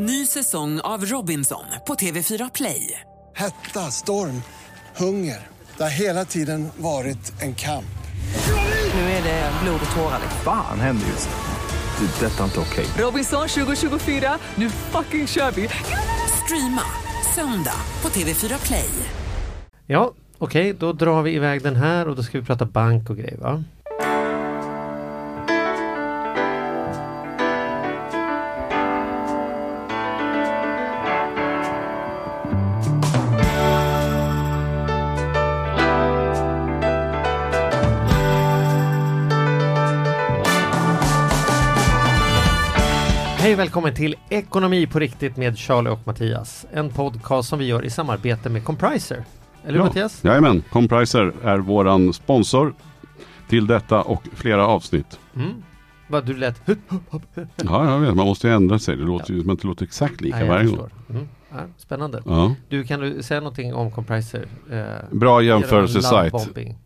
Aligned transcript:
Ny 0.00 0.26
säsong 0.26 0.80
av 0.80 1.04
Robinson 1.04 1.64
på 1.86 1.94
TV4 1.94 2.50
Play. 2.54 3.00
Hetta, 3.36 3.80
storm, 3.80 4.42
hunger. 4.96 5.46
Det 5.76 5.82
har 5.82 5.90
hela 5.90 6.24
tiden 6.24 6.68
varit 6.76 7.42
en 7.42 7.54
kamp. 7.54 7.98
Nu 8.94 9.00
är 9.00 9.22
det 9.22 9.52
blod 9.62 9.80
och 9.90 9.96
tårar. 9.96 10.20
Fan 10.44 10.80
händer 10.80 11.06
just 11.06 11.28
nu. 11.28 12.06
Det. 12.06 12.26
Detta 12.26 12.40
är 12.40 12.44
inte 12.44 12.60
okej. 12.60 12.86
Robinson 12.98 13.48
2024, 13.48 14.38
nu 14.54 14.70
fucking 14.70 15.26
kör 15.26 15.50
vi! 15.50 15.68
Streama 16.44 16.82
söndag 17.34 17.80
på 18.00 18.08
TV4 18.08 18.66
Play. 18.66 18.88
Ja, 19.86 20.12
okej, 20.38 20.72
då 20.72 20.92
drar 20.92 21.22
vi 21.22 21.34
iväg 21.34 21.62
den 21.62 21.76
här 21.76 22.08
och 22.08 22.16
då 22.16 22.22
ska 22.22 22.38
vi 22.38 22.44
prata 22.44 22.64
bank 22.64 23.10
och 23.10 23.16
grejer 23.16 23.36
va? 23.36 23.64
Och 43.58 43.62
välkommen 43.62 43.94
till 43.94 44.14
Ekonomi 44.28 44.86
på 44.86 44.98
riktigt 44.98 45.36
med 45.36 45.58
Charlie 45.58 45.90
och 45.90 46.00
Mattias. 46.04 46.66
En 46.72 46.90
podcast 46.90 47.48
som 47.48 47.58
vi 47.58 47.66
gör 47.66 47.84
i 47.84 47.90
samarbete 47.90 48.48
med 48.48 48.64
Compriser. 48.64 49.24
Eller 49.62 49.72
hur 49.72 49.78
Ja. 49.78 49.84
Mattias? 49.84 50.24
Jajamän, 50.24 50.62
Compriser 50.70 51.32
är 51.42 51.58
våran 51.58 52.12
sponsor 52.12 52.74
till 53.48 53.66
detta 53.66 54.02
och 54.02 54.22
flera 54.34 54.66
avsnitt. 54.66 55.18
Mm. 55.36 55.50
Vad 56.08 56.26
du 56.26 56.36
lät... 56.36 56.62
Ja, 57.56 57.90
jag 57.90 57.98
vet, 57.98 58.14
man 58.14 58.26
måste 58.26 58.48
ju 58.48 58.54
ändra 58.54 58.78
sig. 58.78 58.96
Det 58.96 59.04
låter 59.04 59.32
ju 59.34 59.40
som 59.40 59.50
att 59.50 59.60
det 59.60 59.68
låter 59.68 59.84
exakt 59.84 60.20
lika 60.20 60.38
Nej, 60.38 60.48
varje 60.48 60.66
gång. 60.70 60.90
Mm. 61.10 61.28
Ja, 61.50 61.58
spännande. 61.76 62.22
Ja. 62.26 62.54
Du, 62.68 62.84
kan 62.84 63.00
du 63.00 63.22
säga 63.22 63.40
någonting 63.40 63.74
om 63.74 63.90
Compriser? 63.90 64.46
Eh, 64.70 64.84
Bra 65.16 65.42
jämförelsesajt. 65.42 66.34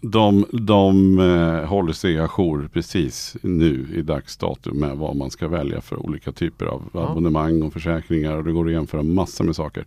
De, 0.01 0.45
de 0.53 1.19
eh, 1.19 1.65
håller 1.69 1.93
sig 1.93 2.19
ajour 2.19 2.69
precis 2.73 3.37
nu 3.43 3.89
i 3.95 4.03
dagsdatum 4.03 4.77
med 4.81 4.97
vad 4.97 5.17
man 5.17 5.31
ska 5.31 5.49
välja 5.49 5.81
för 5.81 5.97
olika 6.07 6.33
typer 6.33 6.67
av 6.67 6.83
Ja. 6.95 7.11
abonnemang 7.11 7.63
och 7.63 7.73
försäkringar. 7.73 8.37
Och 8.37 8.45
det 8.45 8.53
går 8.53 8.67
att 8.67 8.73
jämföra 8.73 9.03
massor 9.03 9.45
med 9.45 9.57
saker. 9.57 9.85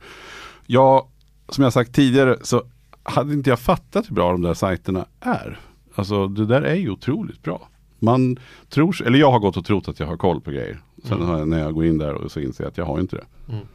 Ja, 0.65 1.07
som 1.49 1.63
jag 1.63 1.73
sagt 1.73 1.95
tidigare 1.95 2.37
så 2.41 2.63
hade 3.03 3.33
inte 3.33 3.49
jag 3.49 3.59
fattat 3.59 4.09
hur 4.09 4.15
bra 4.15 4.31
de 4.31 4.41
där 4.41 4.53
sajterna 4.53 5.05
är. 5.19 5.59
Alltså 5.95 6.27
det 6.27 6.45
där 6.45 6.61
är 6.61 6.75
ju 6.75 6.89
otroligt 6.89 7.43
bra. 7.43 7.67
Man 7.99 8.37
tror, 8.69 9.01
eller 9.07 9.19
jag 9.19 9.31
har 9.31 9.39
gått 9.39 9.57
och 9.57 9.65
trott 9.65 9.87
att 9.87 9.99
jag 9.99 10.07
har 10.07 10.17
koll 10.17 10.41
på 10.41 10.51
grejer. 10.51 10.79
Sen 11.03 11.17
Mm. 11.21 11.29
jag, 11.37 11.47
när 11.47 11.59
jag 11.59 11.73
går 11.73 11.85
in 11.85 11.97
där 11.97 12.13
och 12.13 12.31
så 12.31 12.39
inser 12.39 12.63
jag 12.63 12.71
att 12.71 12.77
jag 12.77 12.85
har 12.85 12.99
inte 12.99 13.15
det. 13.15 13.53
Mm. 13.53 13.65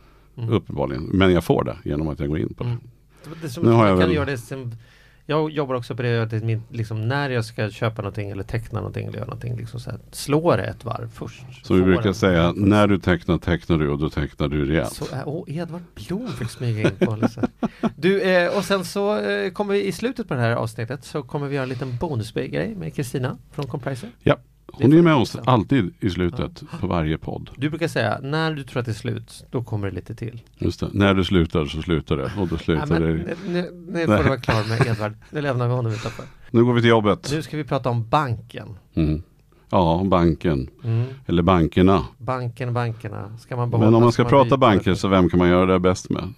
Mm. 0.43 0.55
Uppenbarligen. 0.55 1.03
Men 1.03 1.33
jag 1.33 1.45
får 1.45 1.65
det 1.65 1.77
genom 1.85 2.09
att 2.09 2.21
jag 2.21 2.29
går 2.29 2.39
in 2.39 2.55
på 2.55 2.65
det. 2.65 2.71
Mm. 2.71 2.83
Det 3.43 3.63
Nu 3.63 3.71
har 3.71 3.87
jag 3.87 3.93
jag 3.93 4.01
kan 4.01 4.09
väl- 4.09 4.17
göra 4.17 4.27
det 4.27 4.39
som, 4.39 4.73
jag 5.27 5.51
jobbar 5.51 5.75
också 5.75 5.97
på 5.97 6.03
det, 6.03 6.23
att 6.23 6.33
min, 6.33 6.63
liksom, 6.71 7.09
när 7.09 7.31
jag 7.31 7.45
ska 7.45 7.71
köpa 7.71 8.03
någonting 8.03 8.31
eller 8.31 8.43
teckna 8.43 8.79
någonting 8.79 9.07
eller 9.07 9.17
göra 9.19 9.27
någonting, 9.27 9.57
liksom 9.57 9.81
så 9.81 9.91
här, 9.91 9.99
slå 10.11 10.57
det 10.57 10.63
ett 10.63 10.85
varv 10.85 11.11
först. 11.15 11.67
Som 11.67 11.77
vi 11.77 11.83
brukar 11.83 12.13
säga, 12.13 12.53
när 12.57 12.87
du 12.87 12.99
tecknar 12.99 13.39
tecknar 13.39 13.79
du 13.79 13.89
och 13.89 13.99
då 13.99 14.11
tecknar 14.11 14.49
du 14.49 14.65
rejält. 14.65 14.93
Så, 14.93 15.05
äh, 15.05 15.23
åh, 15.27 15.45
Edvard 15.47 15.83
Blom 15.95 16.29
fick 16.29 16.51
smyga 16.51 16.89
in 16.91 16.97
på 17.07 17.17
liksom. 17.23 17.43
Du, 17.97 18.21
eh, 18.21 18.57
och 18.57 18.65
sen 18.65 18.85
så 18.85 19.19
eh, 19.19 19.51
kommer 19.53 19.75
vi 19.75 19.85
i 19.87 19.93
slutet 19.93 20.29
på 20.29 20.35
det 20.35 20.41
här 20.41 20.51
avsnittet 20.53 21.05
så 21.05 21.23
kommer 21.23 21.47
vi 21.49 21.55
göra 21.55 21.63
en 21.63 21.69
liten 21.69 21.97
bonusgrej 21.97 22.75
med 22.75 22.95
Kristina 22.95 23.37
från 23.53 23.67
Compriser. 23.67 24.11
Hon 24.73 24.93
är 24.93 25.03
med 25.03 25.15
oss 25.15 25.37
alltid 25.45 25.95
i 26.01 26.11
slutet 26.11 26.63
på 26.81 26.87
varje 26.87 27.19
podd. 27.19 27.51
Du 27.57 27.71
brukar 27.71 27.89
säga, 27.89 28.19
när 28.23 28.55
du 28.55 28.63
tror 28.63 28.81
att 28.81 28.87
det 28.87 28.93
är 28.93 28.95
slut, 28.95 29.45
då 29.51 29.63
kommer 29.65 29.89
det 29.91 29.95
lite 29.95 30.15
till. 30.15 30.41
Just 30.59 30.81
det. 30.81 30.89
När 30.93 31.15
du 31.15 31.25
slutar 31.25 31.65
så 31.67 31.83
slutar 31.83 32.17
det. 32.17 32.25
Och 32.39 32.49
då 32.49 32.55
Ja, 32.55 32.59
slutar 32.59 32.87
men, 32.87 33.03
det. 33.03 33.37
nu, 33.49 33.71
nu, 33.89 34.07
får 34.07 34.17
du 34.17 34.23
vara 34.23 34.41
klar 34.41 34.69
med 34.69 34.87
Edvard. 34.87 35.13
Nu 35.31 35.41
lämnar 35.41 35.69
vi 35.69 35.75
honom 35.75 35.93
utanför. 35.93 36.25
Nu 36.51 36.65
går 36.65 36.73
vi 36.73 36.81
till 36.81 36.91
jobbet. 36.91 37.29
Nu 37.33 37.43
ska 37.43 37.57
vi 37.57 37.65
prata 37.65 37.91
om 37.91 38.09
banken. 38.09 38.69
Mm. 38.95 39.23
Ja, 39.71 40.03
banken. 40.05 40.69
Mm. 40.85 41.07
Eller 41.27 41.43
bankerna. 41.43 42.05
Banken, 42.19 42.73
bankerna. 42.75 43.39
Ska 43.39 43.57
man 43.57 43.71
behålla? 43.71 43.87
Men 43.87 43.95
om 43.95 44.03
man 44.03 44.13
ska 44.13 44.25
prata 44.25 44.45
byta? 44.45 44.57
banker 44.57 44.95
så 44.95 45.09
vem 45.09 45.29
kan 45.31 45.39
man 45.39 45.49
göra 45.49 45.67
det 45.73 45.79
bäst 45.79 46.11
med? 46.11 46.33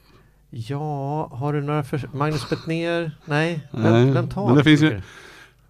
Ja, 0.50 1.28
har 1.32 1.53
du 1.53 1.62
några 1.62 1.82
för... 1.82 2.09
Magnus 2.12 2.50
Bettner? 2.50 3.10
Nej, 3.25 3.60
Nej, 3.70 3.93
vem, 3.93 4.14
vem 4.14 4.28
tar 4.28 4.47
men 4.47 4.56
det 4.56 4.64
finns 4.64 4.82
ju-? 4.82 5.00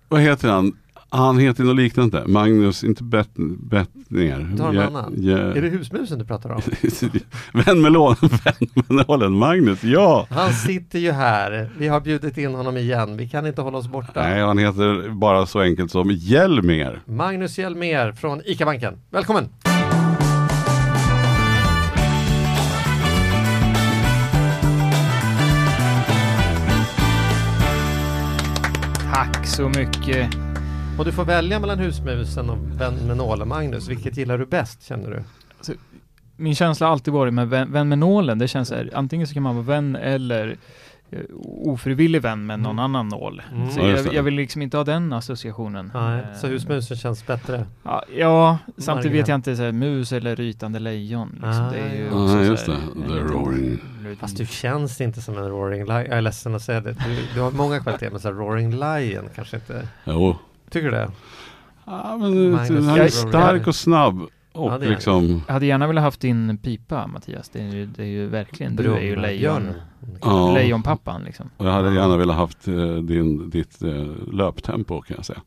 Vad 0.08 0.20
heter 0.20 0.48
han? 0.48 0.76
Han 1.14 1.38
heter 1.38 1.64
något 1.64 1.76
liknande. 1.76 2.24
Magnus, 2.26 2.84
inte 2.84 3.04
Bet, 3.04 3.28
Bettner. 3.58 4.56
Ta 4.58 4.68
en 4.68 4.74
Ja- 4.74 4.86
annan. 4.86 5.14
ja- 5.16 5.36
Är 5.38 5.62
det 5.62 5.68
husmusen 5.68 6.18
du 6.18 6.24
pratar 6.24 6.50
om? 6.50 6.62
Vän 7.66 7.82
med 7.82 7.92
lån, 7.92 8.14
vän 8.20 8.68
med 8.88 9.06
nålen. 9.08 9.32
Magnus, 9.32 9.84
ja! 9.84 10.26
Han 10.30 10.52
sitter 10.52 10.98
ju 10.98 11.10
här. 11.12 11.70
Vi 11.78 11.88
har 11.88 12.00
bjudit 12.00 12.38
in 12.38 12.54
honom 12.54 12.76
igen. 12.76 13.16
Vi 13.16 13.28
kan 13.28 13.46
inte 13.46 13.62
hålla 13.62 13.78
oss 13.78 13.88
borta. 13.88 14.22
Nej, 14.22 14.40
han 14.42 14.58
heter 14.58 15.10
bara 15.10 15.46
så 15.46 15.60
enkelt 15.60 15.90
som 15.90 16.10
Hjelmer. 16.10 17.00
Magnus 17.06 17.58
Hjelmér 17.58 18.12
från 18.12 18.40
ICA-banken. 18.44 18.94
Välkommen! 19.10 19.48
Tack 29.14 29.46
så 29.46 29.68
mycket. 29.68 30.30
Och 31.02 31.06
du 31.06 31.12
får 31.12 31.24
välja 31.24 31.60
mellan 31.60 31.78
husmusen 31.78 32.50
och 32.50 32.58
vän 32.80 32.94
med 33.06 33.16
nålen. 33.16 33.48
Magnus, 33.48 33.88
vilket 33.88 34.16
gillar 34.16 34.38
du 34.38 34.46
bäst 34.46 34.82
känner 34.82 35.10
du? 35.10 35.22
Min 36.36 36.54
känsla 36.54 36.86
har 36.86 36.92
alltid 36.92 37.14
varit 37.14 37.34
med 37.34 37.48
vän, 37.48 37.72
vän 37.72 37.88
med 37.88 37.98
nålen. 37.98 38.38
Det 38.38 38.48
känns 38.48 38.70
här, 38.70 38.90
antingen 38.94 39.26
så 39.26 39.34
kan 39.34 39.42
man 39.42 39.54
vara 39.54 39.64
vän 39.66 39.96
eller 39.96 40.56
eh, 41.10 41.18
ofrivillig 41.64 42.22
vän 42.22 42.46
med 42.46 42.58
någon 42.60 42.72
Mm. 42.72 42.78
annan 42.84 43.08
nål. 43.08 43.42
Mm. 43.54 43.70
Så 43.70 43.80
jag, 43.80 44.14
jag 44.14 44.22
vill 44.22 44.34
liksom 44.34 44.62
inte 44.62 44.76
ha 44.76 44.84
den 44.84 45.12
associationen. 45.12 45.90
Nej, 45.94 46.20
Eh, 46.32 46.38
så 46.40 46.46
husmusen 46.46 46.96
känns 46.96 47.26
bättre. 47.26 47.66
Ja, 47.82 48.02
ja 48.16 48.58
samtidigt 48.78 49.16
vet 49.18 49.28
jag 49.28 49.34
inte, 49.34 49.56
så 49.56 49.62
här, 49.62 49.72
mus 49.72 50.12
eller 50.12 50.36
rytande 50.36 50.78
lejon. 50.78 51.28
Liksom. 51.32 51.50
Ah, 51.50 51.70
det 51.70 51.78
är 51.78 51.94
ju 51.96 52.04
ja. 52.06 52.24
också 52.24 52.36
Ja, 52.38 52.44
just 52.44 52.66
här, 52.66 52.74
det. 52.74 53.02
en 53.02 53.08
The 53.08 53.32
roaring. 53.34 53.78
liten- 53.98 54.16
Fast 54.16 54.36
du 54.36 54.46
känns 54.46 55.00
inte 55.00 55.20
som 55.22 55.36
en 55.38 55.48
roaring 55.48 55.84
lion. 55.84 55.96
Jag 55.96 56.06
är 56.08 56.20
ledsen 56.20 56.54
att 56.54 56.62
säga 56.62 56.80
det. 56.80 56.92
Du, 56.92 57.16
du 57.34 57.40
har 57.40 57.50
många 57.50 57.80
kvaliteter, 57.80 58.10
men 58.10 58.20
så 58.20 58.28
här 58.28 58.34
roaring 58.34 58.70
lion 58.70 59.24
kanske 59.34 59.56
inte... 59.56 59.88
Jo. 60.04 60.36
Tycker 60.72 60.90
du 60.90 60.96
det? 60.96 61.10
Ja, 61.84 62.16
men 62.20 62.50
Magnus 62.52 62.86
han 62.86 63.00
är 63.00 63.08
stark 63.08 63.66
och 63.66 63.74
snabb. 63.74 64.22
Och 64.52 64.72
Ja, 64.72 64.76
liksom... 64.76 65.42
Jag 65.46 65.54
hade 65.54 65.66
gärna 65.66 65.86
velat 65.86 66.04
haft 66.04 66.20
din 66.20 66.58
pipa 66.58 67.06
Mattias. 67.06 67.48
Det 67.48 67.60
är 67.60 67.72
ju, 67.74 67.86
det 67.86 68.02
är 68.02 68.06
ju 68.06 68.26
verkligen, 68.26 68.76
du 68.76 68.94
är 68.94 69.00
ju 69.00 69.16
lejon, 69.16 69.62
Björn. 69.62 69.74
Ja. 70.22 70.54
lejonpappan 70.54 71.22
liksom. 71.24 71.50
Och 71.56 71.66
jag 71.66 71.72
hade 71.72 71.94
gärna 71.94 72.16
velat 72.16 72.36
haft 72.36 72.68
eh, 72.68 72.74
din, 72.94 73.50
ditt 73.50 73.82
eh, 73.82 74.06
löptempo 74.32 75.02
kan 75.02 75.16
jag 75.16 75.24
säga. 75.24 75.40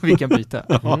Vi 0.00 0.16
kan 0.16 0.28
byta. 0.28 0.60
Mm. 0.60 1.00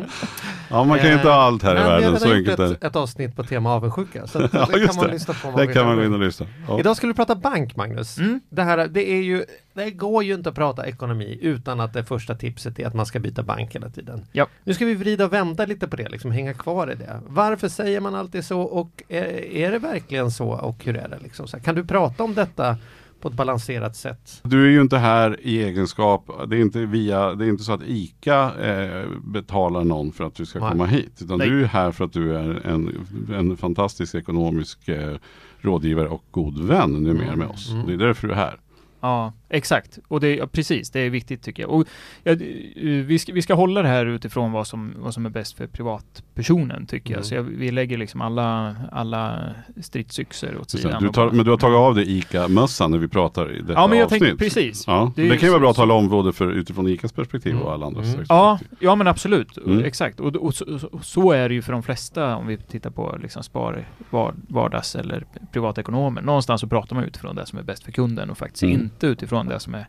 Ja, 0.70 0.84
man 0.84 0.98
kan 0.98 1.08
ju 1.08 1.14
inte 1.14 1.28
ha 1.28 1.34
allt 1.34 1.62
här 1.62 1.76
i 1.76 1.78
världen. 1.78 2.20
Så 2.20 2.32
enkelt 2.32 2.60
ett, 2.60 2.80
det. 2.80 2.86
ett 2.86 2.96
avsnitt 2.96 3.36
på 3.36 3.44
tema 3.44 3.72
avundsjuka. 3.74 4.26
Så 4.26 4.38
att 4.44 4.52
Ja, 4.54 4.68
det 4.72 4.86
kan 4.86 4.96
man 4.96 5.06
det. 5.06 5.12
lyssna 5.12 5.34
på. 5.34 5.58
vill. 5.58 5.72
kan 5.74 5.86
man 5.86 5.96
gå 5.96 6.04
in 6.04 6.12
och 6.14 6.20
lyssna. 6.20 6.46
Ja. 6.68 6.80
Idag 6.80 6.96
skulle 6.96 7.12
vi 7.12 7.16
prata 7.16 7.34
bank, 7.34 7.76
Magnus. 7.76 8.18
Mm. 8.18 8.40
Det, 8.48 8.62
här, 8.62 8.86
det, 8.88 9.10
är 9.10 9.22
ju, 9.22 9.44
det 9.74 9.90
går 9.90 10.24
ju 10.24 10.34
inte 10.34 10.48
att 10.48 10.54
prata 10.54 10.86
ekonomi 10.86 11.38
utan 11.42 11.80
att 11.80 11.92
det 11.92 12.04
första 12.04 12.34
tipset 12.34 12.78
är 12.78 12.86
att 12.86 12.94
man 12.94 13.06
ska 13.06 13.18
byta 13.18 13.42
bank 13.42 13.74
hela 13.74 13.88
tiden. 13.90 14.26
Ja. 14.32 14.46
Nu 14.64 14.74
ska 14.74 14.84
vi 14.84 14.94
vrida 14.94 15.24
och 15.24 15.32
vända 15.32 15.66
lite 15.66 15.88
på 15.88 15.96
det, 15.96 16.08
liksom 16.08 16.30
hänga 16.30 16.54
kvar 16.54 16.92
i 16.92 16.94
det. 16.94 17.20
Varför 17.26 17.68
säger 17.68 18.00
man 18.00 18.14
alltid 18.14 18.44
så 18.44 18.60
och 18.60 19.02
är, 19.08 19.24
är 19.54 19.70
det 19.70 19.78
verkligen 19.78 20.30
så 20.30 20.48
och 20.48 20.84
hur 20.84 20.96
är 20.96 21.08
det? 21.08 21.18
Liksom? 21.22 21.48
Så 21.48 21.56
här, 21.56 21.64
kan 21.64 21.74
du 21.74 21.84
prata 21.84 22.24
om 22.24 22.34
detta 22.48 22.76
på 23.20 23.28
ett 23.28 23.34
balanserat 23.34 23.96
sätt? 23.96 24.40
Du 24.44 24.66
är 24.66 24.70
ju 24.70 24.80
inte 24.80 24.98
här 24.98 25.40
i 25.40 25.62
egenskap, 25.62 26.30
det 26.48 26.56
är 26.56 26.60
inte, 26.60 26.86
via, 26.86 27.34
det 27.34 27.44
är 27.44 27.48
inte 27.48 27.62
så 27.64 27.72
att 27.72 27.82
ICA 27.86 28.52
eh, 28.66 29.06
betalar 29.24 29.84
någon 29.84 30.12
för 30.12 30.24
att 30.24 30.34
du 30.34 30.46
ska 30.46 30.58
Nej. 30.60 30.70
komma 30.70 30.86
hit. 30.86 31.22
Utan 31.22 31.38
Nej. 31.38 31.50
du 31.50 31.62
är 31.62 31.66
här 31.66 31.90
för 31.92 32.04
att 32.04 32.12
du 32.12 32.36
är 32.36 32.66
en, 32.66 33.06
en 33.34 33.56
fantastisk 33.56 34.14
ekonomisk 34.14 34.88
eh, 34.88 35.16
rådgivare 35.60 36.08
och 36.08 36.24
god 36.30 36.58
vän 36.64 36.90
numera 36.92 37.26
Mm. 37.26 37.38
med 37.38 37.48
oss. 37.48 37.72
Mm. 37.72 37.86
Det 37.86 37.92
är 37.92 37.96
därför 37.96 38.28
du 38.28 38.34
är 38.34 38.38
här. 38.38 38.60
Ja, 39.00 39.32
exakt. 39.48 39.98
Och 40.08 40.20
det, 40.20 40.36
ja, 40.36 40.46
precis, 40.46 40.90
det 40.90 41.00
är 41.00 41.10
viktigt 41.10 41.42
tycker 41.42 41.62
jag. 41.62 41.70
Och, 41.70 41.86
ja, 42.24 42.32
eh, 42.32 42.38
vi, 42.82 43.18
ska, 43.18 43.32
vi 43.32 43.42
ska 43.42 43.54
hålla 43.54 43.82
det 43.82 43.88
här 43.88 44.06
utifrån 44.06 44.52
vad 44.52 44.66
som, 44.66 44.94
vad 44.98 45.14
som 45.14 45.26
är 45.26 45.30
bäst 45.30 45.56
för 45.56 45.66
privatpersonen 45.66 46.86
tycker 46.86 47.10
Mm. 47.10 47.18
jag. 47.18 47.26
Så 47.26 47.34
jag, 47.34 47.42
vi 47.42 47.70
lägger 47.70 47.98
liksom 47.98 48.20
alla, 48.20 48.76
alla 48.92 49.40
stridsyxor 49.80 50.58
åt 50.60 50.70
sidan. 50.70 51.02
du 51.02 51.08
och 51.08 51.14
tar, 51.14 51.24
bara- 51.26 51.32
men 51.36 51.44
du 51.44 51.50
har 51.50 51.58
tagit 51.58 51.76
av 51.76 51.94
dig 51.94 52.18
ICA-mössan 52.18 52.90
när 52.90 52.98
vi 52.98 53.08
pratar 53.08 53.52
i 53.56 53.60
detta 53.60 53.72
Ja, 53.72 53.86
men 53.86 53.98
jag 53.98 54.04
avsnitt. 54.04 54.22
tänkte 54.22 54.44
precis. 54.44 54.84
Ja, 54.86 55.12
Det 55.16 55.22
det, 55.28 55.36
kan 55.36 55.46
ju 55.46 55.50
vara 55.50 55.60
bra 55.60 55.70
att 55.70 55.76
tala 55.76 55.94
om 55.94 56.08
både 56.08 56.32
för, 56.32 56.50
utifrån 56.52 56.88
ICAs 56.88 57.12
perspektiv 57.12 57.52
Mm. 57.52 57.64
och 57.64 57.72
alla 57.72 57.86
andras 57.86 58.04
Mm. 58.04 58.16
perspektiv. 58.16 58.36
Ja, 58.36 58.58
ja 58.80 58.94
men 58.94 59.06
absolut. 59.06 59.56
Mm. 59.66 59.84
Exakt. 59.84 60.20
Och, 60.20 60.36
och, 60.36 60.54
så, 60.54 60.78
så- 60.78 60.98
så 61.02 61.32
är 61.32 61.48
det 61.48 61.54
ju 61.54 61.62
för 61.62 61.72
de 61.72 61.82
flesta 61.82 62.36
om 62.36 62.46
vi 62.46 62.56
tittar 62.56 62.90
på 62.90 63.18
liksom 63.22 63.42
spar, 63.42 63.88
var, 64.10 64.34
vardags 64.48 64.94
eller 64.96 65.24
privatekonomer. 65.52 66.22
Någonstans 66.22 66.60
så 66.60 66.66
pratar 66.66 66.96
man 66.96 67.04
utifrån 67.04 67.36
det 67.36 67.46
som 67.46 67.58
är 67.58 67.62
bäst 67.62 67.84
för 67.84 67.92
kunden 67.92 68.30
och 68.30 68.38
faktiskt 68.38 68.62
Mm. 68.62 68.74
inte 68.80 69.06
utifrån 69.06 69.37
utifrån 69.40 69.54
det 69.54 69.60
som 69.60 69.74
är 69.74 69.86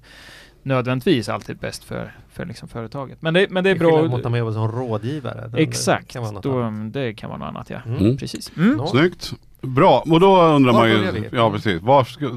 nödvändigtvis 0.63 1.30
alltid 1.30 1.57
bäst 1.57 1.84
för, 1.84 2.16
för 2.30 2.46
liksom 2.46 2.68
företaget. 2.68 3.22
Men 3.22 3.34
det, 3.34 3.50
men 3.50 3.63
det 3.63 3.69
är 3.69 3.75
bra. 3.75 4.04
mot 4.04 4.24
när 4.24 4.30
man 4.30 4.40
jobbar 4.40 4.51
som 4.51 4.72
rådgivare. 4.72 5.51
Exakt, 5.57 6.12
kan 6.12 6.22
vara 6.22 6.31
något 6.31 6.44
då, 6.44 6.62
annat. 6.62 6.94
det 6.94 7.13
kan 7.13 7.30
vara 7.30 7.40
något 7.40 7.48
annat 7.48 7.69
ja. 7.69 7.78
Mm. 7.86 8.18
Precis. 8.18 8.51
Mm. 8.57 8.88
Snyggt. 8.88 9.34
Bra, 9.62 10.04
och 10.10 10.19
då 10.19 10.42
undrar 10.42 10.74
man 10.74 10.90
ju, 10.90 11.30
ja 11.31 11.51
precis, 11.51 11.81
varför 11.81 12.12
ska, 12.12 12.30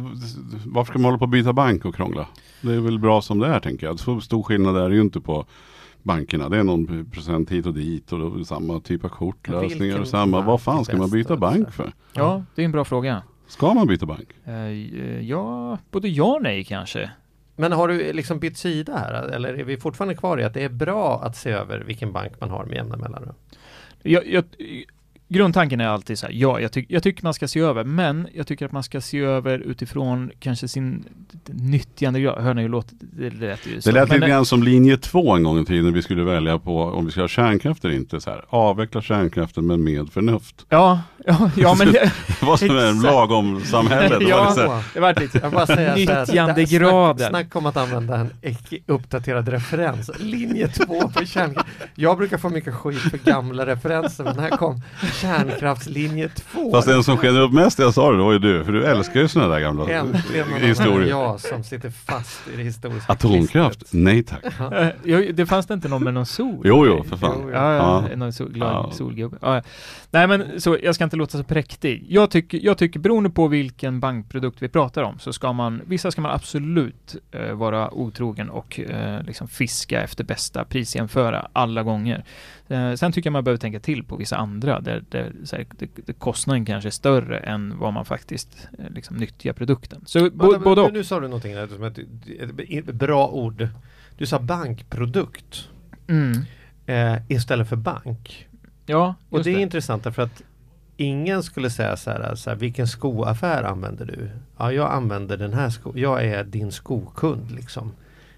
varför 0.66 0.92
ska 0.92 0.98
man 0.98 1.04
hålla 1.04 1.18
på 1.18 1.24
att 1.24 1.30
byta 1.30 1.52
bank 1.52 1.84
och 1.84 1.94
krångla? 1.94 2.26
Det 2.60 2.74
är 2.74 2.80
väl 2.80 2.98
bra 2.98 3.22
som 3.22 3.38
det 3.38 3.46
är 3.46 3.60
tänker 3.60 3.86
jag. 3.86 3.98
Så 3.98 4.20
stor 4.20 4.42
skillnad 4.42 4.76
är 4.76 4.88
det 4.88 4.94
ju 4.94 5.00
inte 5.00 5.20
på 5.20 5.46
bankerna. 6.02 6.48
Det 6.48 6.58
är 6.58 6.64
någon 6.64 7.10
procent 7.10 7.50
hit 7.50 7.66
och 7.66 7.74
dit 7.74 8.12
och 8.12 8.38
det 8.38 8.44
samma 8.44 8.80
typ 8.80 9.04
av 9.04 9.08
kortlösningar 9.08 10.00
och 10.00 10.08
samma. 10.08 10.40
Vad 10.40 10.60
fan 10.60 10.84
ska 10.84 10.96
man 10.96 11.10
byta 11.10 11.36
bank 11.36 11.72
för? 11.72 11.92
Ja, 12.12 12.42
det 12.54 12.62
är 12.62 12.64
en 12.64 12.72
bra 12.72 12.84
fråga. 12.84 13.22
Ska 13.52 13.74
man 13.74 13.86
byta 13.86 14.06
bank? 14.06 14.28
Eh, 14.44 14.54
ja, 15.20 15.78
både 15.90 16.08
ja 16.08 16.24
och 16.24 16.42
nej 16.42 16.64
kanske. 16.64 17.10
Men 17.56 17.72
har 17.72 17.88
du 17.88 18.12
liksom 18.12 18.38
bytt 18.38 18.58
sida 18.58 18.96
här 18.96 19.28
eller 19.28 19.54
är 19.54 19.64
vi 19.64 19.76
fortfarande 19.76 20.14
kvar 20.14 20.40
i 20.40 20.44
att 20.44 20.54
det 20.54 20.64
är 20.64 20.68
bra 20.68 21.22
att 21.22 21.36
se 21.36 21.50
över 21.50 21.78
vilken 21.78 22.12
bank 22.12 22.32
man 22.40 22.50
har 22.50 22.64
med 22.64 22.76
jämna 22.76 22.96
mellanrum? 22.96 23.34
Jag, 24.02 24.26
jag, 24.26 24.44
grundtanken 25.28 25.80
är 25.80 25.88
alltid 25.88 26.18
så 26.18 26.26
här, 26.26 26.32
ja, 26.32 26.60
jag, 26.60 26.72
tyck, 26.72 26.86
jag 26.88 27.02
tycker 27.02 27.24
man 27.24 27.34
ska 27.34 27.48
se 27.48 27.60
över, 27.60 27.84
men 27.84 28.28
jag 28.34 28.46
tycker 28.46 28.66
att 28.66 28.72
man 28.72 28.82
ska 28.82 29.00
se 29.00 29.18
över 29.18 29.58
utifrån 29.58 30.30
kanske 30.38 30.68
sin 30.68 31.04
nyttjandegrad. 31.46 32.42
Hör 32.42 32.54
ni 32.54 32.62
hur 32.62 32.68
låter 32.68 32.96
det? 33.00 33.30
lät 33.30 33.66
ju 33.66 33.80
så. 33.80 33.90
Det 33.90 33.94
lät 33.94 34.10
lite 34.10 34.26
grann 34.26 34.46
som 34.46 34.62
linje 34.62 34.96
två 34.96 35.36
en 35.36 35.42
gång 35.42 35.58
i 35.58 35.64
tiden. 35.64 35.92
Vi 35.92 36.02
skulle 36.02 36.24
välja 36.24 36.58
på 36.58 36.82
om 36.82 37.06
vi 37.06 37.12
ska 37.12 37.20
ha 37.20 37.28
kärnkraft 37.28 37.84
eller 37.84 37.94
inte. 37.94 38.20
Så 38.20 38.30
här, 38.30 38.44
avveckla 38.48 39.02
kärnkraften 39.02 39.66
men 39.66 39.84
med 39.84 40.12
förnuft. 40.12 40.66
Ja, 40.68 41.00
ja, 41.26 41.50
ja 41.56 41.74
men 41.78 41.92
det, 41.92 42.12
Vad 42.42 42.58
som 42.58 42.70
är 42.76 42.86
Exakt. 42.88 43.02
lagom 43.04 43.60
samhället. 43.64 44.10
Det 44.18 44.24
var 44.24 44.30
Ja. 44.30 44.54
här, 44.56 44.82
det 44.94 45.00
var 45.00 45.14
lite 45.20 45.38
Jag 45.42 45.52
bara 45.52 45.64
här, 45.64 45.94
Nyttjandegraden. 45.96 47.18
Snack, 47.18 47.30
snack 47.30 47.56
om 47.56 47.66
att 47.66 47.76
använda 47.76 48.16
en 48.16 48.30
uppdaterad 48.86 49.48
referens. 49.48 50.10
Linje 50.18 50.68
2 50.68 51.08
på 51.08 51.24
kärnkraft. 51.24 51.68
Jag 51.94 52.18
brukar 52.18 52.38
få 52.38 52.48
mycket 52.48 52.74
skit 52.74 52.98
för 52.98 53.18
gamla 53.18 53.66
referenser 53.66 54.24
men 54.24 54.38
här 54.38 54.50
kom 54.50 54.82
kärnkraftslinje 55.20 56.28
2. 56.28 56.70
Fast 56.70 56.88
den 56.88 57.04
som 57.04 57.16
skenar 57.16 57.40
upp 57.40 57.52
mest 57.52 57.78
jag 57.78 57.94
sa 57.94 58.10
det, 58.10 58.16
det 58.16 58.22
var 58.22 58.32
ju 58.32 58.38
du. 58.38 58.64
För 58.64 58.72
du 58.72 58.84
älskar 58.84 59.20
ju 59.20 59.28
sådana 59.28 59.54
där 59.54 59.60
gamla 59.60 59.88
Äntligen 59.90 60.46
historier. 60.60 61.08
jag 61.10 61.40
som 61.40 61.64
sitter 61.64 61.90
fast 61.90 62.40
i 62.54 62.56
det 62.56 62.62
historiska 62.62 63.12
Atomkraft? 63.12 63.78
klistret. 63.78 64.02
Nej 64.02 64.22
tack. 64.22 64.44
Eh, 64.72 64.88
jo, 65.04 65.26
det 65.34 65.46
fanns 65.46 65.66
det 65.66 65.74
inte 65.74 65.88
någon 65.88 66.04
med 66.04 66.14
någon 66.14 66.26
sol? 66.26 66.62
Jo, 66.64 66.86
jo, 66.86 67.04
för 67.08 67.16
fan. 67.16 67.36
Jo. 67.42 67.50
Ja, 67.50 67.74
ja, 67.74 68.04
Ja. 68.10 68.16
någon 68.16 68.32
sol, 68.32 68.52
glad 68.52 68.72
Ja. 68.72 68.90
solgubbe. 68.92 69.36
Ja, 69.42 69.54
ja. 69.56 69.62
Nej 70.10 70.26
men 70.26 70.60
så, 70.60 70.76
jag 70.82 70.94
ska 70.94 71.04
inte 71.04 71.11
låta 71.16 71.38
så 71.38 71.44
präktig. 71.44 72.06
Jag 72.08 72.30
tycker, 72.30 72.60
jag 72.62 72.78
tycker 72.78 73.00
beroende 73.00 73.30
på 73.30 73.48
vilken 73.48 74.00
bankprodukt 74.00 74.62
vi 74.62 74.68
pratar 74.68 75.02
om 75.02 75.18
så 75.18 75.32
ska 75.32 75.52
man, 75.52 75.80
vissa 75.86 76.10
ska 76.10 76.20
man 76.20 76.30
absolut 76.30 77.16
eh, 77.30 77.52
vara 77.54 77.94
otrogen 77.94 78.50
och 78.50 78.80
eh, 78.80 79.22
liksom 79.22 79.48
fiska 79.48 80.02
efter 80.02 80.24
bästa 80.24 80.64
prisjämföra 80.64 81.48
alla 81.52 81.82
gånger. 81.82 82.24
Eh, 82.68 82.94
sen 82.94 83.12
tycker 83.12 83.28
jag 83.28 83.32
man 83.32 83.44
behöver 83.44 83.58
tänka 83.60 83.80
till 83.80 84.04
på 84.04 84.16
vissa 84.16 84.36
andra 84.36 84.80
där, 84.80 85.04
där 85.08 85.32
här, 85.52 85.66
det, 85.78 85.88
det, 86.06 86.12
kostnaden 86.12 86.64
kanske 86.64 86.88
är 86.88 86.90
större 86.90 87.38
än 87.38 87.78
vad 87.78 87.92
man 87.92 88.04
faktiskt 88.04 88.68
eh, 88.78 88.90
liksom 88.90 89.16
nyttjar 89.16 89.52
produkten. 89.52 90.02
Så 90.06 90.18
bo, 90.30 90.50
Vänta, 90.50 90.58
både 90.64 90.80
nu, 90.80 90.86
och. 90.86 90.92
nu 90.92 91.04
sa 91.04 91.20
du 91.20 91.26
någonting 91.28 91.54
där 91.54 91.66
som 91.66 91.82
ett, 91.82 92.94
bra 92.94 93.28
ord. 93.28 93.68
Du 94.18 94.26
sa 94.26 94.38
bankprodukt 94.38 95.68
Mm. 96.08 96.32
eh, 96.86 97.22
istället 97.28 97.68
för 97.68 97.76
bank. 97.76 98.48
Ja, 98.86 99.14
Och 99.28 99.38
just 99.38 99.44
det 99.44 99.50
är 99.50 99.56
det. 99.56 99.62
intressant 99.62 100.04
därför 100.04 100.22
att 100.22 100.42
ingen 101.02 101.42
skulle 101.42 101.70
säga 101.70 101.96
så 101.96 102.10
här, 102.10 102.34
så 102.34 102.50
här, 102.50 102.56
vilken 102.56 102.86
skoaffär 102.88 103.62
använder 103.62 104.06
du? 104.06 104.30
Ja, 104.58 104.72
jag 104.72 104.92
använder 104.92 105.36
den 105.36 105.54
här 105.54 105.70
sko. 105.70 105.92
Jag 105.94 106.24
är 106.24 106.44
din 106.44 106.72
skokund 106.72 107.50
liksom. 107.50 107.92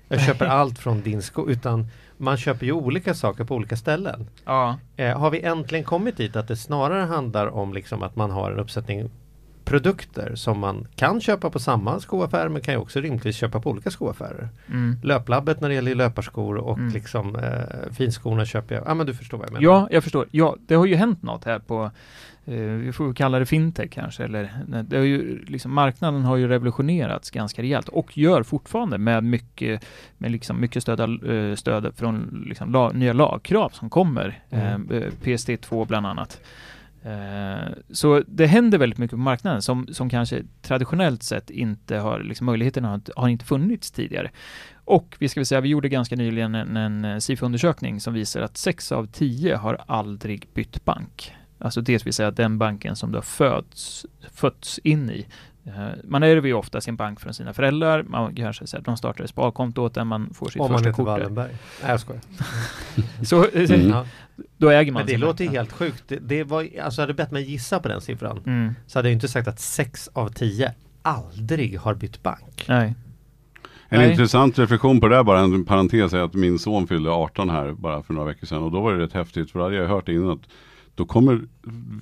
Jag 0.08 0.20
köper 0.20 0.46
allt 0.60 0.78
från 0.78 1.02
din 1.02 1.22
sko, 1.22 1.48
utan 1.48 1.86
man 2.16 2.36
köper 2.36 2.66
ju 2.66 2.72
olika 2.72 3.14
saker 3.14 3.44
på 3.44 3.54
olika 3.54 3.76
ställen. 3.76 4.26
Ja. 4.44 4.78
Eh, 4.96 5.18
har 5.18 5.30
vi 5.30 5.40
äntligen 5.42 5.84
kommit 5.84 6.16
dit 6.16 6.36
att 6.36 6.48
det 6.48 6.56
snarare 6.56 7.02
handlar 7.02 7.46
om 7.46 7.72
liksom 7.74 8.02
att 8.02 8.16
man 8.16 8.30
har 8.30 8.50
en 8.52 8.58
uppsättning 8.58 9.10
produkter 9.64 10.34
som 10.34 10.58
man 10.58 10.86
kan 10.96 11.20
köpa 11.20 11.50
på 11.50 11.58
samma 11.58 12.00
skoaffär 12.00 12.48
men 12.48 12.62
kan 12.62 12.74
ju 12.74 12.80
också 12.80 13.00
rimligtvis 13.00 13.36
köpa 13.36 13.60
på 13.60 13.70
olika 13.70 13.90
skoaffärer. 13.90 14.48
Mm. 14.68 14.96
Löplabbet 15.02 15.60
när 15.60 15.68
det 15.68 15.74
gäller 15.74 15.94
löparskor 15.94 16.56
och 16.56 16.78
Mm. 16.78 16.92
liksom 16.92 17.36
eh, 17.36 17.92
finskorna 17.92 18.44
köper 18.44 18.74
jag. 18.74 18.84
Ja 18.86 18.94
men 18.94 19.06
du 19.06 19.14
förstår 19.14 19.38
vad 19.38 19.46
jag 19.46 19.52
menar. 19.52 19.64
Ja, 19.64 19.88
jag 19.90 20.02
förstår. 20.02 20.26
Ja, 20.30 20.56
det 20.66 20.74
har 20.74 20.86
ju 20.86 20.94
hänt 20.94 21.22
något 21.22 21.44
här 21.44 21.58
på, 21.58 21.90
vi 22.46 22.92
får 22.92 23.14
kalla 23.14 23.38
det 23.38 23.46
fintech 23.46 23.90
kanske, 23.90 24.24
eller 24.24 24.50
det 24.82 25.06
ju, 25.06 25.44
liksom, 25.44 25.74
marknaden 25.74 26.22
har 26.24 26.36
ju 26.36 26.48
revolutionerats 26.48 27.30
ganska 27.30 27.62
rejält 27.62 27.88
och 27.88 28.18
gör 28.18 28.42
fortfarande 28.42 28.98
med 28.98 29.24
mycket, 29.24 29.84
med 30.18 30.30
liksom 30.30 30.60
mycket 30.60 30.82
stöd, 30.82 31.00
eh, 31.00 31.54
stöd 31.56 31.92
från 31.96 32.44
liksom, 32.48 32.72
la, 32.72 32.90
nya 32.92 33.12
lagkrav 33.12 33.68
som 33.68 33.90
kommer, 33.90 34.42
Mm. 34.50 34.90
eh, 34.90 35.02
PSD2 35.22 35.86
bland 35.86 36.06
annat. 36.06 36.40
Eh, 37.02 37.72
Så 37.90 38.22
det 38.26 38.46
händer 38.46 38.78
väldigt 38.78 38.98
mycket 38.98 39.10
på 39.16 39.22
marknaden 39.22 39.62
som, 39.62 39.86
som 39.92 40.10
kanske 40.10 40.42
traditionellt 40.62 41.22
sett 41.22 41.50
inte 41.50 41.96
har, 41.96 42.20
liksom 42.20 42.46
möjligheterna 42.46 42.88
har, 42.88 42.94
inte- 42.94 43.12
har 43.16 43.28
inte 43.28 43.44
funnits 43.44 43.90
tidigare. 43.90 44.30
Och 44.84 45.16
vi 45.18 45.28
ska 45.28 45.40
väl 45.40 45.46
säga, 45.46 45.60
vi 45.60 45.68
gjorde 45.68 45.88
ganska 45.88 46.16
nyligen 46.16 46.54
en, 46.54 46.76
en 46.76 47.04
eh, 47.04 47.16
SIFO-undersökning 47.18 48.00
som 48.00 48.14
visar 48.14 48.40
att 48.40 48.56
6 48.56 48.92
av 48.92 49.06
10 49.06 49.56
har 49.56 49.78
aldrig 49.86 50.48
bytt 50.54 50.84
bank. 50.84 51.34
Alltså 51.64 51.80
det 51.80 52.04
vill 52.06 52.12
säga 52.14 52.30
den 52.30 52.58
banken 52.58 52.96
som 52.96 53.10
du 53.12 53.16
har 53.18 53.22
föds, 53.22 54.06
fötts 54.32 54.78
in 54.78 55.10
i. 55.10 55.26
Eh, 55.66 55.72
Man 56.04 56.22
ärver 56.22 56.48
ju 56.48 56.54
ofta 56.54 56.80
sin 56.80 56.96
bank 56.96 57.20
från 57.20 57.34
sina 57.34 57.52
föräldrar, 57.54 58.02
man 58.02 58.34
kanske 58.34 58.66
säger 58.66 58.80
att 58.80 58.84
de 58.86 58.96
startar 58.96 59.24
ett 59.24 59.30
sparkonto 59.30 59.82
åt 59.82 59.94
den 59.94 60.06
man 60.06 60.34
får 60.34 60.46
sitt 60.48 60.60
Om 60.62 60.70
man 60.72 60.78
första 60.78 60.88
heter 60.90 60.96
kort. 60.96 61.06
där. 61.06 61.12
Wallenberg. 61.12 61.50
Nej 61.82 61.90
jag 61.90 62.00
skojar. 62.00 62.22
Så 63.24 63.44
eh, 63.44 63.70
Mm. 63.70 63.88
Ja. 63.88 64.06
då 64.56 64.68
äger 64.70 64.92
man 64.92 65.00
Men 65.00 65.06
det 65.06 65.16
låter 65.16 65.44
ju 65.44 65.50
helt 65.50 65.72
sjukt. 65.72 66.04
Det, 66.08 66.16
det 66.18 66.44
var, 66.44 66.68
alltså 66.82 67.02
hade 67.02 67.12
du 67.12 67.16
bett 67.16 67.30
mig 67.30 67.50
gissa 67.50 67.80
på 67.80 67.88
den 67.88 68.00
siffran 68.00 68.40
Mm. 68.46 68.74
så 68.86 68.98
hade 68.98 69.08
jag 69.08 69.12
inte 69.14 69.28
sagt 69.28 69.48
att 69.48 69.60
6 69.60 70.08
av 70.12 70.28
10 70.28 70.72
aldrig 71.02 71.78
har 71.80 71.94
bytt 71.94 72.22
bank. 72.22 72.64
Nej. 72.68 72.94
En 73.88 74.00
Nej. 74.00 74.10
intressant 74.10 74.58
reflektion 74.58 75.00
på 75.00 75.08
det 75.08 75.16
där, 75.16 75.22
bara 75.22 75.40
en 75.40 75.64
parentes, 75.64 76.12
är 76.12 76.18
att 76.18 76.34
min 76.34 76.58
son 76.58 76.86
fyllde 76.86 77.10
18 77.10 77.50
här 77.50 77.72
bara 77.72 78.02
för 78.02 78.14
några 78.14 78.28
veckor 78.28 78.46
sedan. 78.46 78.62
Och 78.62 78.70
då 78.72 78.80
var 78.80 78.92
det 78.92 78.98
rätt 79.04 79.12
häftigt, 79.12 79.50
för 79.50 79.58
då 79.58 79.64
hade 79.64 79.76
jag 79.76 79.88
hört 79.88 80.08
innan 80.08 80.30
att 80.30 80.40
då 80.94 81.04
kommer, 81.04 81.40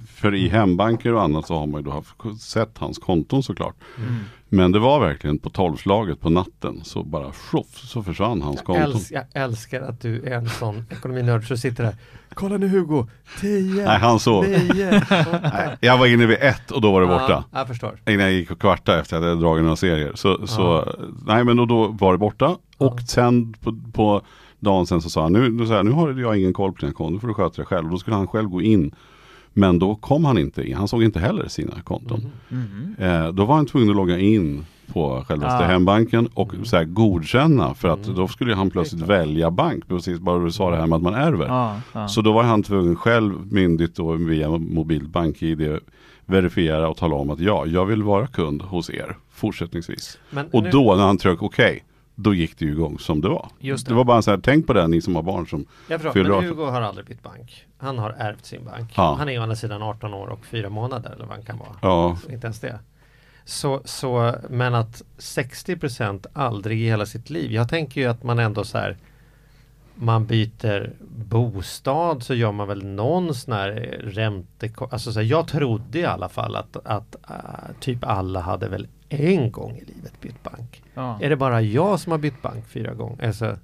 för 0.06 0.34
i 0.34 0.48
hembanker 0.48 1.12
och 1.14 1.22
annat 1.22 1.46
så 1.46 1.58
har 1.58 1.66
man 1.66 1.80
ju 1.80 1.84
då 1.84 1.90
haft, 1.90 2.40
sett 2.40 2.78
hans 2.78 2.98
konton 2.98 3.42
såklart. 3.42 3.76
Mm. 3.98 4.14
Men 4.48 4.72
det 4.72 4.78
var 4.78 5.00
verkligen 5.00 5.38
på 5.38 5.50
tolvslaget 5.50 6.20
på 6.20 6.30
natten 6.30 6.80
så 6.84 7.02
bara 7.02 7.32
tjoff 7.50 7.66
så 7.76 8.02
försvann 8.02 8.42
hans 8.42 8.56
Jag, 8.56 8.64
konton. 8.66 8.84
äls, 8.84 9.10
jag 9.10 9.24
älskar 9.34 9.80
att 9.80 10.00
du 10.00 10.22
är 10.22 10.30
en 10.30 10.48
sån 10.48 10.84
ekonominörd 10.90 11.48
som 11.48 11.56
sitter 11.56 11.84
där. 11.84 11.96
Kolla 12.34 12.56
nu 12.56 12.68
Hugo! 12.68 13.06
10, 13.40 13.84
Nej, 13.86 13.98
han 13.98 14.20
sov. 14.20 14.44
9, 14.44 14.58
Nej, 15.42 15.76
jag 15.80 15.98
var 15.98 16.06
inne 16.06 16.26
vid 16.26 16.38
ett 16.40 16.70
och 16.70 16.80
då 16.80 16.92
var 16.92 17.00
det 17.00 17.06
borta. 17.06 17.44
Ja, 17.52 17.58
jag 17.58 17.68
förstår. 17.68 18.00
Innan 18.06 18.20
jag 18.24 18.32
gick 18.32 18.50
och 18.50 18.60
kvarta 18.60 19.00
efter 19.00 19.16
att 19.16 19.22
jag 19.22 19.28
hade 19.30 19.40
dragit 19.40 19.62
några 19.64 19.76
serier. 19.76 20.12
Så, 20.14 20.46
så 20.46 20.94
nej 21.26 21.44
men 21.44 21.56
då, 21.56 21.66
då 21.66 21.86
var 21.86 22.12
det 22.12 22.18
borta. 22.18 22.56
Och 22.76 22.98
Ja. 23.00 23.06
sen 23.06 23.52
på, 23.60 23.78
på 23.92 24.22
dagen 24.62 24.86
sen 24.86 25.02
så 25.02 25.10
sa 25.10 25.22
han, 25.22 25.32
nu, 25.32 25.50
nu, 25.50 25.66
så 25.66 25.72
här, 25.72 25.82
nu 25.82 25.90
har 25.90 26.12
jag 26.20 26.38
ingen 26.38 26.52
koll 26.52 26.72
på 26.72 26.78
dina 26.80 26.92
konton, 26.92 27.12
nu 27.14 27.20
får 27.20 27.28
du 27.28 27.34
sköta 27.34 27.62
det 27.62 27.66
själv. 27.66 27.84
Och 27.86 27.90
då 27.92 27.98
skulle 27.98 28.16
han 28.16 28.26
själv 28.26 28.48
gå 28.48 28.62
in. 28.62 28.94
Men 29.52 29.78
då 29.78 29.94
kom 29.94 30.24
han 30.24 30.38
inte 30.38 30.68
in, 30.68 30.76
han 30.76 30.88
såg 30.88 31.02
inte 31.02 31.20
heller 31.20 31.48
sina 31.48 31.80
konton. 31.84 32.20
Mhm. 32.48 32.94
Eh, 32.98 33.28
då 33.32 33.44
var 33.44 33.54
han 33.56 33.66
tvungen 33.66 33.90
att 33.90 33.96
logga 33.96 34.18
in 34.18 34.64
på 34.92 35.24
självaste 35.28 35.64
Ah. 35.64 35.68
hembanken 35.68 36.28
och 36.34 36.52
så 36.64 36.76
här, 36.76 36.84
godkänna. 36.84 37.74
För 37.74 37.88
att 37.88 38.04
Mm. 38.04 38.16
då 38.16 38.28
skulle 38.28 38.54
han 38.54 38.70
plötsligt 38.70 39.02
välja 39.02 39.50
bank. 39.50 39.88
Precis 39.88 40.18
bara 40.20 40.38
du 40.44 40.50
sa 40.52 40.70
det 40.70 40.76
här 40.76 40.86
med 40.86 40.96
att 40.96 41.02
man 41.02 41.14
ärver. 41.14 41.46
Ja, 41.46 41.80
ja. 41.92 42.08
Så 42.08 42.20
då 42.22 42.32
var 42.32 42.42
han 42.42 42.62
tvungen 42.62 42.96
själv 42.96 43.32
myndigt 43.52 43.98
och 43.98 44.30
via 44.30 44.50
mobilbank-id 44.50 45.78
verifiera 46.26 46.88
och 46.88 46.96
tala 46.96 47.14
om 47.14 47.30
att 47.30 47.40
ja, 47.40 47.66
jag 47.66 47.86
vill 47.86 48.02
vara 48.02 48.26
kund 48.26 48.62
hos 48.62 48.90
er 48.90 49.16
fortsättningsvis. 49.32 50.18
Men 50.30 50.46
Och 50.52 50.62
nu- 50.62 50.70
då 50.70 50.94
när 50.94 51.02
han 51.06 51.18
tryckte 51.18 51.44
okej, 51.44 51.84
då 52.22 52.34
gick 52.34 52.58
det 52.58 52.64
ju 52.64 52.72
igång 52.72 52.98
som 52.98 53.20
det 53.20 53.28
var. 53.28 53.48
Just 53.58 53.86
det. 53.86 53.90
det. 53.90 53.96
var 53.96 54.04
bara 54.04 54.22
så 54.22 54.30
här, 54.30 54.38
tänk 54.38 54.66
på 54.66 54.72
det 54.72 54.88
ni 54.88 55.02
som 55.02 55.16
har 55.16 55.22
barn 55.22 55.46
som 55.46 55.66
Jag 55.88 56.00
förstår, 56.00 56.12
fyller 56.12 56.30
men 56.30 56.38
18. 56.38 56.48
Hugo 56.48 56.64
har 56.70 56.80
aldrig 56.80 57.06
bytt 57.06 57.22
bank. 57.22 57.66
Han 57.78 57.98
har 57.98 58.10
ärvt 58.10 58.46
sin 58.46 58.64
bank. 58.64 58.92
Ja. 58.96 59.14
Han 59.18 59.28
är 59.28 59.38
å 59.38 59.42
andra 59.42 59.56
sidan 59.56 59.82
18 59.82 60.14
år 60.14 60.26
och 60.26 60.46
4 60.46 60.68
månader 60.68 61.10
eller 61.10 61.24
vad 61.24 61.34
han 61.34 61.44
kan 61.44 61.58
vara. 61.58 61.76
Ja, 61.82 62.18
Inte 62.30 62.46
ens 62.46 62.60
det. 62.60 62.78
Så, 63.44 63.80
så, 63.84 64.34
men 64.48 64.74
att 64.74 65.02
60% 65.18 66.26
aldrig 66.32 66.80
i 66.82 66.86
hela 66.86 67.06
sitt 67.06 67.30
liv. 67.30 67.52
Jag 67.52 67.68
tänker 67.68 68.00
ju 68.00 68.06
att 68.06 68.22
man 68.22 68.38
ändå 68.38 68.64
så 68.64 68.78
här 68.78 68.96
man 69.94 70.26
byter 70.26 70.92
bostad 71.28 72.22
så 72.22 72.34
gör 72.34 72.52
man 72.52 72.68
väl 72.68 72.84
någon 72.84 73.34
sån 73.34 73.54
här 73.54 73.70
ränte... 74.02 74.70
Alltså 74.90 75.12
så 75.12 75.20
här, 75.20 75.26
jag 75.26 75.48
trodde 75.48 75.98
i 75.98 76.04
alla 76.04 76.28
fall 76.28 76.56
att, 76.56 76.76
att 76.84 77.16
äh, 77.30 77.74
typ 77.80 78.04
alla 78.04 78.40
hade 78.40 78.68
väl 78.68 78.86
en 79.08 79.52
gång 79.52 79.76
i 79.76 79.84
livet 79.84 80.20
bytt 80.20 80.42
bank. 80.42 80.82
Ja. 80.94 81.18
Är 81.20 81.30
det 81.30 81.36
bara 81.36 81.62
jag 81.62 82.00
som 82.00 82.12
har 82.12 82.18
bytt 82.18 82.42
bank 82.42 82.66
fyra 82.66 82.94
gånger? 82.94 83.26
Alltså, 83.26 83.56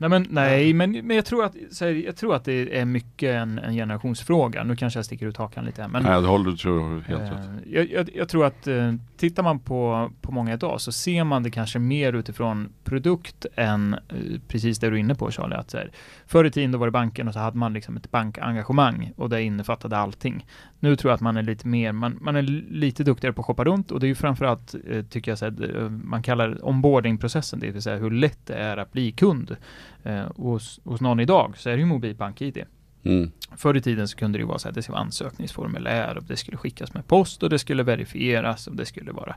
Nej 0.00 0.10
men, 0.10 0.26
nej, 0.30 0.72
men, 0.72 0.90
men 0.90 1.16
jag, 1.16 1.24
tror 1.24 1.44
att, 1.44 1.54
här, 1.80 1.86
jag 1.86 2.16
tror 2.16 2.34
att 2.34 2.44
det 2.44 2.78
är 2.78 2.84
mycket 2.84 3.34
en, 3.34 3.58
en 3.58 3.74
generationsfråga. 3.74 4.64
Nu 4.64 4.76
kanske 4.76 4.98
jag 4.98 5.04
sticker 5.04 5.26
ut 5.26 5.36
hakan 5.36 5.64
lite 5.64 5.82
här. 5.82 5.88
Men, 5.88 6.02
Nej, 6.02 6.22
det 6.22 6.28
håller 6.28 6.50
du 6.50 6.56
tror 6.56 7.00
helt 7.00 7.22
eh, 7.22 7.30
rätt. 7.30 7.50
jag, 7.66 7.90
jag, 7.90 8.10
jag 8.14 8.28
tror 8.28 8.46
att 8.46 8.66
eh, 8.66 8.94
tittar 9.16 9.42
man 9.42 9.58
på, 9.58 10.10
på 10.20 10.32
många 10.32 10.52
idag 10.52 10.80
så 10.80 10.92
ser 10.92 11.24
man 11.24 11.42
det 11.42 11.50
kanske 11.50 11.78
mer 11.78 12.12
utifrån 12.12 12.72
produkt 12.84 13.46
än 13.56 13.94
eh, 13.94 14.40
precis 14.48 14.78
det 14.78 14.90
du 14.90 14.96
är 14.96 15.00
inne 15.00 15.14
på 15.14 15.30
Charlie. 15.30 15.54
Att, 15.54 15.70
så 15.70 15.76
här, 15.76 15.90
förr 16.26 16.44
i 16.44 16.50
tiden 16.50 16.72
då 16.72 16.78
var 16.78 16.86
det 16.86 16.90
banken 16.90 17.28
och 17.28 17.34
så 17.34 17.40
hade 17.40 17.58
man 17.58 17.72
liksom 17.72 17.96
ett 17.96 18.10
bankengagemang 18.10 19.12
och 19.16 19.30
det 19.30 19.42
innefattade 19.42 19.96
allting. 19.98 20.46
Nu 20.80 20.96
tror 20.96 21.10
jag 21.10 21.14
att 21.14 21.20
man 21.20 21.36
är 21.36 21.42
lite 21.42 21.68
mer, 21.68 21.92
man, 21.92 22.18
man 22.20 22.36
är 22.36 22.42
lite 22.42 23.04
duktigare 23.04 23.32
på 23.32 23.40
att 23.40 23.46
shoppa 23.46 23.64
runt 23.64 23.90
och 23.90 24.00
det 24.00 24.06
är 24.06 24.08
ju 24.08 24.14
framförallt, 24.14 24.74
eh, 24.90 25.02
tycker 25.04 25.30
jag, 25.30 25.38
så 25.38 25.44
här, 25.44 25.76
eh, 25.82 25.90
man 25.90 26.22
kallar 26.22 26.68
onboardingprocessen, 26.68 27.60
det 27.60 27.70
vill 27.70 27.82
säga 27.82 27.96
hur 27.96 28.10
lätt 28.10 28.46
det 28.46 28.54
är 28.54 28.76
att 28.76 28.92
bli 28.92 29.12
kund. 29.12 29.56
Eh, 30.04 30.26
hos, 30.36 30.80
hos 30.84 31.00
någon 31.00 31.20
idag 31.20 31.54
så 31.56 31.70
är 31.70 31.72
det 31.72 31.80
ju 31.80 31.86
mobil 31.86 32.14
bank-id. 32.14 32.64
Mm. 33.04 33.30
Förr 33.56 33.76
i 33.76 33.80
tiden 33.80 34.08
så 34.08 34.16
kunde 34.16 34.38
det 34.38 34.40
ju 34.40 34.46
vara 34.46 34.58
så 34.58 34.68
att 34.68 34.74
det 34.74 34.82
skulle 34.82 34.94
vara 34.94 35.04
ansökningsformulär 35.04 36.16
och 36.16 36.24
det 36.24 36.36
skulle 36.36 36.56
skickas 36.56 36.94
med 36.94 37.06
post 37.06 37.42
och 37.42 37.50
det 37.50 37.58
skulle 37.58 37.82
verifieras 37.82 38.66
och 38.66 38.76
det 38.76 38.86
skulle 38.86 39.12
vara 39.12 39.36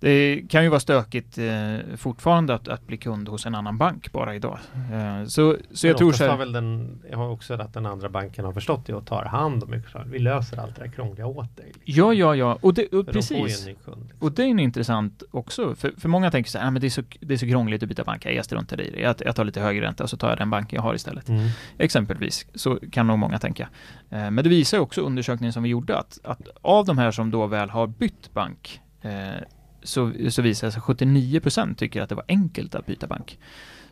det 0.00 0.42
kan 0.48 0.62
ju 0.62 0.68
vara 0.68 0.80
stökigt 0.80 1.38
eh, 1.38 1.96
fortfarande 1.96 2.54
att, 2.54 2.68
att 2.68 2.86
bli 2.86 2.96
kund 2.96 3.28
hos 3.28 3.46
en 3.46 3.54
annan 3.54 3.78
bank 3.78 4.12
bara 4.12 4.34
idag. 4.34 4.58
Eh, 4.92 5.24
så 5.26 5.56
så 5.74 5.86
jag 5.86 5.96
tror 5.96 6.12
så 6.12 6.24
har 6.24 6.30
här, 6.30 6.38
väl 6.38 6.52
den, 6.52 6.98
jag 7.10 7.18
har 7.18 7.28
också 7.28 7.54
att 7.54 7.74
den 7.74 7.86
andra 7.86 8.08
banken 8.08 8.44
har 8.44 8.52
förstått 8.52 8.86
det 8.86 8.94
och 8.94 9.06
tar 9.06 9.24
hand 9.24 9.62
om 9.64 9.70
det. 9.70 9.82
Vi 10.06 10.18
löser 10.18 10.56
allt 10.56 10.76
det 10.76 10.82
där 10.84 10.90
krångliga 10.90 11.26
åt 11.26 11.56
dig. 11.56 11.66
liksom. 11.66 11.82
Ja, 11.84 12.14
ja, 12.14 12.34
ja. 12.36 12.58
Och, 12.60 12.74
det, 12.74 12.86
och 12.86 13.04
de 13.04 13.12
precis. 13.12 13.66
ny 13.66 13.74
kund. 13.74 14.02
Liksom. 14.02 14.26
Och 14.26 14.32
det 14.32 14.42
är 14.42 14.46
ju 14.46 14.62
intressant 14.62 15.22
också, 15.30 15.74
för, 15.74 15.92
för 15.98 16.08
många 16.08 16.30
tänker 16.30 16.50
så 16.50 16.58
här, 16.58 16.66
"Ah, 16.66 16.70
men 16.70 16.80
det 16.80 16.86
är 16.86 16.90
så, 16.90 17.02
det 17.20 17.34
är 17.34 17.38
så 17.38 17.46
krångligt 17.48 17.82
att 17.82 17.88
byta 17.88 18.04
bank, 18.04 18.26
jag 18.26 18.44
struntar 18.44 18.80
i 18.80 18.90
det, 18.90 19.00
jag, 19.00 19.14
jag 19.18 19.36
tar 19.36 19.44
lite 19.44 19.60
högre 19.60 19.86
ränta 19.86 20.04
och 20.04 20.10
så 20.10 20.16
tar 20.16 20.28
jag 20.28 20.38
den 20.38 20.50
banken 20.50 20.76
jag 20.76 20.82
har 20.82 20.94
istället. 20.94 21.28
Mm. 21.28 21.48
Exempelvis, 21.78 22.46
så 22.54 22.78
kan 22.92 23.06
nog 23.06 23.18
många 23.18 23.38
tänka. 23.38 23.68
Eh, 24.10 24.30
men 24.30 24.36
det 24.36 24.48
visar 24.48 24.78
också 24.78 25.00
undersökningen 25.00 25.52
som 25.52 25.62
vi 25.62 25.68
gjorde 25.68 25.98
att, 25.98 26.18
att 26.24 26.48
av 26.62 26.86
de 26.86 26.98
här 26.98 27.10
som 27.10 27.30
då 27.30 27.46
väl 27.46 27.70
har 27.70 27.86
bytt 27.86 28.34
bank 28.34 28.80
eh, 29.02 29.10
så, 29.82 30.12
så 30.30 30.42
visar 30.42 30.66
det 30.66 30.72
sig 30.72 30.78
att 30.78 30.98
79% 30.98 31.74
tycker 31.74 32.02
att 32.02 32.08
det 32.08 32.14
var 32.14 32.24
enkelt 32.28 32.74
att 32.74 32.86
byta 32.86 33.06
bank. 33.06 33.38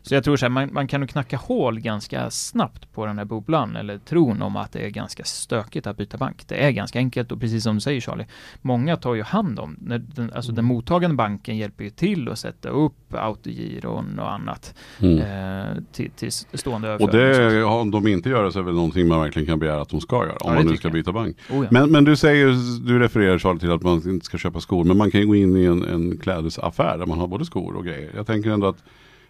Så 0.08 0.14
jag 0.14 0.24
tror 0.24 0.36
så 0.36 0.44
här, 0.44 0.50
man, 0.50 0.68
man 0.72 0.86
kan 0.86 1.00
nog 1.00 1.08
knacka 1.10 1.36
hål 1.36 1.80
ganska 1.80 2.30
snabbt 2.30 2.92
på 2.92 3.06
den 3.06 3.18
här 3.18 3.24
bubblan 3.24 3.76
eller 3.76 3.98
tron 3.98 4.42
om 4.42 4.56
att 4.56 4.72
det 4.72 4.78
är 4.86 4.88
ganska 4.90 5.24
stökigt 5.24 5.86
att 5.86 5.96
byta 5.96 6.18
bank. 6.18 6.44
Det 6.48 6.54
är 6.64 6.70
ganska 6.70 6.98
enkelt 6.98 7.32
och 7.32 7.40
precis 7.40 7.62
som 7.64 7.74
du 7.74 7.80
säger 7.80 8.00
Charlie, 8.00 8.26
många 8.62 8.96
tar 8.96 9.14
ju 9.14 9.22
hand 9.22 9.58
om, 9.58 9.76
när 9.80 9.98
den, 9.98 10.32
alltså 10.34 10.52
den 10.52 10.64
mottagande 10.64 11.16
banken 11.16 11.56
hjälper 11.56 11.84
ju 11.84 11.90
till 11.90 12.28
att 12.28 12.38
sätta 12.38 12.68
upp 12.68 13.14
autogiron 13.14 14.18
och 14.18 14.32
annat 14.32 14.74
Mm. 15.00 15.18
eh, 15.18 15.82
till, 15.92 16.10
till 16.10 16.32
stående 16.32 16.94
Och 16.94 17.14
överföring. 17.14 17.56
det, 17.58 17.64
om 17.64 17.90
de 17.90 18.06
inte 18.08 18.28
gör 18.28 18.44
det 18.44 18.52
så 18.52 18.58
är 18.58 18.62
väl 18.62 18.74
någonting 18.74 19.08
man 19.08 19.20
verkligen 19.20 19.46
kan 19.46 19.58
begära 19.58 19.80
att 19.80 19.88
de 19.88 20.00
ska 20.00 20.16
göra. 20.16 20.32
Om 20.36 20.52
Ja, 20.52 20.54
man 20.54 20.66
nu 20.66 20.76
ska 20.76 20.88
jag. 20.88 20.92
byta 20.92 21.12
bank. 21.12 21.36
Oh 21.50 21.64
ja. 21.64 21.68
Men, 21.70 21.90
men 21.90 22.04
du 22.04 22.16
säger, 22.16 22.46
du 22.86 22.98
refererar 22.98 23.38
Charlie 23.38 23.60
till 23.60 23.72
att 23.72 23.82
man 23.82 24.08
inte 24.10 24.26
ska 24.26 24.38
köpa 24.38 24.60
skor. 24.60 24.84
Men 24.84 24.96
man 24.96 25.10
kan 25.10 25.20
ju 25.20 25.26
gå 25.26 25.34
in 25.36 25.56
i 25.56 25.64
en, 25.64 25.84
en 25.84 26.18
klädesaffär 26.18 26.98
där 26.98 27.06
man 27.06 27.18
har 27.18 27.26
både 27.26 27.44
skor 27.44 27.76
och 27.76 27.84
grejer. 27.84 28.10
Jag 28.16 28.26
tänker 28.26 28.50
ändå 28.50 28.66
att 28.66 28.84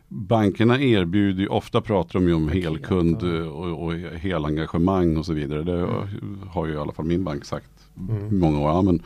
bankerna 0.09 0.81
erbjuder 0.81 1.41
ju, 1.43 1.49
ofta 1.49 1.81
pratar 1.81 2.19
de 2.21 2.29
ju 2.29 2.35
om 2.35 2.49
helkund 2.49 3.23
och, 3.53 3.85
och 3.85 3.93
helengagemang 3.95 5.17
och 5.17 5.27
så 5.27 5.33
vidare. 5.33 5.63
Det 5.63 5.89
har 6.51 6.67
ju 6.67 6.73
i 6.73 6.77
alla 6.77 6.93
fall 6.93 7.05
min 7.07 7.25
bank 7.25 7.45
sagt 7.45 7.71
Mm. 8.11 8.39
många 8.39 8.61
år. 8.61 8.69
Ja, 8.71 8.83
men 8.83 9.03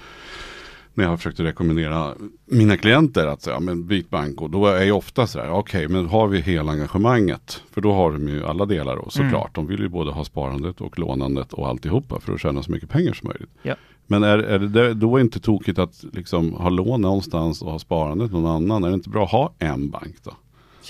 när 0.95 1.05
jag 1.05 1.11
har 1.11 1.17
försökt 1.17 1.41
att 1.41 1.47
rekommendera 1.47 2.15
mina 2.47 2.77
klienter 2.77 3.27
att 3.27 3.43
säga, 3.43 3.61
men 3.61 3.87
byt 3.87 4.11
bank 4.11 4.41
och 4.43 4.51
då 4.51 4.67
är 4.67 4.85
jag 4.85 4.97
ofta 4.97 5.27
så 5.27 5.39
här, 5.41 5.51
okej 5.51 5.89
men 5.89 6.07
har 6.09 6.29
vi 6.29 6.41
helengagemanget, 6.41 7.63
för 7.71 7.81
då 7.81 7.93
har 7.93 8.13
de 8.13 8.29
ju 8.29 8.45
alla 8.45 8.67
delar 8.67 8.97
då 8.97 9.11
såklart. 9.11 9.55
De 9.55 9.67
vill 9.67 9.81
ju 9.81 9.89
både 9.89 10.11
ha 10.11 10.25
sparandet 10.25 10.81
och 10.81 10.99
lånandet 10.99 11.53
och 11.53 11.69
alltihopa 11.69 12.21
för 12.21 12.33
att 12.35 12.41
tjäna 12.41 12.63
så 12.63 12.73
mycket 12.73 12.91
pengar 12.91 13.13
som 13.13 13.29
möjligt. 13.29 13.51
Ja. 13.63 13.75
Men 14.07 14.23
är, 14.23 14.39
är 14.39 14.59
det 14.59 14.95
då 14.95 15.21
inte 15.21 15.41
tokigt 15.41 15.79
att 15.79 16.05
liksom 16.13 16.53
ha 16.53 16.69
lån 16.69 17.01
någonstans 17.01 17.63
och 17.63 17.71
ha 17.73 17.79
sparandet 17.79 18.33
någon 18.33 18.47
annan? 18.47 18.85
Är 18.85 18.89
det 18.89 18.95
inte 18.95 19.11
bra 19.11 19.25
att 19.25 19.31
ha 19.31 19.53
en 19.59 19.91
bank 19.91 20.17
då? 20.23 20.33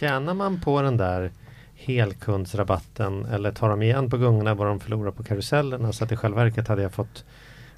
Tjänar 0.00 0.34
man 0.34 0.60
på 0.60 0.82
den 0.82 0.96
där 0.96 1.30
helkundsrabatten 1.74 3.24
eller 3.24 3.52
tar 3.52 3.68
de 3.68 3.82
igen 3.82 4.10
på 4.10 4.16
gungorna 4.16 4.54
vad 4.54 4.66
de 4.66 4.80
förlorar 4.80 5.10
på 5.10 5.22
karusellerna 5.22 5.92
så 5.92 6.04
att 6.04 6.12
i 6.12 6.16
själva 6.16 6.44
verket 6.44 6.68
hade 6.68 6.82
jag 6.82 6.92
fått 6.92 7.24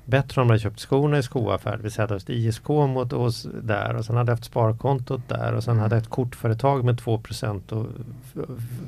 bättre 0.04 0.40
om 0.40 0.50
jag 0.50 0.60
köpt 0.60 0.80
skorna 0.80 1.18
i 1.18 1.22
skoaffär. 1.22 1.80
Jag 1.82 1.90
hade 1.90 2.14
haft 2.14 2.30
ISK 2.30 2.68
mot 2.68 3.12
oss 3.12 3.46
där 3.62 3.96
och 3.96 4.04
sen 4.04 4.16
hade 4.16 4.30
jag 4.30 4.36
haft 4.36 4.44
sparkontot 4.44 5.28
där 5.28 5.52
och 5.52 5.64
sen 5.64 5.78
hade 5.78 5.96
jag 5.96 6.02
ett 6.02 6.10
kortföretag 6.10 6.84
med 6.84 6.98
2 6.98 7.14
och 7.14 7.28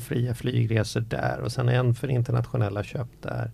fria 0.01 0.35
flygresor 0.35 1.01
där 1.01 1.41
och 1.41 1.53
sen 1.53 1.69
en 1.69 1.95
för 1.95 2.11
internationella 2.11 2.83
köp 2.83 3.09
där. 3.23 3.51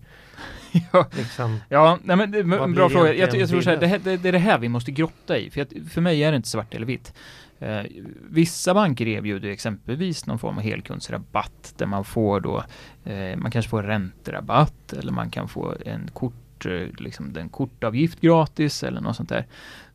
ja. 0.92 1.06
Liksom, 1.12 1.60
Ja, 1.68 1.98
nej 2.02 2.16
men 2.16 2.30
det 2.30 2.44
bra 2.44 2.88
fråga. 2.88 3.14
Jag, 3.14 3.34
jag 3.36 3.48
tror 3.48 3.60
så 3.60 3.70
här, 3.70 3.76
det, 3.76 4.00
det, 4.04 4.16
det 4.16 4.28
är 4.28 4.32
det 4.32 4.38
här 4.38 4.58
vi 4.58 4.68
måste 4.68 4.90
grotta 4.90 5.38
i. 5.38 5.50
För, 5.50 5.60
att, 5.60 5.72
för 5.90 6.00
mig 6.00 6.24
är 6.24 6.30
det 6.30 6.36
inte 6.36 6.48
svart 6.48 6.74
eller 6.74 6.86
vitt. 6.86 7.12
Eh, 7.60 7.82
vissa 8.30 8.74
banker 8.74 9.08
erbjuder 9.08 9.48
exempelvis 9.48 10.26
någon 10.26 10.38
form 10.38 10.56
av 10.56 10.62
helkundsrabatt 10.62 11.74
där 11.76 11.86
man 11.86 12.04
får 12.04 12.40
då, 12.40 12.64
eh, 13.04 13.36
man 13.36 13.50
kanske 13.50 13.68
får 13.68 13.82
ränterabatt 13.82 14.92
eller 14.92 15.12
man 15.12 15.30
kan 15.30 15.48
få 15.48 15.74
en 15.86 16.10
kort, 16.12 16.66
eh, 16.66 16.88
liksom 16.98 17.36
en 17.36 17.48
kortavgift 17.48 18.20
gratis 18.20 18.82
eller 18.82 19.00
något 19.00 19.16
sånt 19.16 19.28
där. 19.28 19.46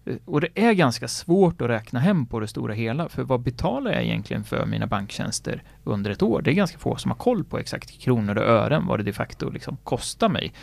Eh, 0.06 0.16
och 0.26 0.42
det 0.42 0.50
är 0.56 0.74
ganska 0.74 1.08
svårt 1.08 1.62
att 1.62 1.70
räkna 1.70 2.00
hem 2.00 2.26
på 2.26 2.40
det 2.40 2.48
stora 2.48 2.74
hela, 2.74 3.10
för 3.10 3.24
vad 3.24 3.40
betalar 3.40 3.92
jag 3.92 4.04
egentligen 4.04 4.44
för 4.44 4.66
mina 4.66 4.88
banktjänster 4.88 5.64
under 5.84 6.12
ett 6.12 6.22
år? 6.22 6.42
Det 6.42 6.52
är 6.52 6.56
ganska 6.56 6.78
få 6.78 6.96
som 6.96 7.12
har 7.12 7.18
koll 7.18 7.44
på 7.44 7.58
exakt 7.60 7.92
i 7.92 7.94
kronor 7.94 8.38
och 8.38 8.44
ören 8.44 8.88
vad 8.88 9.00
det 9.00 9.04
de 9.04 9.14
facto 9.14 9.50
liksom 9.50 9.78
kostar 9.84 10.30
mig. 10.30 10.54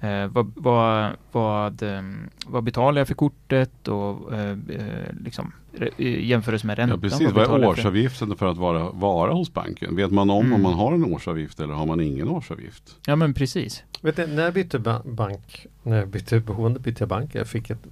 Eh, 0.00 0.26
vad, 0.26 0.52
vad, 0.56 1.12
vad, 1.32 1.82
ehm, 1.82 2.30
vad 2.46 2.64
betalar 2.64 3.00
jag 3.00 3.08
för 3.08 3.14
kortet 3.14 3.88
och 3.88 4.34
eh, 4.34 4.50
eh 4.50 5.12
liksom 5.20 5.52
jämförelse 5.98 6.66
med 6.66 6.76
räntan? 6.78 6.98
Ja 7.02 7.08
precis, 7.08 7.32
vad 7.32 7.62
är 7.62 7.68
årsavgiften 7.68 8.36
för 8.36 8.46
att 8.46 8.56
vara, 8.56 8.90
vara 8.90 9.32
hos 9.32 9.52
banken? 9.52 9.96
Vet 9.96 10.10
man 10.10 10.30
om 10.30 10.40
Mm. 10.46 10.52
om 10.54 10.62
man 10.62 10.74
har 10.74 10.92
en 10.92 11.04
årsavgift 11.04 11.60
eller 11.60 11.74
har 11.74 11.86
man 11.86 12.00
ingen 12.00 12.28
årsavgift? 12.28 12.96
Ja 13.06 13.16
men 13.16 13.34
precis. 13.34 13.82
Vet 14.00 14.16
du, 14.16 14.26
när 14.26 14.42
jag 14.42 14.54
bytte 14.54 14.78
ba- 14.78 15.02
bank, 15.04 15.66
när 15.82 15.96
jag 15.96 16.08
bytte 16.08 16.40
boende 16.40 16.80
bytte 16.80 17.02
jag 17.02 17.08
bank. 17.08 17.34
Jag 17.34 17.46
fick 17.46 17.70
ett 17.70 17.84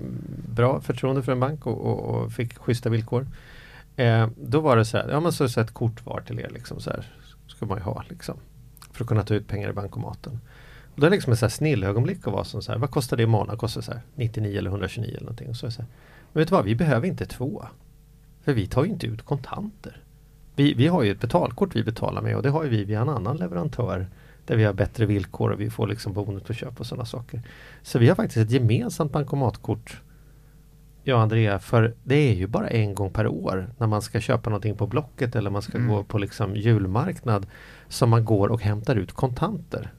bra 0.49 0.81
förtroende 0.81 1.23
för 1.23 1.33
en 1.33 1.41
bank 1.41 1.67
och, 1.67 1.81
och, 1.87 2.01
och 2.01 2.33
fick 2.33 2.59
schyssta 2.59 2.89
villkor. 2.91 3.27
Eh, 3.97 4.29
då 4.45 4.61
var 4.61 4.77
det 4.77 4.85
så 4.85 4.97
här, 4.97 5.09
ja 5.11 5.21
men 5.21 5.33
så, 5.33 5.49
så 5.49 5.61
ett 5.61 5.75
kort 5.75 6.07
var 6.07 6.21
till 6.21 6.39
er 6.41 6.51
liksom 6.55 6.81
så 6.81 6.91
här. 6.91 7.07
Ska 7.47 7.67
man 7.67 7.79
ju 7.79 7.85
ha 7.85 8.05
liksom. 8.09 8.37
För 8.93 9.05
att 9.05 9.09
kunna 9.09 9.23
ta 9.23 9.35
ut 9.35 9.49
pengar 9.49 9.71
i 9.71 9.73
bankomaten. 9.73 10.41
Och 10.95 11.01
då 11.01 11.07
är 11.07 11.11
det 11.11 11.17
liksom 11.17 11.33
ett 11.33 11.53
snillögonblick 11.53 12.27
att 12.27 12.33
vara 12.33 12.45
som 12.45 12.63
så 12.63 12.73
här, 12.73 12.79
vad 12.79 12.91
kostar 12.91 13.17
det 13.17 13.23
i 13.23 13.27
månaden? 13.27 13.59
Kostar 13.59 13.81
så 13.81 13.93
här 13.93 14.01
99 14.15 14.59
eller 14.59 14.71
129 14.71 15.09
eller 15.11 15.21
någonting. 15.21 15.49
Och 15.49 15.57
så 15.57 15.67
är 15.67 15.69
det 15.71 15.75
så 15.75 15.83
här, 15.83 15.91
men 16.33 16.41
vet 16.41 16.49
du 16.49 16.55
vad, 16.55 16.65
vi 16.65 16.75
behöver 16.75 17.07
inte 17.09 17.27
två. 17.27 17.65
För 18.45 18.53
vi 18.53 18.67
tar 18.67 18.85
ju 18.85 18.91
inte 18.91 19.07
ut 19.07 19.23
kontanter. 19.23 20.03
Vi, 20.57 20.75
vi 20.75 20.87
har 20.87 21.03
ju 21.03 21.11
ett 21.11 21.21
betalkort 21.21 21.77
vi 21.77 21.85
betalar 21.85 22.23
med 22.23 22.37
och 22.37 22.43
det 22.43 22.51
har 22.51 22.65
ju 22.65 22.71
vi 22.71 22.85
via 22.85 23.01
en 23.01 23.09
annan 23.09 23.37
leverantör 23.37 24.07
där 24.47 24.57
vi 24.57 24.65
har 24.65 24.73
bättre 24.73 25.07
villkor 25.07 25.51
och 25.51 25.61
vi 25.61 25.71
får 25.71 25.87
liksom 25.87 26.13
bonus 26.13 26.43
på 26.43 26.53
köp 26.53 26.81
och 26.81 26.87
sådana 26.87 27.05
saker. 27.05 27.43
Så 27.83 27.99
vi 27.99 28.09
har 28.09 28.15
faktiskt 28.17 28.37
ett 28.37 28.51
gemensamt 28.51 29.13
bankomatkort 29.13 30.01
Jag 31.03 31.17
och 31.17 31.23
Andrea, 31.23 31.59
för 31.59 31.95
det 32.05 32.15
är 32.15 32.35
ju 32.35 32.47
bara 32.47 32.69
en 32.69 32.95
gång 32.95 33.11
per 33.11 33.27
år 33.27 33.71
när 33.79 33.87
man 33.87 34.03
ska 34.03 34.21
köpa 34.21 34.51
någonting 34.51 34.77
på 34.77 34.87
Blocket 34.87 35.37
eller 35.37 35.51
man 35.51 35.63
ska 35.63 35.79
Mm. 35.79 35.89
gå 35.91 36.05
på 36.05 36.19
liksom 36.19 36.57
julmarknad 36.57 37.47
som 37.89 38.11
man 38.11 38.25
går 38.25 38.49
och 38.49 38.63
hämtar 38.63 38.97
ut 38.97 39.13
kontanter. 39.13 39.93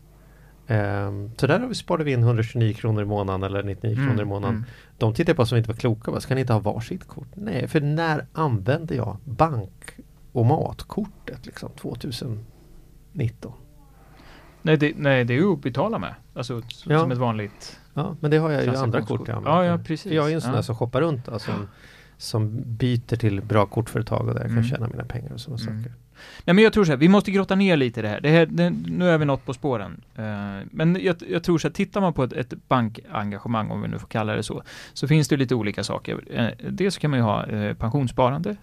Ehm, 0.72 1.32
så 1.38 1.48
där 1.48 1.60
har 1.60 1.98
vi 2.04 2.12
in 2.14 2.24
129 2.24 2.74
kronor 2.74 3.02
i 3.02 3.06
månaden 3.06 3.44
eller 3.44 3.64
99 3.64 3.96
kronor 3.96 4.22
i 4.22 4.26
månaden. 4.26 4.56
Mm. 4.56 4.68
De 4.98 5.14
tittar 5.14 5.34
på 5.34 5.42
oss 5.42 5.50
som 5.50 5.58
inte 5.58 5.70
var 5.70 5.76
kloka. 5.76 6.12
Bara, 6.12 6.22
Ska 6.22 6.36
ni 6.36 6.42
inte 6.42 6.54
ha 6.54 6.60
varsitt 6.60 7.08
kort? 7.08 7.28
Nej, 7.34 7.68
för 7.68 7.82
när 7.82 8.26
använde 8.34 8.96
jag 8.96 9.18
bank 9.24 9.98
och 10.32 10.46
matkortet 10.46 11.46
liksom 11.46 11.70
2019? 11.72 13.54
Nej, 14.62 14.78
det, 14.78 14.94
nej, 14.98 15.24
det 15.26 15.34
är 15.34 15.38
ju 15.38 15.54
att 15.54 15.62
betala 15.62 16.00
med. 16.00 16.16
Alltså 16.34 16.62
Ja. 16.86 17.00
som 17.00 17.12
ett 17.12 17.18
vanligt... 17.18 17.80
Ja, 17.94 18.16
men 18.20 18.32
det 18.32 18.38
har 18.38 18.52
jag 18.52 18.64
ju 18.66 18.76
andra 18.76 19.02
kort 19.02 19.28
jag 19.28 19.36
Ja, 19.36 19.38
använder. 19.38 19.64
ja, 19.64 19.78
precis. 19.78 20.12
Jag 20.12 20.26
är 20.26 20.30
ju 20.30 20.36
en 20.36 20.42
sån 20.42 20.50
Ja. 20.50 20.56
där 20.56 20.62
som 20.64 20.76
shoppar 20.76 21.02
runt 21.02 21.30
alltså, 21.30 21.52
som, 21.52 21.68
som 22.18 22.62
byter 22.66 23.16
till 23.16 23.42
bra 23.42 23.66
kortföretag 23.66 24.28
och 24.28 24.34
där 24.34 24.42
jag 24.42 24.50
kan 24.50 24.52
Mm. 24.58 24.64
tjäna 24.64 24.88
mina 24.88 25.04
pengar 25.06 25.34
och 25.34 25.40
sådana 25.42 25.62
Mm. 25.64 25.84
saker. 25.84 25.94
Nej 26.46 26.54
men 26.54 26.64
jag 26.64 26.74
tror 26.74 26.86
så 26.86 26.92
här, 26.92 26.98
vi 26.98 27.08
måste 27.08 27.32
grotta 27.32 27.56
ner 27.56 27.78
lite 27.78 28.00
i 28.00 28.04
det 28.04 28.10
här. 28.10 28.22
Det 28.22 28.30
här 28.30 28.46
det, 28.46 28.70
nu 28.70 29.10
är 29.10 29.18
vi 29.18 29.26
något 29.26 29.46
på 29.46 29.54
spåren. 29.54 30.02
Eh, 30.16 30.24
men 30.72 30.98
jag, 31.02 31.16
jag 31.30 31.44
tror 31.44 31.58
så 31.58 31.68
här, 31.68 31.74
tittar 31.74 32.02
man 32.02 32.14
på 32.14 32.24
ett, 32.24 32.34
ett 32.34 32.54
bankengagemang, 32.68 33.72
om 33.72 33.82
vi 33.82 33.88
nu 33.88 34.00
får 34.00 34.08
kalla 34.08 34.36
det 34.36 34.44
så, 34.44 34.64
så 34.94 35.08
finns 35.08 35.28
det 35.28 35.38
lite 35.38 35.56
olika 35.56 35.84
saker. 35.84 36.14
Uh, 36.40 36.70
dels 36.70 36.96
så 36.96 37.02
kan 37.02 37.12
man 37.12 37.20
ju 37.20 37.24
ha 37.24 37.46
eh, 37.46 37.74
pensionssparande 37.74 38.56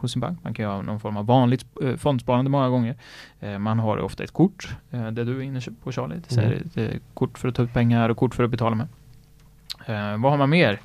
hos 0.00 0.12
sin 0.12 0.20
bank. 0.20 0.38
Man 0.42 0.54
kan 0.54 0.64
ju 0.64 0.70
ha 0.70 0.82
någon 0.82 1.00
form 1.00 1.16
av 1.16 1.26
vanligt 1.26 1.66
uh, 1.82 1.96
fondsparande 1.96 2.50
många 2.50 2.68
gånger. 2.68 2.96
Man 3.58 3.78
har 3.78 3.98
ofta 3.98 4.24
ett 4.24 4.30
kort, 4.30 4.68
uh, 4.94 5.10
det 5.10 5.24
du 5.24 5.38
är 5.38 5.42
inne 5.42 5.60
på 5.82 5.92
Charlie. 5.92 6.14
Det 6.28 6.44
Mm. 6.76 7.00
kort 7.14 7.38
för 7.38 7.48
att 7.48 7.54
ta 7.54 7.62
ut 7.62 7.72
pengar 7.72 8.08
och 8.08 8.16
kort 8.16 8.34
för 8.34 8.44
att 8.44 8.50
betala 8.50 8.76
med. 8.76 8.86
Vad 10.20 10.30
har 10.30 10.36
man 10.36 10.50
mer? 10.50 10.80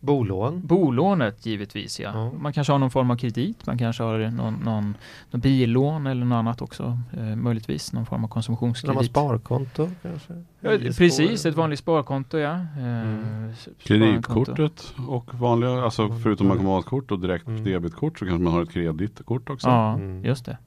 Bolån. 0.00 0.66
Bolånet 0.66 1.46
givetvis 1.46 2.00
ja. 2.00 2.10
Ja. 2.14 2.32
Man 2.38 2.52
kanske 2.52 2.72
har 2.72 2.78
någon 2.78 2.90
form 2.90 3.10
av 3.10 3.16
kredit, 3.16 3.66
man 3.66 3.78
kanske 3.78 4.02
har 4.02 4.18
någon, 4.18 4.54
någon, 4.54 4.96
någon 5.30 5.40
billån 5.40 6.06
eller 6.06 6.24
något 6.24 6.36
annat 6.36 6.62
också. 6.62 6.98
Eh, 7.12 7.36
möjligtvis 7.36 7.92
någon 7.92 8.06
form 8.06 8.24
av 8.24 8.28
konsumtionskredit. 8.28 9.10
sparkonto 9.10 9.88
kanske? 10.02 10.44
Ja, 10.62 10.70
precis, 10.98 11.46
ett 11.46 11.54
vanligt 11.54 11.78
sparkonto 11.78 12.38
ja. 12.38 12.52
Eh, 12.52 13.00
Mm. 13.00 13.52
Kreditkortet 13.82 14.94
och 15.08 15.34
vanliga, 15.34 15.70
alltså 15.70 16.08
förutom 16.22 16.46
Mm. 16.46 16.56
bankomatkort 16.58 17.10
och 17.10 17.18
direkt 17.20 17.46
Mm. 17.46 17.64
debitkort 17.64 18.18
så 18.18 18.24
kanske 18.24 18.42
man 18.44 18.52
har 18.52 18.62
ett 18.62 18.70
kreditkort 18.72 19.50
också. 19.50 19.68
Ja, 19.68 19.94
Mm. 19.94 20.24
just 20.24 20.44
det. 20.44 20.58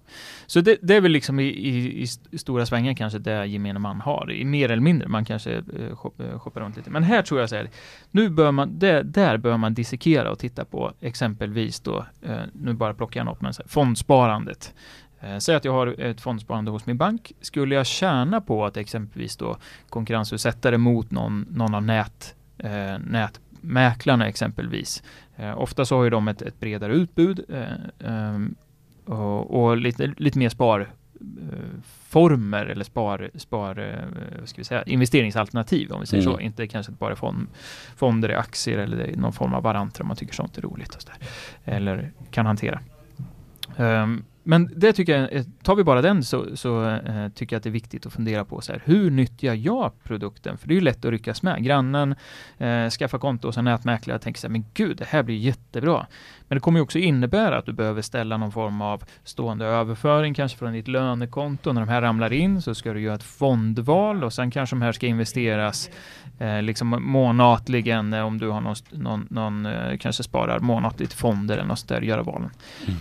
Så 0.47 0.61
det, 0.61 0.77
det 0.81 0.95
är 0.95 1.01
väl 1.01 1.11
liksom 1.11 1.39
i, 1.39 1.43
i, 1.43 1.99
i 1.99 2.03
st- 2.03 2.37
stora 2.37 2.65
svängar 2.65 2.93
kanske 2.93 3.19
det 3.19 3.45
gemene 3.45 3.79
man 3.79 4.01
har. 4.01 4.31
I 4.31 4.45
mer 4.45 4.71
eller 4.71 4.81
mindre, 4.83 5.07
man 5.07 5.25
kanske 5.25 5.53
eh, 5.53 5.95
shop, 5.95 6.11
eh, 6.19 6.39
shoppar 6.39 6.61
runt 6.61 6.77
lite. 6.77 6.89
Men 6.89 7.03
här 7.03 7.21
tror 7.21 7.39
jag 7.39 7.49
så 7.49 7.55
här, 7.55 7.69
nu 8.11 8.29
bör 8.29 8.51
man, 8.51 8.79
det, 8.79 9.03
där 9.03 9.37
bör 9.37 9.57
man 9.57 9.73
dissekera 9.73 10.31
och 10.31 10.39
titta 10.39 10.65
på 10.65 10.91
exempelvis 11.01 11.79
då, 11.79 12.05
eh, 12.21 12.37
nu 12.53 12.73
bara 12.73 12.93
plockar 12.93 13.19
jag 13.19 13.25
något, 13.25 13.41
men 13.41 13.53
så 13.53 13.61
här, 13.61 13.69
fondsparandet. 13.69 14.73
Eh, 15.23 15.37
säg 15.37 15.55
att 15.55 15.65
jag 15.65 15.71
har 15.73 16.01
ett 16.01 16.21
fondsparande 16.21 16.71
hos 16.71 16.85
min 16.85 16.97
bank. 16.97 17.31
Skulle 17.41 17.75
jag 17.75 17.85
tjäna 17.85 18.41
på 18.41 18.65
att 18.65 18.77
exempelvis 18.77 19.37
då 19.37 19.57
konkurrensutsätta 19.89 20.71
det 20.71 20.77
mot 20.77 21.11
någon, 21.11 21.45
någon 21.49 21.75
av 21.75 21.83
nät, 21.83 22.35
eh, 22.57 22.97
nätmäklarna 22.99 24.27
exempelvis. 24.27 25.03
Eh, 25.35 25.59
ofta 25.61 25.85
så 25.85 25.95
har 25.97 26.03
ju 26.03 26.09
de 26.09 26.27
ett, 26.27 26.41
ett 26.41 26.59
bredare 26.59 26.93
utbud 26.93 27.45
eh, 27.49 27.63
ehm, 28.09 28.55
och, 29.05 29.63
och 29.63 29.77
lite, 29.77 30.13
lite 30.17 30.39
mer 30.39 30.49
sparformer 30.49 32.65
eller 32.65 32.83
spar, 32.83 33.29
spar 33.35 33.79
eh, 33.79 34.05
vad 34.39 34.49
ska 34.49 34.57
vi 34.61 34.63
säga, 34.63 34.83
investeringsalternativ 34.83 35.91
om 35.91 35.99
vi 35.99 36.05
säger 36.05 36.23
Mm. 36.23 36.33
så. 36.35 36.39
Inte 36.39 36.67
kanske 36.67 36.91
bara 36.91 37.15
fond, 37.15 37.47
fonder 37.95 38.31
i 38.31 38.35
aktier 38.35 38.77
eller 38.77 39.15
någon 39.15 39.33
form 39.33 39.53
av 39.53 39.63
varanter 39.63 40.01
om 40.01 40.07
man 40.07 40.17
tycker 40.17 40.33
sånt 40.33 40.57
är 40.57 40.61
roligt. 40.61 40.95
Och 40.95 41.01
så 41.01 41.09
där. 41.09 41.17
Eller 41.75 42.11
kan 42.31 42.45
hantera. 42.45 42.79
Ehm, 43.77 44.23
men 44.43 44.69
det 44.75 44.93
tycker 44.93 45.17
jag, 45.17 45.33
eh, 45.33 45.43
tar 45.63 45.75
vi 45.75 45.83
bara 45.83 46.01
den 46.01 46.23
så, 46.23 46.57
så 46.57 46.89
eh, 46.89 47.29
tycker 47.29 47.55
jag 47.55 47.57
att 47.57 47.63
det 47.63 47.69
är 47.69 47.71
viktigt 47.71 48.05
att 48.05 48.13
fundera 48.13 48.45
på 48.45 48.61
så 48.61 48.71
här, 48.71 48.81
hur 48.85 49.11
nyttjar 49.11 49.53
jag 49.53 50.03
produkten? 50.03 50.57
För 50.57 50.67
det 50.67 50.73
är 50.73 50.75
ju 50.75 50.81
lätt 50.81 51.05
att 51.05 51.11
ryckas 51.11 51.43
med. 51.43 51.63
Grannen 51.63 52.15
eh, 52.57 52.89
skaffar 52.89 53.17
konto 53.17 53.47
och 53.47 53.53
sen 53.53 53.65
nätmäklare 53.65 54.19
tänker 54.19 54.39
så 54.39 54.47
här, 54.47 54.51
men 54.51 54.65
gud, 54.73 54.97
det 54.97 55.05
här 55.05 55.23
blir 55.23 55.37
jättebra. 55.37 56.07
Men 56.47 56.55
det 56.55 56.59
kommer 56.59 56.79
ju 56.79 56.83
också 56.83 56.99
innebära 56.99 57.57
att 57.57 57.65
du 57.65 57.73
behöver 57.73 58.01
ställa 58.01 58.37
någon 58.37 58.51
form 58.51 58.81
av 58.81 59.03
stående 59.23 59.65
överföring, 59.65 60.33
kanske 60.33 60.57
från 60.57 60.73
ditt 60.73 60.87
lönekonto. 60.87 61.73
När 61.73 61.81
de 61.81 61.89
här 61.89 62.01
ramlar 62.01 62.33
in 62.33 62.61
så 62.61 62.75
ska 62.75 62.93
du 62.93 63.01
göra 63.01 63.15
ett 63.15 63.23
fondval 63.23 64.23
och 64.23 64.33
sen 64.33 64.51
kanske 64.51 64.75
de 64.75 64.81
här 64.81 64.91
ska 64.91 65.07
investeras 65.07 65.89
eh, 66.39 66.61
liksom 66.61 66.97
månatligen 67.01 68.13
eh, 68.13 68.25
om 68.25 68.37
du 68.37 68.49
har 68.49 68.61
någon, 68.61 68.75
någon, 68.91 69.27
någon 69.29 69.65
eh, 69.65 69.97
kanske 69.97 70.23
sparar 70.23 70.59
månatligt 70.59 71.13
fonder 71.13 71.57
eller 71.57 71.67
något 71.67 71.87
där, 71.87 72.01
göra 72.01 72.23
valen. 72.23 72.49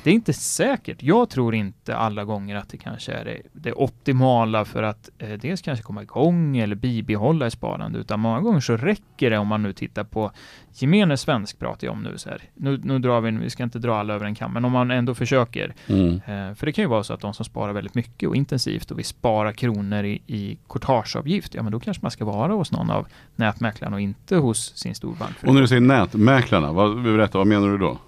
Det 0.04 0.10
är 0.10 0.14
inte 0.14 0.32
säkert. 0.32 1.02
Jag 1.02 1.30
tror 1.30 1.54
inte 1.54 1.96
alla 1.96 2.24
gånger 2.24 2.56
att 2.56 2.68
det 2.68 2.76
kanske 2.76 3.12
är 3.12 3.24
det, 3.24 3.42
det 3.52 3.72
optimala 3.72 4.64
för 4.64 4.82
att 4.82 5.10
eh, 5.18 5.28
dels 5.28 5.62
kanske 5.62 5.82
komma 5.82 6.02
igång 6.02 6.56
eller 6.56 6.76
bibehålla 6.76 7.46
ett 7.46 7.52
sparande, 7.52 7.98
utan 7.98 8.20
många 8.20 8.40
gånger 8.40 8.60
så 8.60 8.76
räcker 8.76 9.30
det 9.30 9.38
om 9.38 9.48
man 9.48 9.62
nu 9.62 9.72
tittar 9.72 10.04
på 10.04 10.30
gemene 10.74 11.16
svensk 11.16 11.58
pratar 11.58 11.86
jag 11.86 11.94
om 11.94 12.02
nu 12.02 12.18
så 12.18 12.28
här. 12.28 12.42
Nu, 12.54 12.80
nu 12.84 12.98
drar 12.98 13.20
vi, 13.20 13.41
vi 13.42 13.50
ska 13.50 13.62
inte 13.62 13.78
dra 13.78 13.96
alla 13.96 14.14
över 14.14 14.26
en 14.26 14.34
kam, 14.34 14.52
men 14.52 14.64
om 14.64 14.72
man 14.72 14.90
ändå 14.90 15.14
försöker. 15.14 15.74
Mm. 15.86 16.14
Eh, 16.14 16.54
för 16.54 16.66
det 16.66 16.72
kan 16.72 16.82
ju 16.82 16.88
vara 16.88 17.04
så 17.04 17.12
att 17.12 17.20
de 17.20 17.34
som 17.34 17.44
sparar 17.44 17.72
väldigt 17.72 17.94
mycket 17.94 18.28
och 18.28 18.36
intensivt 18.36 18.90
och 18.90 18.98
vill 18.98 19.04
spara 19.04 19.52
kronor 19.52 20.04
i, 20.04 20.22
i 20.26 20.58
courtageavgift, 20.68 21.54
ja 21.54 21.62
men 21.62 21.72
då 21.72 21.80
kanske 21.80 22.02
man 22.02 22.10
ska 22.10 22.24
vara 22.24 22.52
hos 22.52 22.72
någon 22.72 22.90
av 22.90 23.06
nätmäklarna 23.36 23.96
och 23.96 24.00
inte 24.00 24.36
hos 24.36 24.76
sin 24.76 24.94
storbank. 24.94 25.36
Och 25.46 25.54
när 25.54 25.60
du 25.60 25.68
säger 25.68 25.80
nätmäklarna, 25.80 26.72
vad, 26.72 27.02
berätta, 27.02 27.38
vad 27.38 27.46
menar 27.46 27.68
du 27.68 27.78
då? 27.78 27.98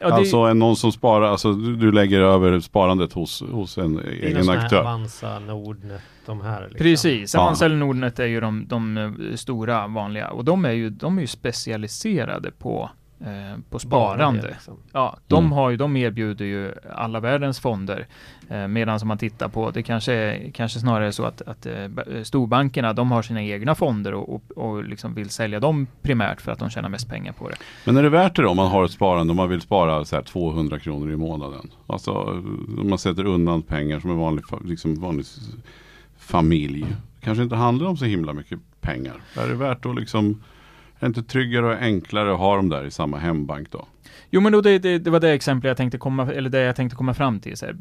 ja, 0.00 0.08
det, 0.08 0.14
Alltså 0.14 0.36
en, 0.36 0.58
någon 0.58 0.76
som 0.76 0.92
sparar, 0.92 1.26
alltså 1.26 1.52
du, 1.52 1.76
du 1.76 1.92
lägger 1.92 2.20
över 2.20 2.60
sparandet 2.60 3.12
hos, 3.12 3.42
hos 3.42 3.78
en 3.78 4.00
egen 4.22 4.44
sån 4.44 4.54
här 4.54 4.64
aktör. 4.64 4.80
Avanza, 4.80 5.38
Nordnet, 5.38 6.02
de 6.26 6.40
här. 6.40 6.60
Liksom. 6.62 6.78
Precis. 6.78 7.34
Avanza 7.34 7.64
eller 7.64 7.76
Nordnet 7.76 8.18
är 8.18 8.26
ju 8.26 8.40
de, 8.40 8.66
de 8.66 8.96
eh, 8.96 9.36
stora 9.36 9.86
vanliga 9.86 10.30
och 10.30 10.44
de 10.44 10.64
är 10.64 10.72
ju, 10.72 10.90
de 10.90 11.16
är 11.16 11.20
ju 11.20 11.26
specialiserade 11.26 12.50
på, 12.50 12.90
på 13.20 13.26
Bara 13.70 13.78
sparande. 13.78 14.42
det, 14.42 14.48
liksom. 14.48 14.76
Ja, 14.92 15.16
de, 15.26 15.38
Mm. 15.44 15.52
har 15.52 15.70
ju, 15.70 15.76
de 15.76 15.96
erbjuder 15.96 16.44
ju 16.44 16.72
alla 16.94 17.20
världens 17.20 17.60
fonder. 17.60 18.06
Eh, 18.48 18.66
medan 18.68 18.98
som 19.00 19.08
man 19.08 19.18
tittar 19.18 19.48
på, 19.48 19.70
det 19.70 19.82
kanske 19.82 20.12
är 20.12 20.50
kanske 20.50 20.78
snarare 20.80 21.12
så 21.12 21.24
att, 21.24 21.42
att 21.42 21.66
eh, 21.66 21.88
ba- 21.88 22.02
storbankerna, 22.24 22.92
de 22.92 23.10
har 23.10 23.22
sina 23.22 23.42
egna 23.42 23.74
fonder 23.74 24.14
och, 24.14 24.34
och, 24.34 24.42
och 24.56 24.84
liksom 24.84 25.14
vill 25.14 25.30
sälja 25.30 25.60
dem 25.60 25.86
primärt 26.02 26.40
för 26.40 26.52
att 26.52 26.58
de 26.58 26.70
tjänar 26.70 26.88
mest 26.88 27.08
pengar 27.08 27.32
på 27.32 27.48
det. 27.48 27.56
Men 27.86 27.96
är 27.96 28.02
det 28.02 28.08
värt 28.08 28.36
det 28.36 28.42
då 28.42 28.48
om 28.48 28.56
man 28.56 28.70
har 28.70 28.84
ett 28.84 28.90
sparande 28.90 29.30
om 29.30 29.36
man 29.36 29.48
vill 29.48 29.60
spara 29.60 30.04
så 30.04 30.16
här 30.16 30.22
200 30.22 30.78
kronor 30.78 31.10
i 31.12 31.16
månaden? 31.16 31.70
Alltså 31.86 32.10
om 32.12 32.86
man 32.88 32.98
sätter 32.98 33.24
undan 33.26 33.62
pengar 33.62 34.00
som 34.00 34.10
en 34.10 34.18
vanlig, 34.18 34.44
liksom 34.64 35.00
vanlig 35.00 35.26
familj. 36.18 36.86
kanske 37.20 37.42
inte 37.42 37.56
handlar 37.56 37.88
om 37.88 37.96
så 37.96 38.04
himla 38.04 38.32
mycket 38.32 38.58
pengar. 38.80 39.14
Är 39.36 39.48
det 39.48 39.54
värt 39.54 39.86
att 39.86 39.96
liksom 39.96 40.42
är 41.00 41.06
det 41.06 41.06
inte 41.06 41.22
tryggare 41.22 41.66
och 41.66 41.82
enklare 41.82 42.32
att 42.32 42.38
ha 42.38 42.56
dem 42.56 42.68
där 42.68 42.84
i 42.84 42.90
samma 42.90 43.18
hembank 43.18 43.70
då? 43.70 43.86
Jo 44.32 44.40
men 44.40 44.52
då 44.52 44.60
det, 44.60 44.78
det, 44.78 44.98
det 44.98 45.10
var 45.10 45.20
det 45.20 45.30
exempel 45.30 45.68
jag 45.68 45.76
tänkte 45.76 45.98
komma, 45.98 46.32
eller 46.32 46.50
det 46.50 46.60
jag 46.60 46.76
tänkte 46.76 46.96
komma 46.96 47.14
fram 47.14 47.40
till. 47.40 47.54
Här, 47.62 47.76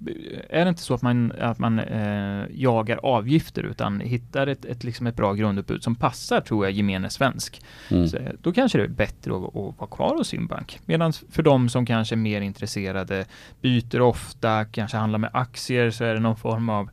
är 0.50 0.66
det 0.66 0.70
inte 0.70 0.82
så 0.82 0.94
att 0.94 1.02
man, 1.02 1.32
att 1.40 1.60
man 1.60 1.80
eh, 1.80 2.44
jagar 2.52 3.00
avgifter 3.04 3.64
utan 3.64 4.00
hittar 4.00 4.48
ett, 4.48 4.66
ett, 4.66 4.84
liksom 4.84 5.08
ett 5.08 5.16
bra 5.16 5.34
grundutbud 5.34 5.84
som 5.84 5.96
passar, 5.96 6.42
tror 6.42 6.66
jag, 6.66 6.72
gemene 6.72 7.10
svensk. 7.10 7.62
Mm. 7.90 8.08
Så, 8.08 8.18
eh, 8.18 8.32
då 8.42 8.52
kanske 8.52 8.78
det 8.78 8.84
är 8.84 8.88
bättre 8.88 9.32
att, 9.32 9.44
att 9.44 9.80
vara 9.80 9.90
kvar 9.92 10.16
hos 10.18 10.28
sin 10.28 10.48
bank. 10.48 10.80
Medan 10.86 11.14
för 11.32 11.44
de 11.44 11.70
som 11.70 11.86
kanske 11.86 12.16
är 12.16 12.18
mer 12.18 12.42
intresserade, 12.42 13.26
byter 13.62 14.02
ofta, 14.02 14.66
kanske 14.66 14.98
handlar 14.98 15.20
med 15.20 15.30
aktier, 15.34 15.92
så 15.92 16.04
är 16.04 16.14
det 16.14 16.20
någon 16.20 16.38
form 16.38 16.70
av 16.70 16.90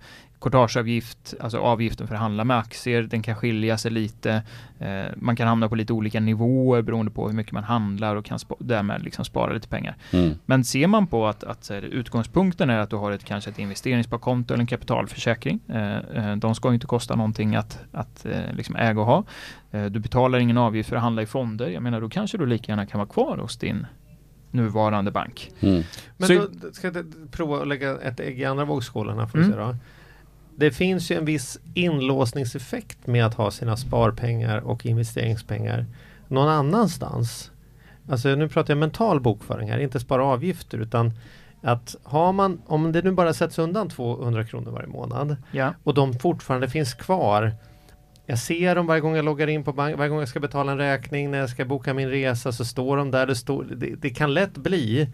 courtageavgift, 0.50 1.34
alltså 1.40 1.58
avgiften 1.58 2.06
för 2.06 2.14
att 2.14 2.20
handla 2.20 2.44
med 2.44 2.58
aktier, 2.58 3.02
den 3.02 3.22
kan 3.22 3.34
skilja 3.36 3.78
sig 3.78 3.90
lite. 3.90 4.42
Eh, 4.78 5.04
man 5.16 5.36
kan 5.36 5.48
hamna 5.48 5.68
på 5.68 5.74
lite 5.74 5.92
olika 5.92 6.20
nivåer 6.20 6.82
beroende 6.82 7.12
på 7.12 7.26
hur 7.28 7.34
mycket 7.34 7.52
man 7.52 7.64
handlar 7.64 8.16
och 8.16 8.24
kan 8.24 8.38
spa- 8.38 8.56
därmed 8.58 9.02
liksom 9.02 9.24
spara 9.24 9.52
lite 9.52 9.68
pengar. 9.68 9.96
Mm. 10.12 10.34
Men 10.46 10.64
ser 10.64 10.86
man 10.86 11.06
på 11.06 11.26
att, 11.26 11.44
att 11.44 11.68
här, 11.70 11.82
utgångspunkten 11.82 12.70
är 12.70 12.78
att 12.78 12.90
du 12.90 12.96
har 12.96 13.12
ett, 13.12 13.24
kanske 13.24 13.50
ett 13.50 13.58
investeringssparkonto 13.58 14.54
eller 14.54 14.62
en 14.62 14.66
kapitalförsäkring. 14.66 15.60
Eh, 15.68 15.96
eh, 15.96 16.36
de 16.36 16.54
ska 16.54 16.68
ju 16.68 16.74
inte 16.74 16.86
kosta 16.86 17.16
någonting 17.16 17.56
att, 17.56 17.78
att 17.92 18.26
eh, 18.26 18.52
liksom 18.52 18.76
äga 18.76 19.00
och 19.00 19.06
ha. 19.06 19.24
Eh, 19.70 19.84
du 19.84 19.98
betalar 20.00 20.38
ingen 20.38 20.58
avgift 20.58 20.88
för 20.88 20.96
att 20.96 21.02
handla 21.02 21.22
i 21.22 21.26
fonder. 21.26 21.68
Jag 21.68 21.82
menar, 21.82 22.00
då 22.00 22.08
kanske 22.08 22.38
du 22.38 22.46
lika 22.46 22.72
gärna 22.72 22.86
kan 22.86 22.98
vara 22.98 23.08
kvar 23.08 23.36
hos 23.38 23.56
din 23.56 23.86
nuvarande 24.50 25.10
bank. 25.10 25.50
Mm. 25.60 25.82
Men 26.16 26.28
Så- 26.28 26.34
då 26.34 26.72
ska 26.72 26.86
jag 26.86 27.04
prova 27.30 27.62
att 27.62 27.68
lägga 27.68 27.98
ett 28.00 28.20
ägg 28.20 28.40
i 28.40 28.44
andra 28.44 28.64
vågskålen 28.64 29.18
här 29.18 29.26
får 29.26 29.38
Mm. 29.38 29.50
se 29.52 29.56
då. 29.58 29.76
Det 30.56 30.70
finns 30.70 31.10
ju 31.10 31.16
en 31.16 31.24
viss 31.24 31.58
inlåsningseffekt 31.74 33.06
med 33.06 33.26
att 33.26 33.34
ha 33.34 33.50
sina 33.50 33.76
sparpengar 33.76 34.58
och 34.58 34.86
investeringspengar 34.86 35.86
någon 36.28 36.48
annanstans. 36.48 37.50
Alltså 38.08 38.28
nu 38.28 38.48
pratar 38.48 38.74
jag 38.74 38.78
mental 38.78 39.20
bokföring 39.20 39.70
här, 39.70 39.78
inte 39.78 40.00
spara 40.00 40.24
avgifter 40.24 40.78
utan 40.78 41.12
att 41.62 41.96
har 42.02 42.32
man, 42.32 42.62
om 42.66 42.92
det 42.92 43.02
nu 43.02 43.12
bara 43.12 43.34
sätts 43.34 43.58
undan 43.58 43.88
200 43.88 44.44
kronor 44.44 44.70
varje 44.70 44.88
månad 44.88 45.36
Ja. 45.52 45.74
och 45.84 45.94
de 45.94 46.14
fortfarande 46.18 46.68
finns 46.68 46.94
kvar. 46.94 47.52
Jag 48.26 48.38
ser 48.38 48.74
dem 48.74 48.86
varje 48.86 49.00
gång 49.00 49.16
jag 49.16 49.24
loggar 49.24 49.46
in 49.46 49.64
på 49.64 49.72
bank, 49.72 49.96
varje 49.96 50.08
gång 50.08 50.18
jag 50.18 50.28
ska 50.28 50.40
betala 50.40 50.72
en 50.72 50.78
räkning, 50.78 51.30
när 51.30 51.38
jag 51.38 51.50
ska 51.50 51.64
boka 51.64 51.94
min 51.94 52.10
resa 52.10 52.52
så 52.52 52.64
står 52.64 52.96
de 52.96 53.10
där. 53.10 53.26
Det, 53.26 53.36
står, 53.36 53.64
det, 53.64 53.94
det 53.94 54.10
kan 54.10 54.34
lätt 54.34 54.56
bli 54.56 55.08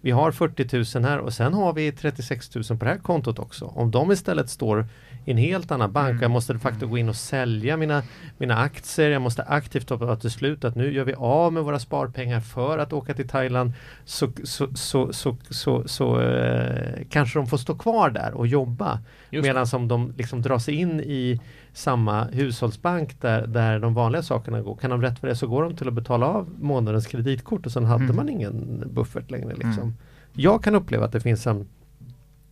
vi 0.00 0.10
har 0.10 0.32
40 0.32 0.98
000 0.98 1.04
här 1.04 1.18
och 1.18 1.32
sen 1.32 1.54
har 1.54 1.72
vi 1.72 1.92
36 1.92 2.54
000 2.54 2.64
på 2.64 2.84
det 2.84 2.90
här 2.90 2.98
kontot 2.98 3.38
också. 3.38 3.64
Om 3.64 3.90
de 3.90 4.12
istället 4.12 4.50
står 4.50 4.86
i 5.24 5.30
en 5.30 5.36
helt 5.36 5.70
annan 5.70 5.92
bank 5.92 6.08
Mm. 6.10 6.22
jag 6.22 6.30
måste 6.30 6.52
de 6.52 6.58
facto 6.58 6.86
gå 6.86 6.98
in 6.98 7.08
och 7.08 7.16
sälja 7.16 7.76
mina, 7.76 8.02
mina 8.38 8.56
aktier. 8.56 9.10
Jag 9.10 9.22
måste 9.22 9.42
aktivt 9.42 9.88
ta 9.88 10.16
till 10.16 10.30
slut 10.30 10.64
att 10.64 10.74
nu 10.74 10.92
gör 10.92 11.04
vi 11.04 11.14
av 11.14 11.52
med 11.52 11.62
våra 11.62 11.78
sparpengar 11.78 12.40
för 12.40 12.78
att 12.78 12.92
åka 12.92 13.14
till 13.14 13.28
Thailand. 13.28 13.72
Så, 14.04 14.28
så, 14.44 14.68
så, 14.74 15.12
så, 15.12 15.36
så, 15.50 15.88
så 15.88 16.20
eh, 16.20 17.06
kanske 17.10 17.38
de 17.38 17.46
får 17.46 17.56
stå 17.58 17.74
kvar 17.74 18.10
där 18.10 18.34
och 18.34 18.46
jobba. 18.46 19.00
Medan 19.30 19.66
som 19.66 19.88
de 19.88 20.14
liksom 20.16 20.42
drar 20.42 20.58
sig 20.58 20.74
in 20.74 21.00
i 21.00 21.40
samma 21.72 22.24
hushållsbank 22.24 23.20
där, 23.20 23.46
där 23.46 23.78
de 23.78 23.94
vanliga 23.94 24.22
sakerna 24.22 24.60
går. 24.60 24.76
Kan 24.76 24.90
de 24.90 25.02
rätt 25.02 25.18
för 25.18 25.28
det 25.28 25.36
så 25.36 25.46
går 25.46 25.62
de 25.62 25.76
till 25.76 25.88
att 25.88 25.94
betala 25.94 26.26
av 26.26 26.48
månadens 26.60 27.06
kreditkort 27.06 27.66
och 27.66 27.72
sen 27.72 27.84
hade 27.84 28.04
Mm. 28.04 28.16
man 28.16 28.28
ingen 28.28 28.84
buffert 28.92 29.30
längre. 29.30 29.48
Liksom. 29.54 29.82
Mm. 29.82 29.94
Jag 30.32 30.64
kan 30.64 30.74
uppleva 30.74 31.04
att 31.04 31.12
det 31.12 31.20
finns 31.20 31.46
en, 31.46 31.68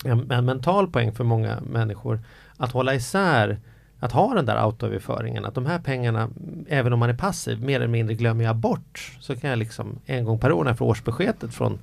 en, 0.04 0.30
en 0.30 0.44
mental 0.44 0.90
poäng 0.90 1.12
för 1.12 1.24
många 1.24 1.60
människor 1.72 2.20
att 2.56 2.72
hålla 2.72 2.94
isär 2.94 3.58
att 4.00 4.12
ha 4.12 4.34
den 4.34 4.46
där 4.46 4.56
autoöverföringen, 4.56 5.44
att 5.44 5.54
de 5.54 5.66
här 5.66 5.78
pengarna, 5.78 6.28
även 6.68 6.92
om 6.92 6.98
man 6.98 7.10
är 7.10 7.14
passiv, 7.14 7.62
mer 7.62 7.76
eller 7.76 7.86
mindre 7.88 8.14
glömmer 8.14 8.44
jag 8.44 8.56
bort. 8.56 9.16
Så 9.20 9.36
kan 9.36 9.50
jag 9.50 9.58
liksom 9.58 9.98
en 10.06 10.24
gång 10.24 10.38
per 10.38 10.52
år 10.52 10.64
när 10.64 10.70
jag 10.70 10.78
får 10.78 10.86
årsbeskedet 10.86 11.54
från 11.54 11.78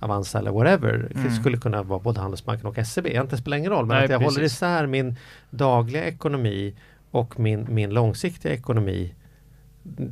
Avanza 0.00 0.38
eller 0.38 0.50
whatever, 0.50 1.08
det 1.14 1.20
Mm. 1.20 1.32
skulle 1.32 1.56
kunna 1.58 1.82
vara 1.82 1.98
både 1.98 2.20
Handelsbanken 2.20 2.66
och 2.66 2.86
SEB, 2.86 3.06
det 3.30 3.36
spelar 3.36 3.56
ingen 3.56 3.70
roll, 3.70 3.86
men 3.86 3.96
Nej, 3.96 4.04
att 4.04 4.10
jag 4.10 4.18
håller 4.18 4.40
precis. 4.40 4.52
isär 4.56 4.86
min 4.86 5.16
dagliga 5.50 6.04
ekonomi 6.04 6.74
och 7.10 7.40
min, 7.40 7.66
min 7.70 7.90
långsiktiga 7.90 8.52
ekonomi 8.52 9.14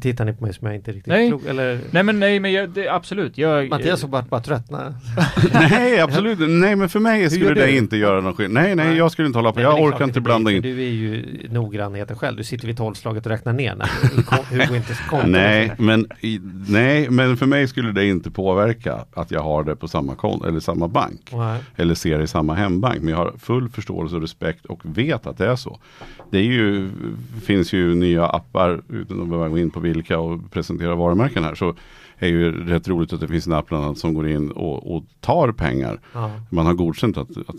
Tittar 0.01 0.25
ni 0.25 0.33
på 0.33 0.45
mig 0.45 0.55
som 0.55 0.67
jag 0.67 0.77
inte 0.77 0.91
riktigt 0.93 1.07
Nej. 1.07 1.29
klok? 1.29 1.45
Eller? 1.47 1.81
Nej 1.91 2.03
men 2.03 2.21
nej 2.21 2.41
men 2.41 2.53
jag, 2.53 2.71
det, 2.71 2.89
absolut. 2.89 3.39
Jag, 3.39 3.69
Mattias 3.71 4.01
såg 4.01 4.11
bara, 4.11 4.23
bara 4.23 4.41
tröttna. 4.41 4.95
Nej, 5.53 6.01
absolut 6.01 6.39
Nej, 6.41 6.77
men 6.77 6.89
för 6.89 7.01
mig 7.01 7.31
skulle 7.31 7.55
det 7.55 7.67
du? 7.67 7.77
inte 7.77 7.97
göra 7.97 8.21
någon 8.21 8.35
skillnad. 8.35 8.63
Nej, 8.63 8.75
nej, 8.75 8.87
Nej. 8.87 8.97
jag 8.97 9.13
skulle 9.13 9.27
inte 9.27 9.39
hålla 9.39 9.53
på. 9.53 9.59
Nej, 9.61 9.65
Jag 9.65 9.83
orkar 9.83 9.97
klart 9.97 10.09
inte 10.09 10.21
blanda 10.21 10.53
in. 10.53 10.63
Du 10.63 10.83
är 10.83 10.91
ju 10.91 11.25
noggrannheten 11.51 12.17
själv. 12.19 12.37
Du 12.37 12.45
sitter 12.45 12.67
vid 12.67 12.77
tolvslaget 12.77 13.27
och 13.27 13.33
räknar 13.33 13.53
ner 13.53 13.75
när 13.75 13.87
Hugo 14.51 14.77
inte 14.77 14.95
konto. 15.11 15.27
Nej 15.27 15.73
men, 15.79 16.07
i, 16.21 16.41
nej, 16.69 17.11
men 17.11 17.37
för 17.37 17.47
mig 17.47 17.69
skulle 17.69 17.93
det 17.93 18.07
inte 18.07 18.31
påverka 18.31 19.05
att 19.15 19.31
jag 19.31 19.41
har 19.41 19.65
det 19.65 19.77
på 19.77 19.89
samma 19.89 20.15
konto 20.15 20.49
eller 20.49 20.61
samma 20.61 20.89
bank. 20.89 21.31
Nej. 21.33 21.61
Eller 21.77 21.95
ser 21.95 22.19
det 22.19 22.25
i 22.25 22.27
samma 22.27 22.55
hembank. 22.55 23.01
Men 23.01 23.09
jag 23.09 23.17
har 23.17 23.33
full 23.39 23.69
förståelse 23.69 24.17
och 24.17 24.23
respekt 24.23 24.67
och 24.67 24.81
vet 24.83 25.27
att 25.27 25.39
det 25.39 25.47
är 25.47 25.57
så. 25.57 25.79
Det 26.31 26.39
är 26.39 26.43
ju, 26.43 26.91
finns 27.45 27.73
ju 27.73 27.95
nya 27.95 28.27
appar, 28.27 28.83
utan 28.89 29.23
att 29.23 29.29
behöva 29.29 29.49
gå 29.49 29.59
in 29.59 29.63
på 29.70 29.81
vilka 29.81 30.18
och 30.18 30.50
presentera 30.50 30.94
varumärken 30.94 31.44
här. 31.44 31.55
Så 31.55 31.74
är 32.18 32.29
ju 32.29 32.64
rätt 32.66 32.88
roligt 32.88 33.12
att 33.12 33.20
det 33.20 33.29
finns 33.29 33.46
en 33.46 33.53
app 33.53 33.66
bland 33.68 33.85
annat 33.85 33.98
som 33.98 34.14
går 34.14 34.29
in 34.29 34.50
och, 34.50 34.96
och 34.96 35.05
tar 35.20 35.53
pengar. 35.53 36.00
Ja. 36.12 36.31
Man 36.50 36.66
har 36.66 36.74
godkänt 36.74 37.16
att, 37.18 37.31
att 37.31 37.57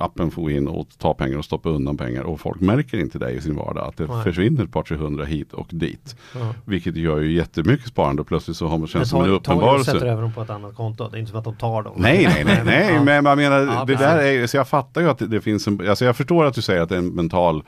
appen 0.00 0.30
får 0.30 0.50
in 0.50 0.68
och 0.68 0.88
ta 0.98 1.14
pengar 1.14 1.38
och 1.38 1.44
stoppa 1.44 1.68
undan 1.68 1.96
pengar. 1.96 2.22
Och 2.22 2.40
folk 2.40 2.60
märker 2.60 2.98
inte 2.98 3.18
det 3.18 3.30
i 3.30 3.40
sin 3.40 3.56
vardag. 3.56 3.88
Att 3.88 3.96
det 3.96 4.06
Nej. 4.06 4.24
försvinner 4.24 4.64
ett 4.64 4.72
par 4.72 4.82
300 4.82 5.24
hit 5.24 5.52
och 5.52 5.68
dit. 5.70 6.16
Ja. 6.34 6.54
Vilket 6.64 6.96
gör 6.96 7.20
ju 7.20 7.32
jättemycket 7.32 7.86
sparande 7.86 8.22
och 8.22 8.28
plötsligt 8.28 8.56
så 8.56 8.66
har 8.66 8.78
man 8.78 8.88
känns 8.88 9.10
som 9.10 9.20
en 9.20 9.24
tar, 9.24 9.30
tar 9.30 9.36
uppenbarelse. 9.54 9.92
sätter 9.92 10.06
över 10.06 10.22
dem 10.22 10.32
på 10.32 10.42
ett 10.42 10.50
annat 10.50 10.74
konto. 10.74 11.08
Det 11.08 11.16
är 11.16 11.18
inte 11.18 11.30
som 11.30 11.38
att 11.38 11.44
de 11.44 11.54
tar 11.56 11.82
dem. 11.82 11.92
Nej, 11.96 12.24
nej, 12.34 12.44
nej, 12.44 12.62
nej, 12.64 13.04
men 13.04 13.24
jag 13.24 13.36
menar, 13.38 13.60
Ja, 13.60 13.80
det 13.80 13.86
precis. 13.86 14.00
där 14.00 14.18
är 14.22 14.46
så 14.46 14.56
jag 14.56 14.68
fattar 14.68 15.00
ju 15.00 15.10
att 15.10 15.18
det, 15.18 15.26
det 15.26 15.40
finns 15.40 15.66
en, 15.66 15.88
alltså 15.88 16.04
jag 16.04 16.16
förstår 16.16 16.44
att 16.44 16.54
du 16.54 16.62
säger 16.62 16.80
att 16.80 16.88
det 16.88 16.94
är 16.94 16.98
en 16.98 17.08
mental, 17.08 17.62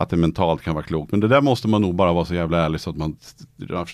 att 0.00 0.10
det 0.10 0.16
mentalt 0.16 0.62
kan 0.62 0.74
vara 0.74 0.84
klokt, 0.84 1.10
men 1.10 1.20
det 1.20 1.28
där 1.28 1.40
måste 1.40 1.68
man 1.68 1.82
nog 1.82 1.94
bara 1.94 2.12
vara 2.12 2.24
så 2.24 2.34
jävla 2.34 2.64
ärlig 2.64 2.80
så 2.80 2.90
att 2.90 2.96
man 2.96 3.16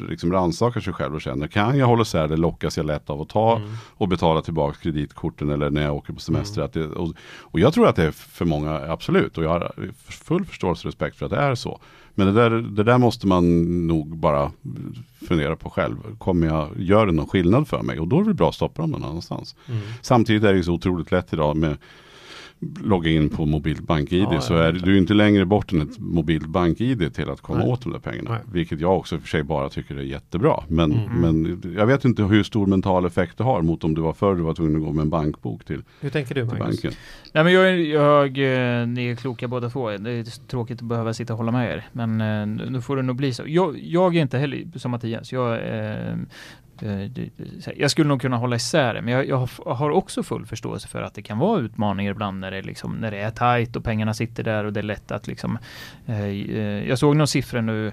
liksom 0.08 0.32
rannsakar 0.32 0.80
sig 0.80 0.92
själv 0.92 1.14
och 1.14 1.20
känner, 1.20 1.46
kan 1.46 1.78
jag 1.78 1.86
hålla 1.86 2.02
isär 2.02 2.28
det, 2.28 2.36
lockas 2.36 2.76
jag 2.76 2.86
lätt 2.86 3.10
av 3.10 3.20
att 3.20 3.28
ta 3.28 3.56
Mm. 3.56 3.70
och 3.96 4.08
betala 4.08 4.42
tillbaka 4.42 4.78
kreditkorten 4.82 5.50
eller 5.50 5.70
när 5.70 5.82
jag 5.82 5.94
åker 5.94 6.12
på 6.12 6.20
semester. 6.20 6.62
Att 6.62 6.72
det, 6.72 6.86
och, 6.86 7.14
och 7.40 7.60
jag 7.60 7.74
tror 7.74 7.88
att 7.88 7.96
det 7.96 8.04
är 8.04 8.10
för 8.10 8.44
många, 8.44 8.80
absolut, 8.92 9.38
och 9.38 9.44
jag 9.44 9.50
har 9.50 9.72
full 10.08 10.44
förståelse 10.44 10.88
och 10.88 10.92
respekt 10.92 11.16
för 11.16 11.26
att 11.26 11.32
det 11.32 11.38
är 11.38 11.54
så. 11.54 11.80
Men 12.14 12.26
det 12.26 12.32
där, 12.32 12.50
det 12.50 12.82
där 12.82 12.98
måste 12.98 13.26
man 13.26 13.86
nog 13.86 14.16
bara 14.16 14.52
fundera 15.28 15.56
på 15.56 15.70
själv. 15.70 15.96
Kommer 16.18 16.46
jag, 16.46 16.68
gör 16.76 17.06
det 17.06 17.12
någon 17.12 17.26
skillnad 17.28 17.68
för 17.68 17.82
mig? 17.82 18.00
Och 18.00 18.08
då 18.08 18.20
är 18.20 18.24
det 18.24 18.34
bra 18.34 18.48
att 18.48 18.54
stoppa 18.54 18.82
dem 18.82 18.90
någon 18.90 19.04
annanstans. 19.04 19.56
Mm. 19.68 19.80
Samtidigt 20.02 20.44
är 20.44 20.54
det 20.54 20.62
så 20.62 20.72
otroligt 20.72 21.10
lätt 21.12 21.32
idag 21.32 21.56
med 21.56 21.76
logga 22.84 23.10
in 23.10 23.28
på 23.28 23.46
mobilt 23.46 23.80
bank-id 23.80 24.26
Ja, 24.32 24.40
så 24.40 24.54
är 24.56 24.72
du 24.72 24.98
inte 24.98 25.14
längre 25.14 25.44
bort 25.44 25.72
än 25.72 25.80
ett 25.80 25.98
mobilt 25.98 26.46
bank-id 26.46 27.14
till 27.14 27.30
att 27.30 27.40
komma 27.40 27.58
Nej. 27.58 27.68
åt 27.68 27.82
de 27.82 27.92
där 27.92 27.98
pengarna. 27.98 28.30
Nej. 28.30 28.40
Vilket 28.52 28.80
jag 28.80 28.96
också 28.98 29.18
för 29.18 29.28
sig 29.28 29.42
bara 29.42 29.68
tycker 29.68 29.96
är 29.96 30.02
jättebra. 30.02 30.62
Men, 30.68 30.92
Mm. 30.92 31.20
men 31.20 31.62
jag 31.76 31.86
vet 31.86 32.04
inte 32.04 32.22
hur 32.22 32.42
stor 32.42 32.66
mental 32.66 33.04
effekt 33.06 33.38
det 33.38 33.44
har 33.44 33.62
mot 33.62 33.84
om 33.84 33.94
du 33.94 34.00
var 34.02 34.12
förr 34.12 34.34
du 34.34 34.42
var 34.42 34.54
tvungen 34.54 34.76
att 34.76 34.82
gå 34.82 34.92
med 34.92 35.02
en 35.02 35.10
bankbok 35.10 35.64
till, 35.64 35.82
Hur 36.00 36.10
tänker 36.10 36.34
du 36.34 36.40
till 36.48 36.58
Magnus? 36.58 36.82
banken. 36.82 36.92
Nej 37.32 37.44
men 37.44 37.52
jag, 37.52 37.80
jag, 37.80 38.26
eh, 38.80 38.86
ni 38.86 39.06
är 39.06 39.16
kloka 39.16 39.48
båda 39.48 39.70
två. 39.70 39.90
Det 39.90 40.10
är 40.10 40.46
tråkigt 40.48 40.82
att 40.82 40.88
behöva 40.88 41.14
sitta 41.14 41.32
och 41.32 41.36
hålla 41.38 41.52
med 41.52 41.70
er. 41.72 41.84
Men 41.92 42.20
eh, 42.20 42.46
nu 42.46 42.70
nu 42.70 42.80
får 42.80 42.96
det 42.96 43.02
nog 43.02 43.16
bli 43.16 43.32
så. 43.32 43.42
Jag, 43.46 43.78
jag 43.82 44.16
är 44.16 44.20
inte 44.22 44.38
heller 44.38 44.78
som 44.78 44.90
Mattias. 44.90 45.32
Jag, 45.32 45.52
eh, 45.54 46.16
eh, 46.82 47.10
jag 47.76 47.90
skulle 47.90 48.08
nog 48.08 48.20
kunna 48.20 48.36
hålla 48.36 48.56
isär 48.56 48.94
det, 48.94 49.02
men 49.02 49.14
jag, 49.14 49.28
jag 49.28 49.48
har- 49.66 49.90
också 49.90 50.22
full 50.22 50.46
förståelse 50.46 50.88
för 50.88 51.02
att 51.02 51.14
det 51.14 51.22
kan 51.22 51.38
vara 51.38 51.60
utmaningar 51.60 52.10
ibland 52.10 52.40
när 52.40 52.50
det, 52.50 52.62
liksom, 52.62 52.92
när 52.96 53.10
det 53.10 53.18
är 53.18 53.30
tajt 53.30 53.76
och 53.76 53.84
pengarna 53.84 54.14
sitter 54.14 54.42
där 54.42 54.64
och 54.64 54.72
det 54.72 54.80
är 54.80 54.84
lätt 54.84 55.10
att 55.12 55.26
liksom... 55.26 55.58
Eh, 56.06 56.20
eh, 56.24 56.88
jag 56.88 56.98
såg 56.98 57.16
några 57.16 57.26
siffror 57.26 57.60
nu 57.60 57.92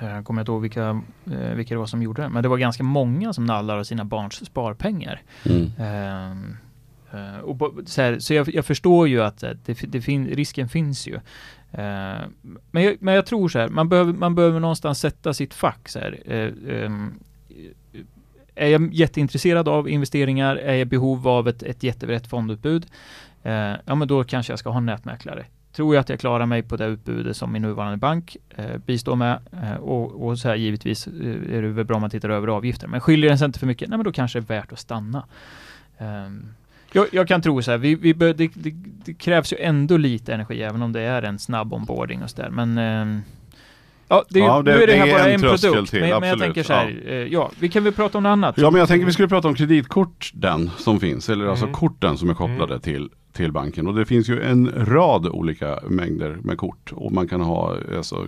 jag 0.00 0.24
kommer 0.24 0.42
inte 0.42 0.52
ihåg 0.52 0.62
vilka, 0.62 1.02
eh, 1.32 1.54
vilka 1.54 1.74
det 1.74 1.78
var 1.78 1.86
som 1.86 2.02
gjorde 2.02 2.22
det, 2.22 2.28
men 2.28 2.42
det 2.42 2.48
var 2.48 2.56
ganska 2.56 2.82
många 2.82 3.32
som 3.32 3.44
nallar 3.44 3.78
av 3.78 3.84
sina 3.84 4.04
barns 4.04 4.46
sparpengar. 4.46 5.22
Mm. 5.44 5.70
Ehm, 5.78 6.56
eh, 7.12 7.38
och 7.38 7.72
så 7.86 8.02
här, 8.02 8.18
så 8.18 8.34
jag, 8.34 8.54
jag 8.54 8.64
förstår 8.66 9.08
ju 9.08 9.22
att 9.22 9.42
eh, 9.42 9.50
det, 9.64 9.80
det 9.92 10.00
fin, 10.00 10.26
risken 10.26 10.68
finns 10.68 11.06
ju. 11.06 11.20
Ehm, 11.72 12.30
men, 12.70 12.82
jag, 12.82 12.96
men 13.00 13.14
jag 13.14 13.26
tror 13.26 13.48
så 13.48 13.58
här, 13.58 13.68
man 13.68 13.88
behöver, 13.88 14.12
man 14.12 14.34
behöver 14.34 14.60
någonstans 14.60 15.00
sätta 15.00 15.34
sitt 15.34 15.54
fack. 15.54 15.88
Så 15.88 15.98
här. 15.98 16.20
Är 18.54 18.68
jag 18.68 18.94
jätteintresserad 18.94 19.68
av 19.68 19.88
investeringar, 19.88 20.56
är 20.56 20.72
jag 20.72 20.80
i 20.80 20.84
behov 20.84 21.28
av 21.28 21.48
ett, 21.48 21.62
ett 21.62 21.82
jättebrett 21.82 22.26
fondutbud, 22.26 22.86
eh, 23.42 23.72
ja 23.84 23.94
men 23.94 24.08
då 24.08 24.24
kanske 24.24 24.52
jag 24.52 24.58
ska 24.58 24.70
ha 24.70 24.78
en 24.78 24.86
nätmäklare. 24.86 25.44
Tror 25.72 25.94
jag 25.94 26.00
att 26.00 26.08
jag 26.08 26.20
klarar 26.20 26.46
mig 26.46 26.62
på 26.62 26.76
det 26.76 26.86
utbudet 26.86 27.36
som 27.36 27.52
min 27.52 27.62
nuvarande 27.62 27.96
bank 27.96 28.36
eh, 28.50 28.76
bistår 28.86 29.16
med 29.16 29.38
eh, 29.62 29.74
och, 29.74 30.26
och 30.26 30.38
så 30.38 30.48
här 30.48 30.56
givetvis 30.56 31.06
eh, 31.06 31.56
är 31.56 31.62
det 31.62 31.68
väl 31.68 31.84
bra 31.84 31.94
om 31.96 32.00
man 32.00 32.10
tittar 32.10 32.28
över 32.28 32.48
avgifter. 32.48 32.88
Men 32.88 33.00
skiljer 33.00 33.28
den 33.28 33.38
sig 33.38 33.46
inte 33.46 33.58
för 33.58 33.66
mycket, 33.66 33.88
nej 33.88 33.98
men 33.98 34.04
då 34.04 34.12
kanske 34.12 34.40
det 34.40 34.44
är 34.44 34.60
värt 34.60 34.72
att 34.72 34.78
stanna. 34.78 35.26
Ehm, 35.98 36.54
jag, 36.92 37.06
jag 37.12 37.28
kan 37.28 37.42
tro 37.42 37.62
så 37.62 37.70
här, 37.70 37.78
vi, 37.78 37.94
vi 37.94 38.14
bör, 38.14 38.34
det, 38.34 38.50
det, 38.54 38.70
det 39.04 39.14
krävs 39.14 39.52
ju 39.52 39.56
ändå 39.56 39.96
lite 39.96 40.34
energi 40.34 40.62
även 40.62 40.82
om 40.82 40.92
det 40.92 41.00
är 41.00 41.22
en 41.22 41.38
snabb 41.38 41.72
onboarding 41.72 42.22
och 42.22 42.30
sådär. 42.30 42.50
Men 42.50 42.78
ehm, 42.78 43.22
Ja, 44.08 44.24
det 44.30 44.38
Ja, 44.38 44.62
det- 44.62 44.74
nu 44.76 44.82
är 44.82 44.86
det 44.86 44.92
det 44.92 44.98
här 44.98 45.06
är 45.08 45.12
bara 45.12 45.24
en 45.28 45.34
en 45.34 45.40
produkt. 45.40 45.90
till, 45.90 46.00
men, 46.00 46.10
men 46.10 46.10
jag 46.10 46.16
absolut, 46.16 46.40
tänker 46.40 46.62
så 46.62 46.72
här, 46.72 47.02
ja. 47.06 47.10
eh, 47.12 47.16
ja, 47.32 47.50
vi 47.60 47.68
kan 47.68 47.84
väl 47.84 47.92
prata 47.92 48.18
om 48.18 48.24
något 48.24 48.30
annat. 48.30 48.54
Ja 48.58 48.70
men 48.70 48.78
jag 48.78 48.88
tänker 48.88 49.06
vi 49.06 49.12
skulle 49.12 49.28
prata 49.28 49.48
om 49.48 49.54
kreditkort 49.54 50.30
den 50.34 50.70
som 50.78 51.00
finns. 51.00 51.28
Eller 51.28 51.46
alltså 51.46 51.64
Mm. 51.64 51.74
korten 51.74 52.16
som 52.18 52.30
är 52.30 52.34
kopplade 52.34 52.80
till, 52.80 53.08
till 53.32 53.52
banken. 53.52 53.86
Och 53.86 53.94
det 53.94 54.04
finns 54.04 54.28
ju 54.28 54.42
en 54.42 54.72
rad 54.76 55.26
olika 55.26 55.78
mängder 55.88 56.36
med 56.42 56.58
kort. 56.58 56.92
Och 56.92 57.12
man 57.12 57.28
kan 57.28 57.40
ha 57.40 57.76
alltså, 57.96 58.26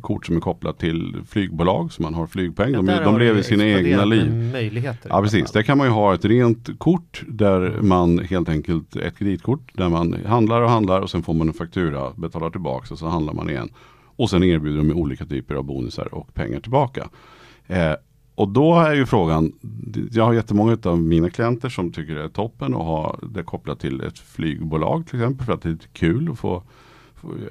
kort 0.00 0.26
som 0.26 0.36
är 0.36 0.40
kopplat 0.40 0.78
till 0.78 1.16
flygbolag. 1.28 1.92
Så 1.92 2.02
man 2.02 2.14
har 2.14 2.26
flygpeng. 2.26 2.72
Ja, 2.72 2.82
de 2.82 2.86
de 2.86 3.12
har 3.12 3.18
lever 3.18 3.34
det 3.34 3.42
sina 3.42 3.66
egna 3.66 4.04
liv. 4.04 4.32
Möjligheter. 4.52 5.10
Ja 5.10 5.22
precis, 5.22 5.50
där 5.52 5.62
kan 5.62 5.78
man 5.78 5.86
ju 5.86 5.92
ha 5.92 6.14
ett 6.14 6.24
rent 6.24 6.78
kort 6.78 7.22
där 7.28 7.74
man 7.82 8.18
helt 8.18 8.48
enkelt, 8.48 8.96
ett 8.96 9.18
kreditkort 9.18 9.70
där 9.72 9.88
man 9.88 10.16
handlar 10.26 10.60
och 10.62 10.70
handlar 10.70 11.00
och 11.00 11.10
sen 11.10 11.22
får 11.22 11.34
man 11.34 11.48
en 11.48 11.54
faktura, 11.54 12.12
betalar 12.16 12.50
tillbaka 12.50 12.86
och 12.94 12.98
så 12.98 13.06
handlar 13.08 13.32
man 13.32 13.50
igen. 13.50 13.68
Och 14.16 14.30
sen 14.30 14.42
erbjuder 14.42 14.78
de 14.78 14.92
olika 14.92 15.26
typer 15.26 15.54
av 15.54 15.64
bonusar 15.64 16.14
och 16.14 16.34
pengar 16.34 16.60
tillbaka. 16.60 17.08
Eh, 17.66 17.92
och 18.34 18.48
då 18.48 18.74
är 18.74 18.94
ju 18.94 19.06
frågan, 19.06 19.52
jag 20.12 20.24
har 20.24 20.32
jättemånga 20.32 20.78
av 20.82 20.98
mina 20.98 21.30
klienter 21.30 21.68
som 21.68 21.92
tycker 21.92 22.14
det 22.14 22.24
är 22.24 22.28
toppen 22.28 22.74
att 22.74 22.82
ha 22.82 23.18
det 23.22 23.42
kopplat 23.42 23.80
till 23.80 24.00
ett 24.00 24.18
flygbolag 24.18 25.06
till 25.06 25.20
exempel 25.20 25.46
för 25.46 25.52
att 25.52 25.62
det 25.62 25.68
är 25.68 25.78
kul 25.92 26.30
att 26.32 26.38
få 26.38 26.62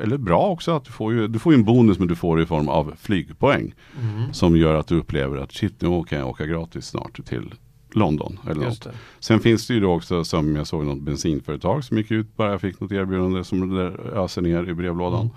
eller 0.01 0.17
bra 0.17 0.47
också 0.47 0.71
att 0.71 0.86
du 0.86 0.91
får 0.91 1.13
ju, 1.13 1.28
du 1.28 1.39
får 1.39 1.54
en 1.54 1.63
bonus 1.63 1.99
men 1.99 2.08
du 2.08 2.15
får 2.15 2.38
det 2.38 2.43
i 2.43 2.45
form 2.45 2.69
av 2.69 2.93
flygpoäng. 2.97 3.73
Mm. 4.01 4.34
Som 4.34 4.58
gör 4.58 4.75
att 4.75 4.88
du 4.88 4.97
upplever 4.97 5.38
att 5.38 5.51
shit 5.51 5.82
nu 5.82 6.04
kan 6.04 6.19
jag 6.19 6.28
åka 6.28 6.45
gratis 6.45 6.86
snart 6.86 7.25
till 7.25 7.54
London. 7.91 8.39
Eller 8.49 8.65
något. 8.65 8.88
Sen 9.19 9.39
finns 9.39 9.67
det 9.67 9.73
ju 9.73 9.80
då 9.80 9.93
också 9.93 10.23
som 10.23 10.56
jag 10.56 10.67
såg 10.67 10.86
något 10.86 11.01
bensinföretag 11.01 11.84
som 11.84 11.97
gick 11.97 12.12
ut 12.12 12.36
bara 12.36 12.51
jag 12.51 12.62
fick 12.62 12.80
något 12.80 12.91
erbjudande 12.91 13.43
som 13.43 13.75
det 13.75 13.84
öser 14.13 14.41
ner 14.41 14.69
i 14.69 14.73
brevlådan. 14.73 15.30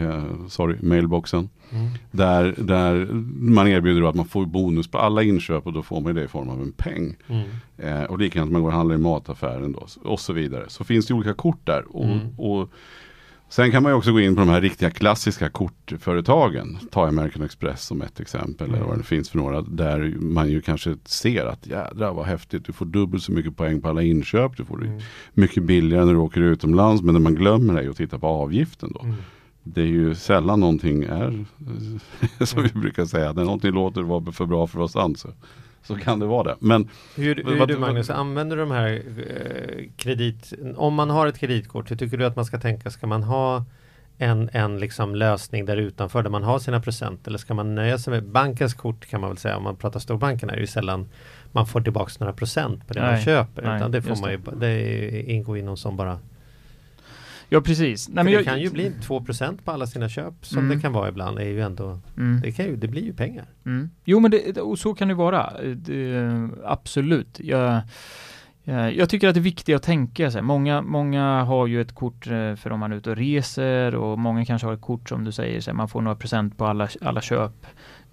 Eh, 0.00 0.46
sorry, 0.48 0.76
mailboxen. 0.82 1.48
Mm. 1.70 1.88
Där, 2.10 2.54
där 2.58 3.06
man 3.40 3.68
erbjuder 3.68 4.08
att 4.08 4.14
man 4.14 4.24
får 4.26 4.46
bonus 4.46 4.88
på 4.88 4.98
alla 4.98 5.22
inköp 5.22 5.66
och 5.66 5.72
då 5.72 5.82
får 5.82 6.00
man 6.00 6.14
det 6.14 6.24
i 6.24 6.28
form 6.28 6.48
av 6.48 6.62
en 6.62 6.72
peng. 6.72 7.16
Mm. 7.28 7.46
Eh, 7.78 8.02
och 8.04 8.18
likadant 8.18 8.52
man 8.52 8.62
går 8.62 8.68
och 8.68 8.74
handlar 8.74 8.94
i 8.94 8.98
mataffären 8.98 9.72
då 9.72 9.86
och 10.02 10.20
så 10.20 10.32
vidare. 10.32 10.64
Så 10.68 10.84
finns 10.84 11.06
det 11.06 11.14
olika 11.14 11.34
kort 11.34 11.60
där. 11.66 11.96
Och, 11.96 12.04
Mm. 12.04 12.38
och 12.38 12.70
Sen 13.48 13.70
kan 13.70 13.82
man 13.82 13.92
ju 13.92 13.96
också 13.96 14.12
gå 14.12 14.20
in 14.20 14.34
på 14.34 14.40
de 14.40 14.48
här 14.48 14.60
riktiga 14.60 14.90
klassiska 14.90 15.48
kortföretagen. 15.48 16.78
Ta 16.90 17.06
American 17.08 17.42
Express 17.42 17.82
som 17.86 18.02
ett 18.02 18.20
exempel. 18.20 18.66
Mm. 18.66 18.78
Eller 18.78 18.88
vad 18.88 18.98
det 18.98 19.02
finns 19.04 19.30
för 19.30 19.38
några. 19.38 19.62
Där 19.62 20.14
man 20.20 20.50
ju 20.50 20.60
kanske 20.60 20.96
ser 21.04 21.46
att 21.46 21.66
jädrar 21.66 22.12
vad 22.14 22.26
häftigt. 22.26 22.64
Du 22.64 22.72
får 22.72 22.86
dubbelt 22.86 23.22
så 23.22 23.32
mycket 23.32 23.56
poäng 23.56 23.80
på 23.80 23.88
alla 23.88 24.02
inköp. 24.02 24.56
Du 24.56 24.64
får 24.64 24.78
det 24.78 24.86
Mm. 24.86 25.00
mycket 25.34 25.62
billigare 25.62 26.04
när 26.04 26.12
du 26.12 26.18
åker 26.18 26.40
utomlands. 26.40 27.02
Men 27.02 27.14
det 27.14 27.20
man 27.20 27.34
glömmer 27.34 27.74
är 27.78 27.82
ju 27.82 27.90
att 27.90 27.96
titta 27.96 28.18
på 28.18 28.26
avgiften 28.26 28.92
då. 28.94 29.00
Mm. 29.00 29.14
Det 29.64 29.80
är 29.80 29.86
ju 29.86 30.14
sällan 30.14 30.60
någonting 30.60 31.02
är 31.04 31.44
som 32.44 32.58
Mm. 32.58 32.70
vi 32.74 32.80
brukar 32.80 33.04
säga. 33.04 33.32
När 33.32 33.44
någonting 33.44 33.70
låter 33.72 34.02
vara 34.02 34.32
för 34.32 34.46
bra 34.46 34.66
för 34.66 34.74
att 34.84 34.94
vara 34.94 35.04
sant 35.04 35.18
så, 35.18 35.28
så 35.82 35.94
kan 35.96 36.18
det 36.18 36.26
vara 36.26 36.42
det. 36.42 36.56
Men 36.58 36.88
Hur, 37.16 37.34
hur 37.34 37.44
Vad- 37.44 37.54
är 37.54 37.58
vad- 37.58 37.68
du 37.68 37.78
Magnus, 37.78 38.10
använder 38.10 38.56
du 38.56 38.62
de 38.62 38.70
här 38.70 39.02
eh, 39.18 39.84
kredit... 39.96 40.52
Om 40.76 40.94
man 40.94 41.10
har 41.10 41.26
ett 41.26 41.38
kreditkort, 41.38 41.90
hur 41.90 41.96
tycker 41.96 42.16
du 42.16 42.24
att 42.26 42.36
man 42.36 42.44
ska 42.44 42.58
tänka? 42.60 42.90
Ska 42.90 43.06
man 43.06 43.22
ha 43.22 43.64
en, 44.18 44.50
en 44.52 44.78
liksom 44.78 45.14
lösning 45.14 45.64
där 45.64 45.76
utanför 45.76 46.22
där 46.22 46.30
man 46.30 46.42
har 46.42 46.58
sina 46.58 46.80
procent 46.80 47.26
eller 47.26 47.38
ska 47.38 47.54
man 47.54 47.74
nöja 47.74 47.98
sig 47.98 48.10
med 48.12 48.24
bankens 48.24 48.74
kort 48.74 49.06
kan 49.06 49.20
man 49.20 49.30
väl 49.30 49.36
säga 49.38 49.56
om 49.56 49.62
man 49.64 49.76
pratar 49.76 50.00
storbanken 50.00 50.50
är 50.50 50.54
det 50.54 50.60
ju 50.60 50.66
sällan 50.66 51.08
man 51.52 51.66
får 51.66 51.80
tillbaka 51.80 52.12
några 52.18 52.32
procent 52.32 52.86
på 52.88 52.94
det 52.94 53.00
man 53.00 53.12
Nej, 53.12 53.24
köper 53.24 53.62
nej, 53.62 53.76
utan 53.76 53.90
det 53.90 54.02
får 54.02 54.16
man 54.20 54.30
ju, 54.30 54.38
det 54.60 55.22
ingår 55.22 55.58
i 55.58 55.62
någon 55.62 55.76
som 55.76 55.96
bara 55.96 56.18
Ja, 57.52 57.60
precis. 57.60 58.08
Nej, 58.08 58.14
men 58.14 58.26
det 58.26 58.32
jag, 58.32 58.44
kan 58.44 58.60
ju 58.60 58.70
bli 58.70 58.92
2% 59.02 59.58
på 59.64 59.70
alla 59.70 59.86
sina 59.86 60.08
köp 60.08 60.34
som 60.46 60.58
Mm. 60.58 60.76
det 60.76 60.82
kan 60.82 60.92
vara 60.92 61.08
ibland 61.08 61.38
är 61.38 61.44
ju 61.44 61.60
ändå 61.60 61.98
Mm. 62.16 62.40
det, 62.40 62.52
kan 62.52 62.64
ju, 62.66 62.76
det 62.76 62.88
blir 62.88 63.02
ju 63.02 63.12
pengar. 63.12 63.44
Mm. 63.66 63.90
Jo, 64.04 64.20
men 64.20 64.30
det, 64.30 64.60
och 64.60 64.78
så 64.78 64.94
kan 64.94 65.08
det 65.08 65.14
vara. 65.14 65.52
Det, 65.76 66.48
absolut. 66.64 67.40
Jag, 67.40 67.80
Eh, 68.64 68.88
Jag 68.88 69.08
tycker 69.10 69.28
att 69.28 69.34
det 69.34 69.40
är 69.40 69.42
viktigt 69.42 69.76
att 69.76 69.82
tänka 69.82 70.30
här. 70.30 70.42
Många, 70.42 70.82
många 70.82 71.44
har 71.44 71.66
ju 71.66 71.80
ett 71.80 71.94
kort 71.94 72.26
eh, 72.26 72.54
för 72.54 72.72
om 72.72 72.80
man 72.80 72.92
är 72.92 72.96
ute 72.96 73.10
och 73.10 73.16
reser 73.16 73.94
och 73.94 74.18
många 74.18 74.44
kanske 74.44 74.66
har 74.66 74.74
ett 74.74 74.80
kort 74.80 75.08
som 75.08 75.24
du 75.24 75.32
säger, 75.32 75.60
så 75.60 75.74
man 75.74 75.88
får 75.88 76.00
några 76.02 76.16
procent 76.16 76.58
på 76.58 76.66
alla, 76.66 76.88
alla 77.00 77.20
köp 77.20 77.66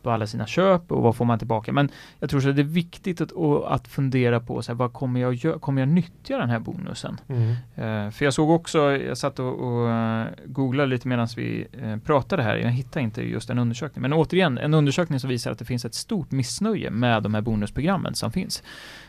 på 0.04 0.12
alla 0.12 0.28
sina 0.28 0.48
köp 0.48 0.92
och 0.92 1.02
vad 1.02 1.16
får 1.16 1.26
man 1.26 1.40
tillbaka. 1.40 1.74
Men 1.74 1.90
jag 2.20 2.30
tror 2.30 2.42
så 2.42 2.50
att 2.50 2.56
det 2.56 2.62
är 2.62 2.64
viktigt 2.64 3.22
att, 3.22 3.32
att 3.66 3.88
fundera 3.88 4.40
på 4.40 4.62
så 4.62 4.72
här, 4.72 4.78
vad 4.78 4.94
kommer 4.94 5.20
jag, 5.20 5.34
gö- 5.34 5.60
kommer 5.60 5.82
jag 5.82 5.90
nyttja 5.90 6.38
den 6.38 6.50
här 6.50 6.60
bonusen? 6.60 7.18
Mm. 7.28 7.50
Eh, 7.76 8.12
för 8.12 8.26
jag 8.26 8.34
såg 8.34 8.50
också, 8.50 8.80
jag 8.92 9.18
satt 9.18 9.40
och, 9.40 9.60
och 9.60 9.90
eh, 9.90 10.26
googlade 10.46 10.90
lite 10.90 11.08
medan 11.08 11.28
vi 11.36 11.68
eh, 11.82 11.98
pratade 11.98 12.44
här, 12.44 12.58
jag 12.58 12.70
hittade 12.72 13.04
inte 13.04 13.22
just 13.24 13.50
en 13.50 13.60
undersökning. 13.60 14.02
Men 14.02 14.14
återigen, 14.14 14.58
en 14.58 14.74
undersökning 14.74 15.20
som 15.20 15.30
visar 15.30 15.52
att 15.52 15.60
det 15.60 15.66
finns 15.66 15.86
ett 15.86 15.94
stort 15.94 16.32
missnöje 16.32 16.90
med 16.92 17.24
de 17.24 17.34
här 17.34 17.42
bonusprogrammen 17.42 18.16
som 18.16 18.32
finns. 18.32 18.64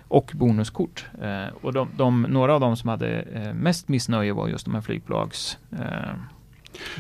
Och 0.09 0.33
bonuskort. 0.35 1.07
Eh, 1.22 1.55
och 1.62 1.72
de, 1.72 1.88
de, 1.96 2.22
några 2.22 2.55
av 2.55 2.61
de 2.61 2.76
som 2.76 2.88
hade 2.88 3.20
eh, 3.20 3.55
mest 3.55 3.88
missnöje 3.88 4.33
var 4.33 4.48
just 4.48 4.64
de 4.64 4.74
här 4.74 4.81
flygbolags 4.81 5.59
eh, 5.72 6.12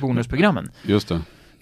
bonusprogrammen. 0.00 0.70
Just 0.82 1.08
det. 1.08 1.20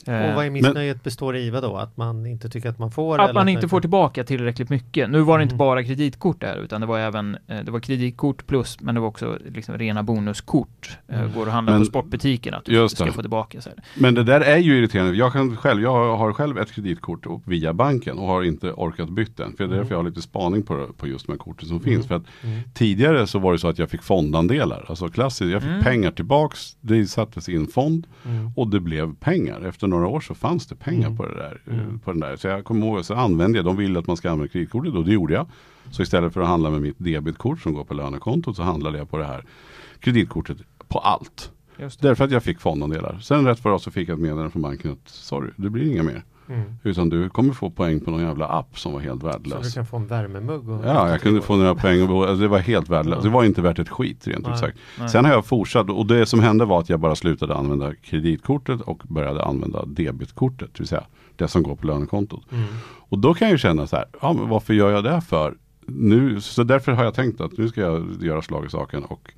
Eh, 0.09 0.29
Och 0.31 0.35
vad 0.37 0.47
är 0.47 0.51
missnöjet 0.51 1.03
består 1.05 1.37
i 1.37 1.51
vad 1.51 1.63
då? 1.63 1.77
Att 1.77 1.97
man 1.97 2.27
inte 2.27 2.49
tycker 2.49 2.69
att 2.69 2.79
man 2.79 2.91
får? 2.91 3.19
att 3.19 3.25
eller 3.31 3.35
man 3.41 3.49
inte 3.49 3.69
får 3.69 3.81
tillbaka 3.81 4.25
tillräckligt 4.25 4.71
mycket. 4.71 5.11
Nu 5.11 5.21
var 5.21 5.39
det 5.39 5.43
inte 5.43 5.53
Mm. 5.55 5.59
bara 5.59 5.85
kreditkort 5.85 6.41
där, 6.41 6.57
utan 6.57 6.81
det 6.81 6.87
var 6.87 6.99
även 6.99 7.37
eh, 7.47 7.61
det 7.65 7.71
var 7.71 7.81
kreditkort 7.81 8.47
plus, 8.47 8.81
men 8.81 8.95
det 8.95 9.01
var 9.01 9.09
också 9.09 9.39
liksom 9.49 9.79
rena 9.79 10.03
bonuskort. 10.03 10.99
Eh, 11.09 11.19
Mm. 11.21 11.33
Går 11.35 11.47
och 11.47 11.53
handlar 11.53 11.73
Men- 11.73 11.81
på 11.83 11.87
sportbutiken 11.87 12.55
att 12.55 12.65
du 12.65 12.89
ska 12.89 13.05
det. 13.05 13.13
få 13.13 13.21
tillbaka. 13.21 13.61
Så 13.61 13.69
här. 13.71 13.79
Men 13.95 14.15
det 14.15 14.23
där 14.25 14.41
är 14.41 14.57
ju 14.59 14.79
irriterande. 14.79 15.17
Jag, 15.17 15.33
kan 15.33 15.57
själv, 15.57 15.83
jag 15.83 16.17
har 16.17 16.33
själv 16.33 16.59
ett 16.59 16.73
kreditkort 16.73 17.27
via 17.45 17.73
banken 17.73 18.19
och 18.19 18.27
har 18.27 18.43
inte 18.43 18.73
orkat 18.73 19.09
byta 19.11 19.43
den. 19.43 19.57
För 19.57 19.67
det 19.67 19.75
är 19.75 19.79
därför 19.79 19.91
jag 19.91 19.99
har 19.99 20.05
lite 20.09 20.23
spaning 20.23 20.63
på, 20.63 20.87
på 20.97 21.07
just 21.07 21.27
de 21.27 21.33
här 21.33 21.39
korten 21.39 21.69
som 21.69 21.81
finns. 21.81 22.07
För 22.07 22.15
att 22.15 22.25
Mm. 22.43 22.61
tidigare 22.75 23.27
så 23.27 23.39
var 23.39 23.53
det 23.53 23.59
så 23.59 23.69
att 23.69 23.79
jag 23.79 23.91
fick 23.91 24.03
fondandelar. 24.03 24.85
Alltså 24.89 25.09
klassiskt, 25.09 25.51
jag 25.51 25.63
fick 25.63 25.71
Mm. 25.71 25.83
pengar 25.85 26.11
tillbaks. 26.11 26.77
Det 26.81 27.07
sattes 27.07 27.49
i 27.49 27.57
en 27.57 27.67
fond 27.67 28.07
Mm. 28.25 28.51
och 28.57 28.69
det 28.69 28.81
blev 28.81 29.15
pengar. 29.15 29.61
Efter 29.69 29.87
några 29.87 29.98
år 30.07 30.21
så 30.21 30.35
fanns 30.35 30.67
det 30.67 30.75
pengar 30.77 31.07
Mm. 31.07 31.17
på, 31.17 31.27
det 31.27 31.35
där, 31.35 31.61
eh, 31.67 31.79
Mm. 31.79 31.99
på 31.99 32.11
den 32.13 32.21
där. 32.21 32.37
Så 32.37 32.47
jag 32.49 32.65
kommer 32.65 32.87
ihåg, 32.87 33.05
så 33.05 33.15
använde 33.15 33.59
jag, 33.59 33.65
de 33.65 33.77
ville 33.77 33.99
att 33.99 34.07
man 34.07 34.17
ska 34.17 34.31
använda 34.31 34.53
kreditkortet 34.53 34.95
och 34.95 35.05
det 35.05 35.13
gjorde 35.13 35.35
jag. 35.35 35.47
Så 35.91 36.03
istället 36.03 36.33
för 36.35 36.41
att 36.41 36.49
handla 36.49 36.71
med 36.71 36.83
mitt 36.83 36.97
debitkort 36.99 37.61
som 37.61 37.75
går 37.75 37.85
på 37.85 37.95
lönekontot 37.95 38.57
så 38.57 38.63
handlade 38.63 38.99
jag 38.99 39.11
på 39.11 39.19
det 39.19 39.25
här 39.25 39.45
kreditkortet 40.01 40.59
på 40.89 40.99
allt. 40.99 41.51
Därför 42.01 42.25
att 42.25 42.31
jag 42.31 42.43
fick 42.43 42.61
fondandelar. 42.61 43.19
Sen 43.23 43.47
rätt 43.47 43.61
för 43.61 43.71
oss 43.71 43.83
så 43.83 43.91
fick 43.91 44.09
jag 44.09 44.15
ett 44.15 44.21
meddelande 44.23 44.51
från 44.51 44.63
banken 44.63 44.93
att 44.93 45.09
sorry, 45.09 45.51
det 45.57 45.71
blir 45.71 45.91
inga 45.93 46.03
mer. 46.03 46.23
Mm. 46.49 46.63
Utan 46.83 47.09
du 47.09 47.29
kommer 47.29 47.53
få 47.53 47.71
poäng 47.71 48.01
på 48.01 48.11
någon 48.11 48.21
jävla 48.23 48.47
app 48.47 48.79
som 48.79 48.93
var 48.93 49.01
helt 49.01 49.21
Så 49.21 49.27
du 49.27 49.33
värdelös. 49.33 49.75
kan 49.75 49.87
få 49.87 49.97
en 49.97 50.07
värmemugg? 50.07 50.69
Och 50.69 50.85
Ja, 50.85 51.11
jag 51.11 51.21
kunde 51.21 51.41
få 51.43 51.57
några 51.57 51.75
poäng 51.75 52.03
och 52.11 52.25
alltså, 52.29 52.43
det 52.43 52.49
var 52.49 52.59
helt 52.59 52.89
värdelöst. 52.89 53.23
Det 53.23 53.29
var 53.29 53.45
inte 53.45 53.63
värt 53.63 53.79
ett 53.79 53.89
skit 53.89 54.27
rent 54.27 54.49
ut 54.49 54.59
sagt. 54.59 54.79
Sen 55.11 55.25
har 55.25 55.33
jag 55.33 55.47
fortsatt 55.47 55.91
och 55.91 56.07
det 56.07 56.27
som 56.27 56.41
hände 56.41 56.65
var 56.65 56.81
att 56.81 56.89
jag 56.89 57.01
bara 57.01 57.15
slutade 57.17 57.55
använda 57.55 57.95
kreditkortet 57.95 58.81
och 58.81 59.03
började 59.09 59.45
använda 59.45 59.85
debitkortet. 59.87 60.69
Det 60.75 60.81
vill 60.81 60.89
säga 60.89 61.05
det 61.37 61.49
som 61.49 61.63
går 61.63 61.77
på 61.77 61.87
lönekontot. 61.87 62.43
Mm. 62.53 62.65
Och 63.09 63.19
då 63.19 63.35
kan 63.35 63.49
jag 63.49 63.53
ju 63.53 63.59
känna 63.59 63.87
så 63.87 63.97
här, 63.97 64.05
ja 64.23 64.33
men 64.33 64.49
varför 64.49 64.75
gör 64.75 64.91
jag 64.91 65.05
det 65.05 65.21
för? 65.21 65.55
Nu, 65.87 66.41
så 66.41 66.63
därför 66.63 66.93
har 66.93 67.05
jag 67.05 67.15
tänkt 67.15 67.41
att 67.41 67.59
nu 67.59 67.69
ska 67.69 67.81
jag 67.81 68.07
göra 68.21 68.43
slag 68.43 68.67
i 68.67 68.71
saken 68.71 69.05
och 69.05 69.33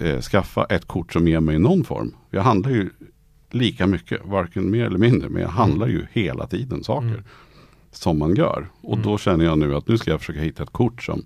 eh, 0.00 0.20
skaffa 0.20 0.64
ett 0.64 0.84
kort 0.86 1.12
som 1.12 1.28
ger 1.28 1.40
mig 1.40 1.58
någon 1.58 1.84
form. 1.84 2.14
Jag 2.30 2.42
handlar 2.42 2.70
ju 2.70 2.90
lika 3.54 3.86
mycket, 3.86 4.20
varken 4.24 4.70
mer 4.70 4.84
eller 4.86 4.98
mindre, 4.98 5.28
men 5.28 5.42
jag 5.42 5.48
handlar 5.48 5.86
ju 5.86 6.06
hela 6.12 6.46
tiden 6.46 6.84
saker 6.84 7.06
Mm. 7.08 7.22
som 7.92 8.18
man 8.18 8.34
gör. 8.34 8.66
Och 8.80 8.92
Mm. 8.94 9.04
då 9.06 9.18
känner 9.18 9.44
jag 9.44 9.58
nu 9.58 9.74
att 9.76 9.88
nu 9.88 9.98
ska 9.98 10.10
jag 10.10 10.20
försöka 10.20 10.40
hitta 10.40 10.62
ett 10.62 10.70
kort 10.72 11.02
som, 11.02 11.24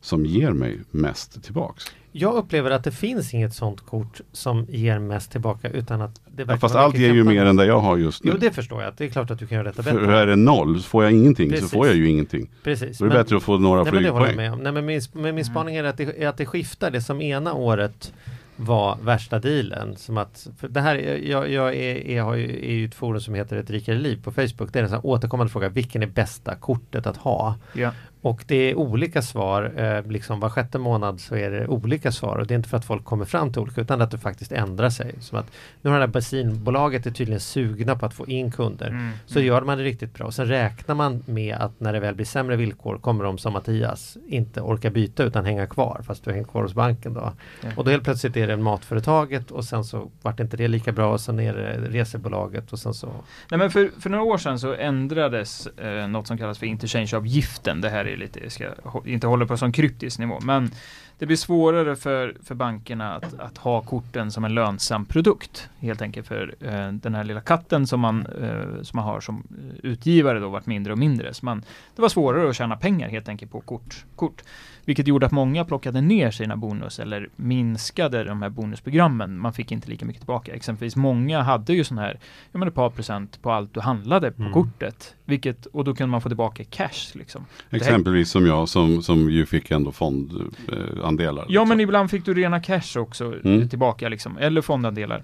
som 0.00 0.26
ger 0.26 0.50
mig 0.50 0.78
mest 0.90 1.42
tillbaks. 1.44 1.84
Jag 2.12 2.34
upplever 2.34 2.70
att 2.70 2.84
det 2.84 2.90
finns 2.92 3.34
inget 3.34 3.54
sånt 3.54 3.80
kort 3.80 4.20
som 4.32 4.66
ger 4.68 4.98
mest 4.98 5.32
tillbaka 5.32 5.70
utan 5.70 6.00
att 6.00 6.20
det 6.36 6.44
Ja, 6.48 6.56
fast 6.56 6.74
allt 6.74 6.98
ger 6.98 7.14
ju 7.14 7.24
mer 7.24 7.44
än 7.44 7.56
det 7.56 7.66
jag 7.66 7.80
har 7.80 7.96
just 7.96 8.24
nu. 8.24 8.30
Jo, 8.34 8.38
det 8.40 8.50
förstår 8.50 8.82
jag. 8.82 8.94
Det 8.96 9.04
är 9.04 9.08
klart 9.08 9.30
att 9.30 9.38
du 9.38 9.46
kan 9.46 9.56
göra 9.56 9.68
detta 9.68 9.82
För 9.82 9.92
bättre. 9.94 10.18
är 10.18 10.26
det 10.26 10.36
noll 10.36 10.76
så 10.82 10.88
får 10.88 11.04
jag 11.04 11.12
ingenting 11.12 11.50
Precis. 11.50 11.70
så 11.70 11.76
får 11.76 11.86
jag 11.86 11.96
ju 11.96 12.08
ingenting. 12.08 12.50
Precis. 12.62 12.98
Då 12.98 13.04
är 13.04 13.08
det 13.08 13.14
men- 13.14 13.24
bättre 13.24 13.36
att 13.36 13.42
få 13.42 13.58
några 13.58 13.82
Nej, 13.82 13.92
men 13.92 14.02
det 14.02 14.08
håller 14.10 14.26
jag 14.26 14.34
flygpoäng. 14.34 14.50
med 14.50 14.52
om. 14.58 14.62
Nej, 14.62 14.72
men 14.72 14.86
min, 14.86 15.00
men 15.12 15.34
min 15.34 15.44
spaning 15.44 15.76
är 15.76 15.84
att 15.84 15.96
det, 15.96 16.22
är 16.22 16.28
att 16.28 16.36
det 16.36 16.46
skiftar. 16.46 16.90
Det 16.90 17.00
som 17.02 17.20
ena 17.22 17.52
året 17.54 18.12
var 18.58 18.98
värsta 19.02 19.38
dealen. 19.38 19.96
Som 19.96 20.18
att, 20.18 20.48
för 20.58 20.68
det 20.68 20.80
här, 20.80 20.94
jag, 21.28 21.50
jag 21.50 21.74
är, 21.74 22.06
är, 22.06 22.22
har 22.22 22.34
ju, 22.34 22.70
är 22.70 22.72
ju 22.72 22.84
ett 22.84 22.94
forum 22.94 23.20
som 23.20 23.34
heter 23.34 23.56
Ett 23.56 23.70
rikare 23.70 23.98
liv 23.98 24.22
på 24.24 24.32
Facebook. 24.32 24.72
Det 24.72 24.78
är 24.78 24.82
en 24.82 24.88
sån 24.88 25.00
återkommande 25.02 25.52
fråga. 25.52 25.68
Vilken 25.68 26.02
är 26.02 26.06
bästa 26.06 26.54
kortet 26.54 27.06
att 27.06 27.16
ha? 27.16 27.54
Ja. 27.72 27.92
Och 28.22 28.44
det 28.46 28.70
är 28.70 28.74
olika 28.74 29.22
svar, 29.22 29.72
eh, 29.76 30.10
liksom 30.10 30.40
var 30.40 30.50
sjätte 30.50 30.78
månad 30.78 31.20
så 31.20 31.36
är 31.36 31.50
det 31.50 31.66
olika 31.66 32.12
svar 32.12 32.36
och 32.36 32.46
det 32.46 32.54
är 32.54 32.56
inte 32.56 32.68
för 32.68 32.76
att 32.76 32.84
folk 32.84 33.04
kommer 33.04 33.24
fram 33.24 33.52
till 33.52 33.62
olika 33.62 33.80
utan 33.80 34.02
att 34.02 34.10
det 34.10 34.18
faktiskt 34.18 34.52
ändrar 34.52 34.90
sig. 34.90 35.14
Som 35.20 35.38
att 35.38 35.50
nu 35.82 35.90
har 35.90 35.96
det 35.98 36.02
här 36.02 36.12
bensinbolaget 36.12 37.06
är 37.06 37.10
tydligen 37.10 37.40
sugna 37.40 37.96
på 37.96 38.06
att 38.06 38.14
få 38.14 38.26
in 38.26 38.50
kunder. 38.50 38.88
Mm. 38.88 39.10
Så 39.26 39.40
gör 39.40 39.62
man 39.62 39.78
det 39.78 39.84
riktigt 39.84 40.14
bra. 40.14 40.26
Och 40.26 40.34
sen 40.34 40.46
räknar 40.46 40.94
man 40.94 41.22
med 41.26 41.56
att 41.56 41.80
när 41.80 41.92
det 41.92 42.00
väl 42.00 42.14
blir 42.14 42.26
sämre 42.26 42.56
villkor 42.56 42.98
kommer 42.98 43.24
de 43.24 43.38
som 43.38 43.52
Mattias 43.52 44.16
inte 44.26 44.60
orka 44.60 44.90
byta 44.90 45.24
utan 45.24 45.44
hänga 45.44 45.66
kvar 45.66 46.00
fast 46.06 46.24
du 46.24 46.30
har 46.30 46.36
hängt 46.36 46.50
kvar 46.50 46.62
hos 46.62 46.74
banken 46.74 47.14
då. 47.14 47.32
Ja. 47.62 47.68
Och 47.76 47.84
då 47.84 47.90
helt 47.90 48.04
plötsligt 48.04 48.36
är 48.36 48.46
det 48.46 48.56
matföretaget 48.56 49.50
och 49.50 49.64
sen 49.64 49.84
så 49.84 50.10
vart 50.22 50.40
inte 50.40 50.56
det 50.56 50.68
lika 50.68 50.92
bra 50.92 51.12
och 51.12 51.20
sen 51.20 51.40
är 51.40 51.54
det 51.54 51.98
resebolaget 51.98 52.72
och 52.72 52.78
sen 52.78 52.94
så 52.94 53.06
Nej 53.50 53.58
men 53.58 53.70
för, 53.70 53.90
för 54.00 54.10
några 54.10 54.24
år 54.24 54.38
sedan 54.38 54.58
så 54.58 54.74
ändrades 54.74 55.66
eh, 55.66 56.08
något 56.08 56.26
som 56.26 56.38
kallas 56.38 56.58
för 56.58 56.66
interchangeavgiften. 56.66 57.80
Det 57.80 57.88
här 57.88 58.04
är 58.04 58.16
lite, 58.18 58.40
jag 58.42 58.52
ska 58.52 58.66
inte 59.04 59.26
hålla 59.26 59.46
på 59.46 59.56
som 59.56 59.72
kryptisk 59.72 60.18
nivå, 60.18 60.38
men 60.42 60.70
det 61.18 61.26
blir 61.26 61.36
svårare 61.36 61.96
för, 61.96 62.36
för 62.42 62.54
bankerna 62.54 63.14
att, 63.14 63.38
att 63.38 63.58
ha 63.58 63.80
korten 63.80 64.30
som 64.30 64.44
en 64.44 64.54
lönsam 64.54 65.04
produkt. 65.04 65.68
Helt 65.78 66.02
enkelt 66.02 66.26
för 66.26 66.54
eh, 66.60 66.92
den 66.92 67.14
här 67.14 67.24
lilla 67.24 67.40
katten 67.40 67.86
som 67.86 68.00
man, 68.00 68.26
eh, 68.26 68.82
som 68.82 68.96
man 68.96 69.04
har 69.04 69.20
som 69.20 69.42
utgivare 69.82 70.40
då 70.40 70.48
varit 70.48 70.66
mindre 70.66 70.92
och 70.92 70.98
mindre. 70.98 71.34
Så 71.34 71.44
man, 71.44 71.62
det 71.96 72.02
var 72.02 72.08
svårare 72.08 72.50
att 72.50 72.56
tjäna 72.56 72.76
pengar 72.76 73.08
helt 73.08 73.28
enkelt 73.28 73.52
på 73.52 73.60
kort. 73.60 74.04
kort. 74.16 74.42
Vilket 74.88 75.06
gjorde 75.06 75.26
att 75.26 75.32
många 75.32 75.64
plockade 75.64 76.00
ner 76.00 76.30
sina 76.30 76.56
bonus 76.56 76.98
eller 76.98 77.28
minskade 77.36 78.24
de 78.24 78.42
här 78.42 78.48
bonusprogrammen. 78.48 79.38
Man 79.38 79.52
fick 79.52 79.72
inte 79.72 79.90
lika 79.90 80.04
mycket 80.06 80.20
tillbaka. 80.22 80.54
Exempelvis 80.54 80.96
många 80.96 81.42
hade 81.42 81.72
ju 81.74 81.84
sån 81.84 81.98
här, 81.98 82.18
ja 82.52 82.58
men 82.58 82.68
ett 82.68 82.74
par 82.74 82.90
procent 82.90 83.42
på 83.42 83.50
allt 83.52 83.74
du 83.74 83.80
handlade 83.80 84.30
på 84.30 84.42
Mm. 84.42 84.52
kortet. 84.52 85.14
Vilket, 85.24 85.66
och 85.66 85.84
då 85.84 85.94
kunde 85.94 86.10
man 86.10 86.20
få 86.20 86.28
tillbaka 86.28 86.64
cash 86.64 87.12
liksom. 87.14 87.44
här- 87.70 87.76
Exempelvis 87.78 88.30
som 88.30 88.46
jag 88.46 88.68
som, 88.68 89.02
som 89.02 89.30
ju 89.30 89.46
fick 89.46 89.70
ändå 89.70 89.92
fondandelar. 89.92 91.46
Ja 91.48 91.64
men 91.64 91.80
ibland 91.80 92.10
fick 92.10 92.24
du 92.24 92.34
rena 92.34 92.60
cash 92.60 92.96
också 93.00 93.24
eh, 93.34 93.40
Mm. 93.54 93.68
tillbaka 93.68 94.08
liksom, 94.08 94.38
eller 94.38 94.60
fondandelar. 94.60 95.22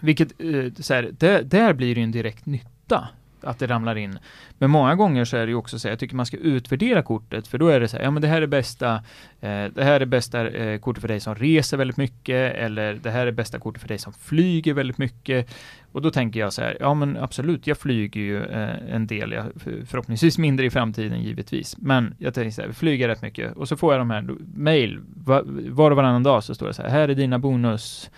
Vilket, 0.00 0.40
eh, 0.40 0.72
så 0.82 0.94
här, 0.94 1.10
där, 1.18 1.42
där 1.42 1.72
blir 1.74 1.94
det 1.94 2.00
ju 2.00 2.04
en 2.04 2.12
direkt 2.12 2.46
nytta 2.46 3.08
att 3.42 3.58
det 3.58 3.66
ramlar 3.66 3.96
in. 3.96 4.18
Men 4.58 4.70
många 4.70 4.94
gånger 4.94 5.24
så 5.24 5.36
är 5.36 5.46
det 5.46 5.50
ju 5.50 5.54
också 5.56 5.78
så 5.78 5.88
jag 5.88 5.98
tycker 5.98 6.16
man 6.16 6.26
ska 6.26 6.36
utvärdera 6.36 7.02
kortet, 7.02 7.48
för 7.48 7.58
då 7.58 7.68
är 7.68 7.80
det 7.80 7.88
så 7.88 7.96
här, 7.96 8.04
ja 8.04 8.10
men 8.10 8.22
det 8.22 8.28
här 8.28 8.42
är 8.42 8.46
bästa, 8.46 8.94
eh, 9.40 9.64
det 9.74 9.84
här 9.84 10.00
är 10.00 10.06
bästa 10.06 10.48
eh, 10.48 10.80
kortet 10.80 11.00
för 11.00 11.08
dig 11.08 11.20
som 11.20 11.34
reser 11.34 11.76
väldigt 11.76 11.96
mycket, 11.96 12.54
eller 12.54 12.94
det 13.02 13.10
här 13.10 13.26
är 13.26 13.32
bästa 13.32 13.58
kortet 13.58 13.80
för 13.82 13.88
dig 13.88 13.98
som 13.98 14.12
flyger 14.12 14.74
väldigt 14.74 14.98
mycket. 14.98 15.48
Och 15.92 16.02
då 16.02 16.10
tänker 16.10 16.40
jag 16.40 16.52
så 16.52 16.62
här, 16.62 16.76
ja 16.80 16.94
men 16.94 17.16
absolut, 17.16 17.66
jag 17.66 17.78
flyger 17.78 18.20
ju 18.20 18.44
eh, 18.44 18.94
en 18.94 19.06
del, 19.06 19.32
jag, 19.32 19.44
för- 19.56 19.86
förhoppningsvis 19.86 20.38
mindre 20.38 20.66
i 20.66 20.70
framtiden 20.70 21.22
givetvis. 21.22 21.76
Men 21.78 22.14
jag 22.18 22.34
tänker 22.34 22.50
så 22.50 22.62
här, 22.62 22.72
flyger 22.72 23.08
rätt 23.08 23.22
mycket. 23.22 23.56
Och 23.56 23.68
så 23.68 23.76
får 23.76 23.92
jag 23.94 24.00
de 24.00 24.10
här 24.10 24.28
mail, 24.54 25.00
va, 25.14 25.42
var 25.70 25.90
och 25.90 25.96
varannan 25.96 26.22
dag 26.22 26.44
så 26.44 26.54
står 26.54 26.66
det 26.66 26.74
så 26.74 26.82
här, 26.82 26.88
här 26.90 27.08
är 27.08 27.14
dina 27.14 27.38
bonus, 27.38 28.10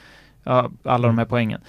ja, 0.45 0.71
alla 0.83 1.07
de 1.09 1.19
här 1.19 1.25
poängen. 1.25 1.61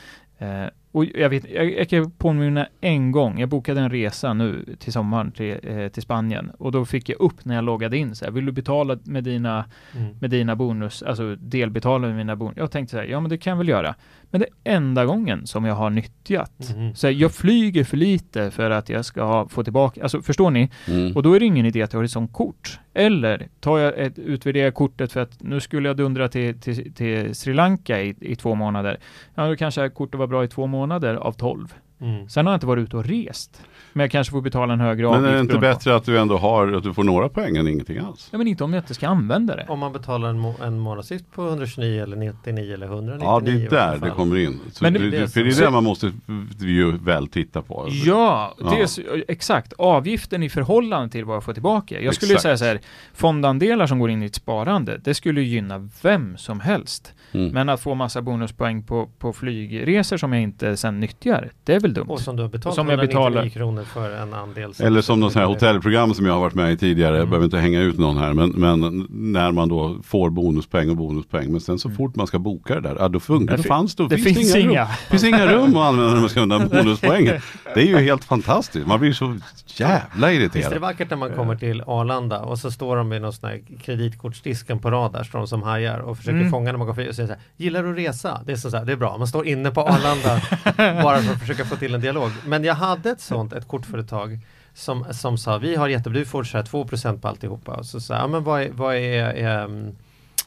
Och 0.91 1.05
jag 1.05 1.29
vet, 1.29 1.49
jag, 1.49 1.73
jag 1.73 1.89
kan 1.89 2.11
påminna 2.11 2.67
en 2.81 3.11
gång, 3.11 3.39
jag 3.39 3.49
bokade 3.49 3.81
en 3.81 3.89
resa 3.89 4.33
nu 4.33 4.75
till 4.79 4.93
sommaren 4.93 5.31
till, 5.31 5.59
eh, 5.63 5.87
till 5.87 6.01
Spanien 6.01 6.51
och 6.57 6.71
då 6.71 6.85
fick 6.85 7.09
jag 7.09 7.21
upp 7.21 7.45
när 7.45 7.55
jag 7.55 7.63
loggade 7.63 7.97
in 7.97 8.15
så 8.15 8.25
här, 8.25 8.31
vill 8.31 8.45
du 8.45 8.51
betala 8.51 8.97
med 9.03 9.23
dina 9.23 9.65
mm. 9.95 10.15
med 10.19 10.29
dina 10.29 10.55
bonus, 10.55 11.03
alltså 11.03 11.35
delbetala 11.35 12.07
med 12.07 12.15
mina 12.15 12.35
bonus. 12.35 12.57
Jag 12.57 12.71
tänkte 12.71 12.91
så 12.91 12.97
här, 12.97 13.05
ja 13.05 13.19
men 13.19 13.29
det 13.29 13.37
kan 13.37 13.51
jag 13.51 13.57
väl 13.57 13.69
göra. 13.69 13.95
Men 14.31 14.41
det 14.41 14.47
är 14.63 14.75
enda 14.75 15.05
gången 15.05 15.47
som 15.47 15.65
jag 15.65 15.75
har 15.75 15.89
nyttjat. 15.89 16.75
Mhm. 16.75 16.95
Så 16.95 17.07
här, 17.07 17.13
jag 17.13 17.31
flyger 17.31 17.83
för 17.83 17.97
lite 17.97 18.51
för 18.51 18.69
att 18.71 18.89
jag 18.89 19.05
ska 19.05 19.47
få 19.49 19.63
tillbaka, 19.63 20.03
alltså 20.03 20.21
förstår 20.21 20.51
ni? 20.51 20.69
Mm. 20.87 21.15
Och 21.15 21.23
då 21.23 21.33
är 21.33 21.39
det 21.39 21.45
ingen 21.45 21.65
idé 21.65 21.81
att 21.81 21.93
jag 21.93 21.99
har 21.99 22.03
ett 22.03 22.11
sånt 22.11 22.33
kort. 22.33 22.79
Eller 22.93 23.47
tar 23.59 23.79
jag 23.79 23.99
ett, 23.99 24.19
utvärderar 24.19 24.71
kortet 24.71 25.11
för 25.11 25.19
att 25.19 25.43
nu 25.43 25.59
skulle 25.59 25.89
jag 25.89 25.97
dundra 25.97 26.27
till, 26.27 26.59
till, 26.59 26.93
till 26.93 27.35
Sri 27.35 27.53
Lanka 27.53 28.01
i, 28.01 28.15
i 28.21 28.35
två 28.35 28.55
månader. 28.55 28.97
Ja, 29.35 29.47
då 29.47 29.55
kanske 29.55 29.89
kortet 29.89 30.19
var 30.19 30.27
bra 30.27 30.43
i 30.43 30.47
två 30.47 30.67
månader 30.67 31.15
av 31.15 31.31
tolv. 31.31 31.73
Mm. 32.01 32.29
Sen 32.29 32.45
har 32.45 32.53
jag 32.53 32.57
inte 32.57 32.67
varit 32.67 32.83
ute 32.83 32.97
och 32.97 33.05
rest. 33.05 33.61
Men 33.93 34.03
jag 34.03 34.11
kanske 34.11 34.31
får 34.31 34.41
betala 34.41 34.73
en 34.73 34.79
högre 34.79 35.03
Men 35.03 35.13
avgift. 35.15 35.29
är 35.29 35.33
det 35.33 35.39
inte 35.39 35.47
beroende 35.53 35.67
på- 35.67 35.75
bättre 35.77 35.95
att 35.95 36.05
du 36.05 36.19
ändå 36.19 36.37
har, 36.37 36.71
att 36.73 36.83
du 36.83 36.93
får 36.93 37.03
några 37.03 37.29
poäng 37.29 37.57
än 37.57 37.67
ingenting 37.67 37.97
alls? 37.97 38.29
Ja 38.31 38.37
men 38.37 38.47
inte 38.47 38.63
om 38.63 38.73
jag 38.73 38.81
inte 38.81 38.93
ska 38.93 39.07
använda 39.07 39.55
det. 39.55 39.65
Om 39.69 39.79
man 39.79 39.93
betalar 39.93 40.29
en, 40.29 40.39
må 40.39 40.55
en 40.63 40.79
månadsavgift 40.79 41.31
på 41.31 41.47
129 41.47 42.03
eller 42.03 42.15
99 42.17 42.73
eller 42.73 42.85
199 42.87 43.25
Ja, 43.25 43.39
det 43.45 43.51
är 43.51 43.69
där 43.69 43.97
det 44.05 44.09
kommer 44.09 44.35
in. 44.37 44.59
Så 44.71 44.83
Men 44.83 44.93
det- 44.93 44.99
det, 44.99 45.09
det 45.09 45.17
är 45.17 45.27
för 45.27 45.43
det 45.43 45.57
är 45.57 45.61
det 45.61 45.69
man 45.69 45.83
måste 45.83 46.11
ju 46.59 46.97
väl 46.97 47.27
titta 47.27 47.61
på. 47.61 47.87
Ja, 48.05 48.53
det 48.57 48.63
Ja. 48.65 48.75
är 48.77 48.85
så, 48.85 49.01
exakt. 49.27 49.73
Avgiften 49.77 50.43
i 50.43 50.49
förhållande 50.49 51.09
till 51.09 51.25
vad 51.25 51.35
jag 51.35 51.43
får 51.43 51.53
tillbaka. 51.53 52.01
Jag 52.01 52.15
skulle 52.15 52.33
ju 52.33 52.39
säga 52.39 52.57
så 52.57 52.65
här, 52.65 52.79
fondandelar 53.13 53.87
som 53.87 53.99
går 53.99 54.09
in 54.09 54.23
i 54.23 54.25
ett 54.25 54.35
sparande, 54.35 54.97
det 55.03 55.13
skulle 55.13 55.41
gynna 55.41 55.89
vem 56.01 56.37
som 56.37 56.59
helst. 56.59 57.13
Mm. 57.31 57.49
Men 57.51 57.69
att 57.69 57.81
få 57.81 57.95
massa 57.95 58.21
bonuspoäng 58.21 58.83
på, 58.83 59.09
på 59.19 59.33
flygresor 59.33 60.17
som 60.17 60.33
jag 60.33 60.41
inte 60.41 60.77
sen 60.77 60.99
nyttjar, 60.99 61.51
det 61.63 61.73
är 61.75 61.79
väl 61.79 61.93
dumt. 61.93 62.05
Och 62.09 62.19
som 62.21 62.35
du 62.35 62.41
har 62.41 62.49
betalat 62.49 62.75
Som 62.75 62.89
jag 62.89 62.99
199 62.99 63.29
betalar. 63.49 63.49
Kronor 63.85 64.07
för 64.09 64.15
en 64.21 64.33
andel. 64.33 64.73
som- 64.73 64.85
Eller 64.85 65.01
som 65.01 65.19
något 65.19 65.33
sånt 65.33 65.41
här 65.41 65.47
hotellprogram 65.53 66.13
som 66.13 66.25
jag 66.25 66.33
har 66.33 66.39
varit 66.39 66.53
med 66.53 66.71
i 66.73 66.77
tidigare. 66.77 67.09
Jag 67.11 67.17
Mm. 67.17 67.29
behöver 67.29 67.45
inte 67.45 67.57
hänga 67.57 67.81
ut 67.81 67.97
någon 67.97 68.17
här. 68.17 68.33
Men, 68.33 68.49
men 68.49 69.07
när 69.09 69.51
man 69.51 69.69
då 69.69 69.97
får 70.03 70.29
bonuspoäng 70.29 70.89
och 70.89 70.97
bonuspoäng. 70.97 71.51
Men 71.51 71.61
sen 71.61 71.79
så 71.79 71.89
fort 71.89 72.15
man 72.15 72.27
ska 72.27 72.39
boka 72.39 72.75
det 72.75 72.81
där. 72.81 72.95
Ja, 72.99 73.07
då 73.07 73.19
funkar 73.19 73.57
Det 73.57 73.63
fanns 73.63 73.95
då, 73.95 74.07
det 74.07 74.17
finns 74.17 74.37
finns 74.37 74.55
inga, 74.55 74.71
inga. 74.71 74.81
Rum, 74.83 74.89
finns 75.09 75.23
inga 75.23 75.45
rum 75.47 75.77
att 75.77 75.83
använda 75.87 76.13
när 76.13 76.19
man 76.19 76.29
ska 76.29 76.39
undan 76.41 76.67
bonuspoängen. 76.69 77.41
Det 77.73 77.81
är 77.81 77.85
ju 77.87 77.97
helt 77.97 78.23
fantastiskt. 78.23 78.87
Man 78.87 78.99
blir 78.99 79.13
så 79.13 79.37
jävla 79.67 79.99
Visst 80.13 80.23
är 80.23 80.27
det 80.27 80.33
irriterad. 80.59 80.81
vackert 80.81 81.09
när 81.09 81.17
man 81.17 81.31
kommer 81.31 81.55
till 81.55 81.81
Arlanda 81.87 82.39
och 82.39 82.59
så 82.59 82.71
står 82.71 82.95
de 82.97 83.09
vid 83.09 83.21
någon 83.21 83.33
sån 83.33 83.49
här 83.49 83.61
kreditkortsdisken 83.83 84.79
på 84.79 84.91
rad 84.91 85.13
där, 85.13 85.23
står 85.23 85.39
de 85.39 85.47
som 85.47 85.63
hajar 85.63 85.99
och 85.99 86.17
försöker 86.17 86.37
Mm. 86.39 86.51
fånga 86.51 86.71
när 86.71 86.77
man 86.77 86.87
går 86.87 86.93
förbi 86.93 87.11
och 87.11 87.15
säger 87.15 87.27
så 87.27 87.33
här, 87.33 87.41
gillar 87.57 87.83
du 87.83 87.91
att 87.91 87.97
resa? 87.97 88.41
Det 88.45 88.51
är 88.51 88.55
så, 88.55 88.69
så 88.71 88.77
här, 88.77 88.85
det 88.85 88.91
är 88.91 88.95
bra, 88.95 89.17
man 89.17 89.27
står 89.27 89.47
inne 89.47 89.71
på 89.71 89.81
Arlanda 89.81 90.41
bara 91.03 91.17
för 91.17 91.33
att 91.33 91.39
försöka 91.39 91.65
få 91.65 91.75
till 91.75 91.95
en 91.95 92.01
dialog. 92.01 92.31
Men 92.47 92.63
jag 92.63 92.75
hade 92.75 93.09
ett 93.09 93.21
sånt, 93.21 93.53
ett 93.53 93.67
kortföretag 93.69 94.39
som, 94.73 95.05
som 95.11 95.37
sa, 95.37 95.57
vi 95.57 95.75
har 95.75 95.87
jättebra, 95.87 96.19
du 96.19 96.25
får 96.25 96.43
så 96.43 96.57
här 96.57 96.63
2% 96.63 97.19
på 97.21 97.27
alltihopa. 97.27 97.71
Och 97.75 97.85
så 97.85 97.99
sa 97.99 98.13
ja 98.15 98.27
men 98.27 98.43
vad 98.43 98.61
är, 98.61 98.69
vad 98.71 98.95
är 98.95 99.33
ehm, 99.35 99.95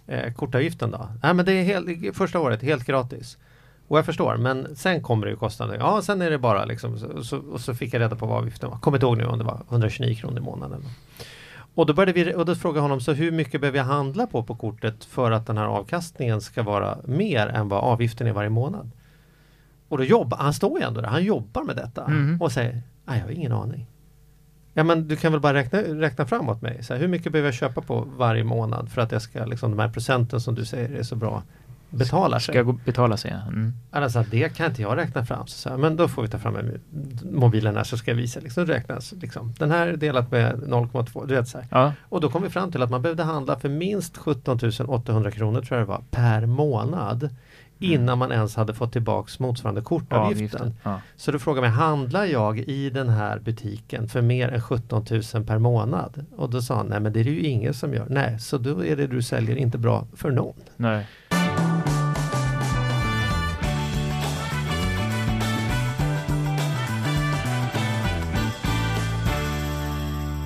eh, 0.07 0.33
kortavgiften 0.33 0.91
då? 0.91 1.09
Nej 1.23 1.35
men 1.35 1.45
det 1.45 1.53
är 1.53 1.63
helt, 1.65 2.17
första 2.17 2.41
året 2.41 2.63
helt 2.63 2.85
gratis. 2.87 3.39
Och 3.89 3.99
jag 3.99 4.07
förstår, 4.07 4.37
men 4.37 4.77
sen 4.77 5.03
kommer 5.03 5.27
det 5.27 5.31
ju 5.31 5.37
kostnader. 5.37 5.77
Ja, 5.79 6.03
sen 6.03 6.23
är 6.23 6.31
det 6.31 6.39
bara 6.39 6.65
liksom, 6.65 6.99
så, 6.99 7.25
så, 7.25 7.39
och 7.39 7.61
så 7.61 7.75
fick 7.75 7.95
jag 7.95 8.01
reda 8.01 8.17
på 8.17 8.27
vad 8.27 8.39
avgiften 8.39 8.71
var. 8.71 8.79
Kommer 8.79 8.97
inte 8.99 9.07
ihåg 9.07 9.17
nu 9.19 9.25
om 9.27 9.39
det 9.39 9.45
var 9.45 9.61
129 9.71 10.15
kronor 10.15 10.39
i 10.39 10.41
månaden. 10.41 10.83
Och 11.75 11.87
då 11.87 11.93
började 11.95 12.13
vi, 12.13 12.35
och 12.35 12.45
då 12.47 12.55
frågade 12.55 12.79
jag 12.79 12.83
honom, 12.83 13.01
så 13.01 13.13
hur 13.13 13.31
mycket 13.33 13.61
behöver 13.61 13.79
jag 13.79 13.85
handla 13.85 14.27
på 14.27 14.43
på 14.43 14.55
kortet 14.55 15.05
för 15.05 15.31
att 15.31 15.47
den 15.47 15.59
här 15.59 15.65
avkastningen 15.65 16.41
ska 16.41 16.63
vara 16.63 16.99
mer 17.05 17.47
än 17.47 17.69
vad 17.69 17.81
avgiften 17.85 18.27
är 18.27 18.33
varje 18.33 18.51
månad? 18.51 18.91
Och 19.89 19.99
då 19.99 20.05
jobbar, 20.05 20.39
han 20.39 20.55
står 20.55 20.79
ju 20.79 20.85
ändå 20.85 21.01
där, 21.01 21.09
han 21.09 21.25
jobbar 21.25 21.63
med 21.65 21.77
detta 21.77 22.09
Mhm. 22.09 22.43
och 22.43 22.53
säger, 22.53 22.83
nej 23.05 23.19
jag 23.19 23.27
har 23.27 23.33
ingen 23.33 23.53
aning. 23.53 23.87
Ja 24.75 24.85
men 24.85 25.09
du 25.09 25.17
kan 25.17 25.33
väl 25.33 25.41
bara 25.41 25.55
räkna, 25.55 25.79
räkna 25.79 26.27
fram 26.27 26.49
åt 26.49 26.63
mig, 26.63 26.85
så 26.85 26.93
här, 26.95 27.01
hur 27.01 27.09
mycket 27.09 27.33
behöver 27.33 27.49
jag 27.49 27.55
köpa 27.55 27.81
på 27.81 28.09
varje 28.17 28.45
månad 28.45 28.91
för 28.91 29.03
att 29.03 29.13
jag 29.13 29.23
ska, 29.23 29.45
liksom 29.45 29.71
de 29.71 29.79
här 29.79 29.89
procenten 29.89 30.41
som 30.41 30.55
du 30.55 30.65
säger 30.65 30.99
är 30.99 31.03
så 31.03 31.17
bra, 31.17 31.43
betalar 31.93 32.39
sig? 32.39 32.55
Ska 32.55 32.73
betala 32.85 33.17
sig? 33.17 33.31
ja. 33.31 33.49
Mm. 33.49 33.73
Alltså 33.91 34.25
det 34.31 34.57
kan 34.57 34.67
inte 34.67 34.83
jag 34.83 34.97
räkna 34.97 35.27
fram. 35.27 35.47
Så, 35.47 35.59
så 35.59 35.69
här, 35.69 35.77
men 35.77 35.97
då 35.97 36.09
får 36.09 36.23
vi 36.23 36.29
ta 36.29 36.39
fram 36.39 36.57
en, 36.57 36.81
mobilen 37.23 37.77
här 37.77 37.85
så 37.85 37.97
ska 37.97 38.11
jag 38.11 38.17
visa. 38.17 38.41
Liksom, 38.41 38.67
räknas, 38.67 39.13
liksom. 39.21 39.55
Den 39.59 39.71
här 39.71 39.93
delat 39.93 40.31
med 40.31 40.55
0,2. 40.55 41.27
Du 41.27 41.35
vet, 41.35 41.49
så 41.49 41.59
här. 41.59 41.67
Ja, 41.71 41.93
Och 42.09 42.21
då 42.21 42.31
kom 42.31 42.43
vi 42.43 42.51
fram 42.51 42.73
till 42.73 42.83
att 42.83 42.91
man 42.91 43.03
behövde 43.03 43.23
handla 43.23 43.59
för 43.59 43.69
minst 43.69 44.17
17 44.17 44.59
800 44.87 45.31
kronor 45.31 45.63
tror 45.63 45.79
jag 45.81 45.89
det 45.89 45.91
var, 45.91 46.05
per 46.11 46.47
månad. 46.47 47.31
Innan 47.83 48.19
man 48.19 48.33
ens 48.33 48.57
hade 48.57 48.75
fått 48.75 48.93
tillbaks 48.93 49.39
motsvarande 49.39 49.81
kortavgiften. 49.81 50.61
avgiften. 50.61 50.75
Ja. 50.83 51.01
Så 51.17 51.33
då 51.33 51.39
frågade 51.39 51.69
mig, 51.69 51.77
handlar 51.77 52.25
jag 52.25 52.59
i 52.59 52.91
den 52.91 53.09
här 53.09 53.39
butiken 53.39 54.09
för 54.09 54.23
mer 54.23 54.49
än 54.49 54.63
17 54.63 55.05
000 55.11 55.45
per 55.45 55.59
månad? 55.59 56.25
Och 56.37 56.51
då 56.51 56.63
sa 56.63 56.77
han, 56.77 56.87
nej 56.87 57.01
men 57.01 57.13
det 57.13 57.21
är 57.21 57.25
det 57.25 57.31
ju 57.31 57.41
ingen 57.41 57.75
som 57.75 57.95
gör. 57.95 58.07
Nej, 58.11 58.39
så 58.41 58.59
då 58.59 58.85
är 58.85 58.97
det 58.97 59.07
du 59.07 59.23
säljer 59.23 59.57
inte 59.57 59.79
bra 59.79 60.07
för 60.17 60.31
någon. 60.31 60.55
Nej. 60.77 61.07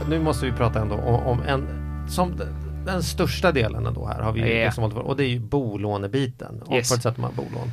Nu 0.08 0.20
måste 0.20 0.46
vi 0.46 0.52
prata 0.52 0.80
ändå 0.80 0.94
om, 0.94 1.14
om 1.14 1.42
en 1.42 1.66
som 2.08 2.32
den, 2.86 3.02
största 3.02 3.52
delen 3.52 3.86
ändå 3.86 4.06
här 4.06 4.20
har 4.22 4.32
vi 4.32 4.40
Ja. 4.40 4.64
liksom 4.64 4.82
hållit 4.82 4.96
på, 4.96 5.02
och 5.02 5.16
det 5.16 5.24
är 5.24 5.28
ju 5.28 5.40
bolånebiten. 5.40 6.62
Och 6.62 6.74
Yes. 6.74 7.04
man 7.04 7.24
har 7.24 7.32
bolån. 7.32 7.72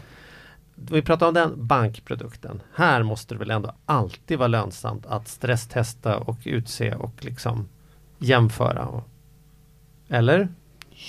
Vi 0.76 1.02
pratar 1.02 1.28
om 1.28 1.34
den 1.34 1.67
bankprodukten. 1.67 2.62
Här 2.76 3.04
måste 3.04 3.36
det 3.36 3.39
väl 3.39 3.52
ändå 3.52 3.73
alltid 3.86 4.38
vara 4.38 4.47
lönsamt 4.47 5.06
att 5.06 5.28
stresstesta 5.28 6.17
och 6.17 6.38
utse 6.45 6.95
och 6.95 7.13
liksom 7.26 7.69
jämföra. 8.19 8.86
Och, 8.88 9.04
eller? 10.10 10.47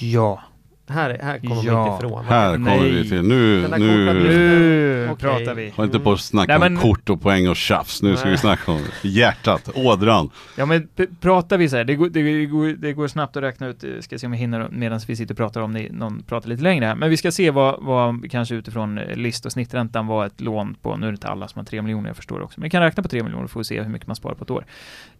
Ja. 0.01 0.43
Här, 0.89 1.19
här 1.23 1.39
kommer 1.39 1.65
Ja. 1.65 1.95
inte 1.95 2.07
ifrån. 2.07 2.25
Här 2.25 2.53
kommer 2.53 2.77
Nej. 2.77 2.91
vi 2.91 3.09
till. 3.09 3.23
Nu, 3.23 3.69
nu. 3.79 3.79
Nu 3.79 5.09
Okej. 5.13 5.17
pratar 5.29 5.55
vi. 5.55 5.73
Har 5.77 5.85
inte 5.85 5.99
på 6.01 6.13
att 6.13 6.21
snacka 6.21 6.59
Nej, 6.59 6.67
om 6.69 6.75
men- 6.75 6.83
kort 6.83 7.11
och 7.11 7.23
poäng 7.23 7.49
och 7.49 7.57
tjafs. 7.57 8.03
Nu 8.03 8.17
ska 8.17 8.25
Nej. 8.25 8.33
vi 8.33 8.39
snacka 8.39 8.73
om 8.73 8.81
hjärtat, 9.03 9.71
ådran. 9.75 10.31
Ja 10.57 10.67
men 10.67 10.89
pratar 11.21 11.59
vi 11.59 11.69
så 11.69 11.77
här, 11.77 11.85
det 11.85 11.95
går, 11.95 12.09
det, 12.09 12.47
går, 12.47 12.67
det 12.67 12.93
går 12.93 13.09
snabbt 13.09 13.37
att 13.37 13.43
räkna 13.43 13.67
ut, 13.67 13.85
eh, 13.85 13.91
ska 14.01 14.19
se 14.19 14.27
om 14.27 14.33
vi 14.33 14.39
hinner 14.39 14.69
medan 14.71 15.01
vi 15.07 15.17
sitter 15.17 15.35
och 15.35 15.39
pratar 15.39 15.61
om 15.61 15.73
det, 15.75 15.93
någon 15.93 16.23
pratar 16.23 16.49
lite 16.49 16.63
längre 16.63 16.85
här. 16.85 16.95
Men 16.95 17.11
vi 17.11 17.17
ska 17.17 17.33
se 17.33 17.51
vad, 17.51 17.83
vad 17.83 18.31
kanske 18.31 18.55
utifrån 18.55 18.99
eh, 18.99 19.17
list 19.17 19.47
och 19.47 19.53
snitträntan 19.53 20.07
var 20.07 20.27
ett 20.27 20.41
lån 20.41 20.77
på, 20.83 20.97
nu 20.97 21.07
är 21.07 21.11
det 21.11 21.15
inte 21.15 21.29
alla 21.29 21.49
som 21.49 21.59
har 21.59 21.65
3 21.65 21.83
miljoner, 21.83 22.09
jag 22.09 22.17
förstår 22.17 22.43
också, 22.43 22.61
men 22.61 22.65
vi 22.65 22.71
kan 22.71 22.83
räkna 22.83 23.03
på 23.03 23.09
3 23.09 23.23
miljoner 23.23 23.47
för 23.47 23.61
att 23.61 23.67
se 23.67 23.83
hur 23.83 23.89
mycket 23.91 24.07
man 24.07 24.17
sparar 24.17 24.35
på 24.35 24.45
ett 24.45 24.51
år. 24.51 24.65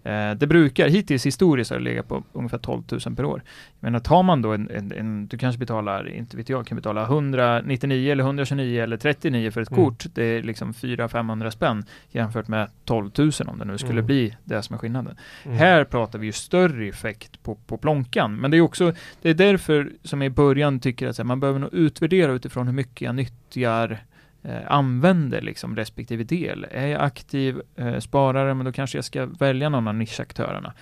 Eh, 0.05 0.31
det 0.37 0.47
brukar, 0.47 0.89
hittills 0.89 1.27
historiskt 1.27 1.71
har 1.71 1.79
det 1.79 1.85
legat 1.85 2.09
på 2.09 2.23
ungefär 2.33 2.59
12 2.59 2.83
000 3.07 3.17
per 3.17 3.25
år. 3.25 3.43
Jag 3.81 3.87
menar, 3.87 4.01
tar 4.01 4.23
man 4.23 4.43
då 4.43 4.53
en, 4.53 4.71
en, 4.71 4.93
en 4.93 5.27
du 5.27 5.39
kanske 5.39 5.54
betalar, 5.59 6.09
inte 6.09 6.37
vet 6.37 6.49
jag, 6.49 6.67
kan 6.67 6.77
betala 6.77 7.03
199 7.05 8.13
eller 8.13 8.25
129 8.25 8.83
eller 8.83 8.97
39 8.97 9.51
för 9.51 9.61
ett 9.61 9.71
Mm. 9.71 9.85
kort, 9.85 10.05
det 10.15 10.23
är 10.25 10.43
liksom 10.43 10.73
400-500 10.73 11.51
spänn 11.51 11.85
jämfört 12.11 12.49
med 12.49 12.69
12 12.85 13.11
000 13.19 13.31
om 13.47 13.59
det 13.59 13.65
nu 13.65 13.79
skulle 13.79 13.93
Mm. 13.93 14.07
bli 14.07 14.37
det 14.45 14.63
som 14.63 14.75
är 14.75 14.79
skillnaden. 14.79 15.17
Mm. 15.45 15.59
Här 15.59 15.85
pratar 15.85 16.19
vi 16.19 16.27
ju 16.27 16.33
större 16.33 16.87
effekt 16.89 17.43
på, 17.43 17.55
på 17.55 17.77
plånkan. 17.79 18.37
Men 18.37 18.51
det 18.51 18.57
är 18.57 18.61
också, 18.61 18.93
det 19.23 19.31
är 19.31 19.35
därför 19.35 19.91
som 20.03 20.23
jag 20.23 20.27
i 20.27 20.35
början 20.35 20.81
tycker 20.81 21.09
att 21.09 21.19
här, 21.19 21.25
man 21.25 21.41
behöver 21.41 21.61
nog 21.61 21.75
utvärdera 21.75 22.33
utifrån 22.33 22.67
hur 22.67 22.75
mycket 22.75 23.01
jag 23.03 23.15
nyttjar 23.15 23.99
eh, 24.43 24.59
använder 24.67 25.41
liksom 25.41 25.77
respektive 25.77 26.25
del. 26.25 26.67
Är 26.71 26.87
jag 26.87 27.01
aktiv 27.03 27.61
eh, 27.77 27.99
sparare, 27.99 28.55
men 28.55 28.67
då 28.67 28.73
kanske 28.73 28.99
jag 28.99 29.05
ska 29.05 29.27
välja 29.27 29.69
någon 29.69 29.89
av 29.89 29.95
nischaktörerna. 29.95 30.73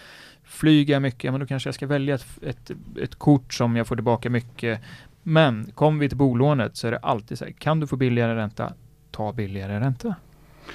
Flyger 0.53 0.95
jag 0.95 1.03
mycket, 1.03 1.33
men 1.33 1.41
då 1.41 1.47
kanske 1.47 1.67
jag 1.67 1.75
ska 1.75 1.87
välja 1.87 2.15
ett, 2.15 2.27
ett, 2.43 2.71
ett 3.03 3.15
kort 3.15 3.55
som 3.55 3.77
jag 3.77 3.87
får 3.87 3.97
tillbaka 3.97 4.31
mycket. 4.31 4.81
Men 5.23 5.73
kommer 5.75 6.01
vi 6.01 6.09
till 6.09 6.19
bolånet 6.19 6.77
så 6.77 6.87
är 6.87 6.91
det 6.91 6.99
alltid 6.99 7.38
så 7.38 7.45
här, 7.45 7.53
kan 7.53 7.81
du 7.81 7.87
få 7.87 7.97
billigare 7.97 8.35
ränta, 8.35 8.73
ta 9.11 9.33
billigare 9.33 9.81
ränta. 9.81 10.15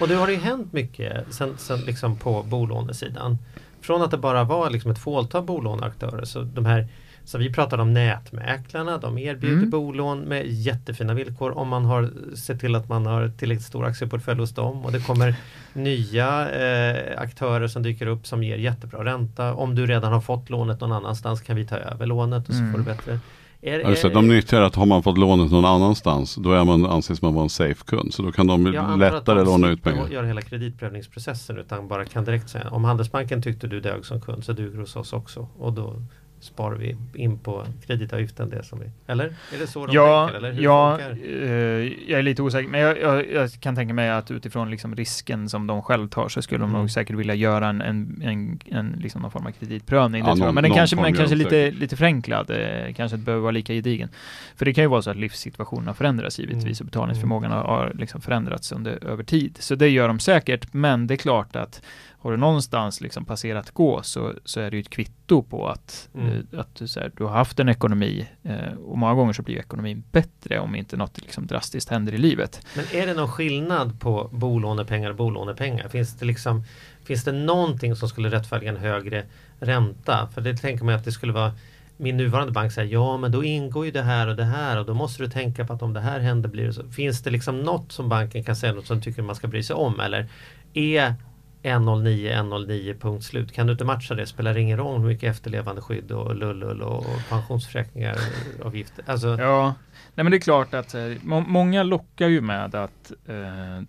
Och 0.01 0.07
det 0.07 0.15
har 0.15 0.27
ju 0.27 0.35
hänt 0.35 0.73
mycket 0.73 1.33
sen, 1.33 1.57
sen 1.57 1.79
liksom 1.79 2.17
på 2.17 2.43
bolånesidan. 2.43 3.37
Från 3.81 4.01
att 4.01 4.11
det 4.11 4.17
bara 4.17 4.43
var 4.43 4.69
liksom 4.69 4.91
ett 4.91 4.99
fåtal 4.99 5.43
bolåneaktörer 5.43 6.25
så 6.25 6.41
de 6.41 6.65
här 6.65 6.87
så 7.27 7.37
vi 7.37 7.53
pratade 7.53 7.81
om 7.81 7.93
nätmäklarna, 7.93 8.97
de 8.97 9.17
erbjuder 9.17 9.57
Mm. 9.57 9.69
bolån 9.69 10.19
med 10.19 10.47
jättefina 10.47 11.13
villkor 11.13 11.57
om 11.57 11.67
man 11.67 11.85
har 11.85 12.09
sett 12.35 12.59
till 12.59 12.75
att 12.75 12.89
man 12.89 13.05
har 13.05 13.29
tillräckligt 13.29 13.65
stor 13.67 13.85
aktieportfölj 13.85 14.39
hos 14.39 14.51
dem 14.53 14.85
och 14.85 14.91
det 14.91 14.99
kommer 15.07 15.35
nya 15.73 16.49
eh, 16.49 17.21
aktörer 17.21 17.67
som 17.67 17.83
dyker 17.83 18.07
upp 18.07 18.27
som 18.27 18.43
ger 18.43 18.57
jättebra 18.57 19.05
ränta. 19.05 19.53
Om 19.53 19.75
du 19.75 19.85
redan 19.85 20.13
har 20.13 20.21
fått 20.21 20.49
lånet 20.49 20.81
någon 20.81 20.91
annanstans 20.91 21.41
kan 21.41 21.55
vi 21.55 21.65
ta 21.65 21.75
över 21.77 22.05
lånet 22.05 22.49
och 22.49 22.55
så 22.55 22.59
Mm. 22.61 22.71
får 22.71 22.79
du 22.79 22.85
bättre. 22.85 23.19
Är, 23.61 23.79
Ja, 23.79 23.89
det, 23.89 24.09
de 24.09 24.27
nyttjar 24.27 24.61
att 24.61 24.75
har 24.75 24.85
man 24.85 25.03
fått 25.03 25.17
lånet 25.17 25.51
någon 25.51 25.65
annanstans 25.65 26.35
då 26.35 26.51
är 26.53 26.63
man, 26.63 26.85
anses 26.85 27.21
man 27.21 27.33
vara 27.33 27.43
en 27.43 27.49
safe 27.49 27.83
kund. 27.85 28.13
Så 28.13 28.21
då 28.23 28.31
kan 28.31 28.47
de 28.47 28.73
Jag 28.73 28.99
lättare 28.99 29.39
de 29.39 29.45
låna 29.45 29.69
ut 29.69 29.83
pengar. 29.83 30.03
att 30.03 30.11
göra 30.11 30.25
hela 30.25 30.41
kreditprövningsprocessen 30.41 31.57
utan 31.57 31.87
bara 31.87 32.05
kan 32.05 32.25
direkt 32.25 32.49
säga 32.49 32.69
om 32.69 32.83
Handelsbanken 32.83 33.41
tyckte 33.41 33.67
du 33.67 33.79
dög 33.79 34.05
som 34.05 34.21
kund 34.21 34.43
så 34.43 34.53
duger 34.53 34.73
du 34.75 34.79
hos 34.81 34.95
oss 34.95 35.13
också 35.13 35.47
och 35.59 35.73
då 35.73 35.95
sparar 36.39 36.75
vi 36.75 36.97
in 37.13 37.37
på 37.37 37.65
kreditavgiften 37.87 38.49
det 38.49 38.63
som 38.63 38.79
vi 38.79 38.85
Eller? 39.07 39.25
Är 39.25 39.59
det 39.59 39.67
så 39.67 39.85
de 39.85 39.95
Ja, 39.95 40.27
tänker? 40.27 40.37
Eller 40.37 40.51
hur 40.55 40.63
ja 40.63 40.99
eh, 40.99 42.09
jag 42.11 42.19
är 42.19 42.23
lite 42.23 42.41
osäker, 42.41 42.69
men 42.69 42.79
jag, 42.81 42.99
jag, 43.01 43.31
jag 43.31 43.51
kan 43.59 43.75
tänka 43.75 43.93
mig 43.93 44.09
att 44.09 44.31
utifrån 44.31 44.69
liksom 44.71 44.95
risken 44.95 45.49
som 45.49 45.67
de 45.67 45.81
själv 45.81 46.07
tar 46.09 46.29
så 46.29 46.41
skulle 46.41 46.59
de 46.59 46.69
Mm. 46.69 46.79
nog 46.81 46.91
säkert 46.91 47.15
vilja 47.15 47.35
göra 47.35 47.67
en, 47.67 47.81
en, 47.81 48.21
en, 48.23 48.59
en 48.65 48.95
liksom 48.99 49.21
någon 49.21 49.31
form 49.31 49.45
av 49.45 49.51
kreditprövning. 49.51 50.23
Ja, 50.27 50.35
någon- 50.35 50.55
Men 50.55 50.63
den 50.63 50.73
kanske, 50.73 50.95
men 50.95 51.13
kanske 51.13 51.35
de 51.35 51.43
lite, 51.43 51.71
lite 51.71 51.95
förenklad, 51.95 52.49
eh, 52.51 52.93
kanske 52.93 53.15
inte 53.15 53.25
behöver 53.25 53.41
vara 53.41 53.51
lika 53.51 53.73
gedigen. 53.73 54.09
För 54.55 54.65
det 54.65 54.73
kan 54.73 54.83
ju 54.83 54.87
vara 54.87 55.01
så 55.01 55.09
att 55.09 55.17
livssituationen 55.17 55.87
har 55.87 55.93
förändrats 55.93 56.39
givetvis 56.39 56.63
Mm. 56.63 56.75
och 56.79 56.85
betalningsförmågan 56.85 57.51
har, 57.51 57.63
har 57.63 57.91
liksom 57.95 58.21
förändrats 58.21 58.71
under, 58.71 59.03
över 59.05 59.23
tid. 59.23 59.57
Så 59.59 59.75
det 59.75 59.89
gör 59.89 60.07
de 60.07 60.19
säkert, 60.19 60.73
men 60.73 61.07
det 61.07 61.13
är 61.13 61.17
klart 61.17 61.55
att 61.55 61.81
har 62.19 62.31
du 62.31 62.37
någonstans 62.37 63.01
liksom 63.01 63.25
passerat 63.25 63.71
gå 63.71 64.03
så, 64.03 64.33
så 64.45 64.59
är 64.59 64.71
det 64.71 64.77
ju 64.77 64.81
ett 64.81 64.89
kvitto 64.89 65.43
på 65.43 65.67
att, 65.67 66.09
Mm. 66.15 66.47
eh, 66.53 66.59
att 66.59 66.75
du, 66.75 66.87
så 66.87 66.99
här, 66.99 67.11
du 67.17 67.23
har 67.23 67.31
haft 67.31 67.59
en 67.59 67.69
ekonomi 67.69 68.27
eh, 68.43 68.73
och 68.85 68.97
många 68.97 69.13
gånger 69.13 69.33
så 69.33 69.41
blir 69.41 69.57
ekonomin 69.57 70.03
bättre 70.11 70.59
om 70.59 70.75
inte 70.75 70.97
något 70.97 71.21
liksom 71.21 71.47
drastiskt 71.47 71.89
händer 71.89 72.13
i 72.13 72.17
livet. 72.17 72.61
Men 72.75 72.85
är 73.01 73.07
det 73.07 73.13
någon 73.13 73.27
skillnad 73.31 73.99
på 73.99 74.29
bolånepengar 74.31 75.09
och 75.09 75.15
bolånepengar? 75.15 75.89
Finns 75.89 76.17
det 76.17 76.25
liksom 76.25 76.63
Finns 77.03 77.23
det 77.23 77.31
någonting 77.31 77.95
som 77.95 78.09
skulle 78.09 78.29
rättfärdiga 78.29 78.69
en 78.69 78.77
högre 78.77 79.23
ränta? 79.59 80.29
För 80.33 80.41
det 80.41 80.57
tänker 80.57 80.85
man 80.85 80.95
att 80.95 81.05
det 81.05 81.11
skulle 81.11 81.33
vara 81.33 81.51
min 81.97 82.17
nuvarande 82.17 82.51
bank 82.53 82.71
säger 82.71 82.93
ja 82.93 83.17
men 83.17 83.31
då 83.31 83.43
ingår 83.43 83.85
ju 83.85 83.91
det 83.91 84.01
här 84.01 84.27
och 84.27 84.35
det 84.35 84.43
här 84.43 84.79
och 84.79 84.85
då 84.85 84.93
måste 84.93 85.23
du 85.23 85.29
tänka 85.29 85.65
på 85.65 85.73
att 85.73 85.81
om 85.81 85.93
det 85.93 85.99
här 85.99 86.19
händer 86.19 86.49
blir 86.49 86.65
det 86.65 86.73
så. 86.73 86.89
Finns 86.91 87.21
det 87.23 87.29
liksom 87.29 87.61
något 87.61 87.91
som 87.91 88.09
banken 88.09 88.43
kan 88.43 88.55
säga 88.55 88.73
något 88.73 88.87
som 88.87 89.01
tycker 89.01 89.21
man 89.21 89.35
ska 89.35 89.47
bry 89.47 89.63
sig 89.63 89.75
om 89.75 89.99
eller 89.99 90.27
är 90.73 91.15
109 91.63 92.31
109 92.31 92.95
punkt 92.99 93.23
slut? 93.23 93.51
Kan 93.51 93.67
du 93.67 93.71
inte 93.71 93.85
matcha 93.85 94.13
det? 94.15 94.25
Spelar 94.25 94.53
det 94.53 94.61
ingen 94.61 94.77
roll 94.77 94.99
hur 95.01 95.07
mycket 95.07 95.31
efterlevandeskydd 95.31 96.11
och 96.11 96.35
lullull 96.35 96.81
och 96.81 97.05
pensionsförsäkringar 97.29 98.17
och 98.59 98.65
avgifter? 98.65 99.05
Alltså, 99.07 99.27
Ja, 99.39 99.73
nej 100.17 100.23
men 100.23 100.31
det 100.31 100.37
är 100.37 100.39
klart 100.41 100.73
att 100.73 100.93
eh, 100.93 101.01
må 101.23 101.39
många 101.41 101.83
lockar 101.83 102.27
ju 102.27 102.41
med 102.41 102.75
att 102.75 103.11
eh, 103.25 103.35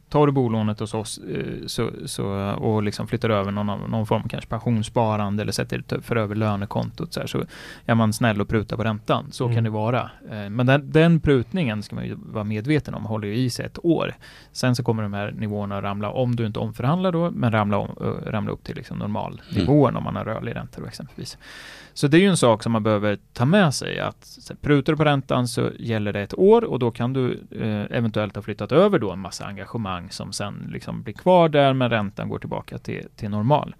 tar 0.08 0.26
du 0.26 0.32
bolånet 0.32 0.80
hos 0.80 0.94
oss 0.94 1.18
eh, 1.18 1.66
så, 1.66 1.90
så, 2.06 2.26
och 2.50 2.82
liksom 2.82 3.06
flyttar 3.08 3.30
över 3.30 3.50
någon, 3.52 3.90
någon 3.90 4.06
form 4.06 4.28
kanske 4.28 4.50
pensionssparande 4.50 5.42
eller 5.42 5.52
sätter 5.52 6.00
för 6.02 6.16
över 6.16 6.34
lönekontot 6.34 7.12
så, 7.12 7.20
här, 7.20 7.26
så 7.26 7.44
är 7.86 7.94
man 7.94 8.12
snäll 8.12 8.40
och 8.40 8.48
prutar 8.48 8.76
på 8.76 8.84
räntan. 8.84 9.26
Så 9.32 9.44
Mm. 9.44 9.54
kan 9.56 9.64
det 9.64 9.70
vara. 9.70 10.10
Eh, 10.30 10.50
men 10.50 10.66
den, 10.66 10.92
den 10.92 11.20
prutningen 11.20 11.82
ska 11.82 11.94
man 11.96 12.06
ju 12.06 12.14
vara 12.18 12.44
medveten 12.44 12.94
om, 12.94 13.04
håller 13.04 13.28
ju 13.28 13.34
i 13.36 13.50
sig 13.50 13.66
ett 13.66 13.78
år. 13.84 14.14
Sen 14.52 14.76
så 14.76 14.82
kommer 14.84 15.02
de 15.02 15.12
här 15.12 15.32
nivåerna 15.32 15.76
att 15.78 15.84
ramla, 15.84 16.10
om 16.10 16.36
du 16.36 16.46
inte 16.46 16.58
omförhandlar 16.58 17.12
då, 17.12 17.30
men 17.30 17.52
ramla, 17.52 17.76
om, 17.78 17.88
eh, 18.00 18.30
ramla 18.30 18.50
upp 18.52 18.64
till 18.64 18.76
liksom 18.76 18.98
normalnivån 18.98 19.96
om 19.96 20.04
man 20.04 20.16
har 20.16 20.24
rörlig 20.24 20.56
ränta 20.56 20.80
då 20.80 20.86
exempelvis. 20.86 21.38
Så 21.98 22.08
det 22.08 22.16
är 22.16 22.20
ju 22.20 22.26
en 22.26 22.36
sak 22.36 22.62
som 22.62 22.72
man 22.72 22.82
behöver 22.82 23.18
ta 23.32 23.44
med 23.44 23.74
sig 23.74 23.98
att 23.98 24.38
här, 24.48 24.56
prutar 24.56 24.92
du 24.92 24.96
på 24.96 25.04
räntan 25.04 25.48
så 25.48 25.70
gäller 25.78 26.12
det 26.12 26.20
ett 26.20 26.38
år 26.38 26.64
och 26.64 26.78
då 26.78 26.90
kan 26.90 27.12
du 27.12 27.40
eh, 27.50 27.96
eventuellt 27.98 28.34
ha 28.34 28.42
flyttat 28.42 28.72
över 28.72 28.98
då 28.98 29.10
en 29.10 29.18
massa 29.18 29.44
engagemang 29.46 30.10
som 30.10 30.32
sen 30.32 30.70
liksom 30.72 31.02
blir 31.02 31.14
kvar 31.14 31.48
där 31.48 31.72
men 31.72 31.90
räntan 31.90 32.28
går 32.28 32.38
tillbaka 32.38 32.78
till, 32.78 33.06
till 33.16 33.30
normal. 33.30 33.74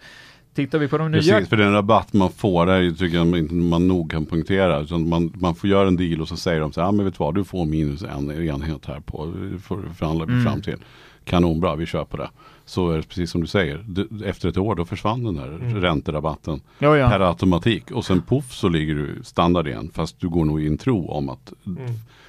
Tittar 0.54 0.78
vi 0.78 0.88
på 0.88 0.98
de 0.98 1.10
nya... 1.10 1.20
Precis, 1.20 1.48
för 1.48 1.56
den 1.56 1.72
rabatt 1.72 2.12
man 2.12 2.30
får 2.30 2.66
där 2.66 2.90
tycker 2.90 3.16
jag 3.16 3.38
inte 3.38 3.54
man 3.54 3.88
nog 3.88 4.10
kan 4.10 4.26
punktera. 4.26 4.80
Utan 4.80 5.08
man, 5.08 5.32
man 5.34 5.54
får 5.54 5.70
göra 5.70 5.88
en 5.88 5.96
deal 5.96 6.20
och 6.20 6.28
så 6.28 6.36
säger 6.36 6.60
de 6.60 6.72
så 6.72 6.80
här, 6.80 6.88
ja 6.88 6.92
men 6.92 7.04
vet 7.04 7.14
du 7.14 7.18
vad, 7.24 7.34
du 7.34 7.44
får 7.44 7.64
minus 7.64 8.02
en 8.02 8.30
enhet 8.30 8.86
här 8.86 9.00
på, 9.00 9.26
det 9.26 9.58
får 9.58 9.76
du 9.76 9.94
förhandla 9.94 10.24
vi 10.24 10.32
Mm. 10.32 10.44
fram 10.44 10.62
till. 10.62 10.78
Kanonbra, 11.24 11.76
vi 11.76 11.86
kör 11.86 12.04
på 12.04 12.16
det. 12.16 12.28
Så 12.68 12.90
är 12.90 12.96
det 12.96 13.02
precis 13.02 13.30
som 13.30 13.40
du 13.40 13.46
säger, 13.46 13.84
Du- 13.88 14.08
efter 14.24 14.48
ett 14.48 14.56
år 14.58 14.74
då 14.74 14.84
försvann 14.84 15.24
den 15.24 15.34
där 15.36 15.46
Mm. 15.48 15.80
ränterabatten 15.80 16.60
ja, 16.78 16.96
ja. 16.96 17.08
per 17.08 17.20
automatik. 17.20 17.90
Och 17.90 18.04
sen 18.04 18.22
poff 18.22 18.52
så 18.52 18.68
ligger 18.68 18.94
du 18.94 19.18
standard 19.22 19.66
igen. 19.68 19.90
Fast 19.94 20.20
du 20.20 20.28
går 20.28 20.44
nog 20.44 20.62
i 20.62 20.66
en 20.66 20.78
tro 20.78 21.08
om 21.08 21.28
att 21.28 21.52
mm. 21.66 21.82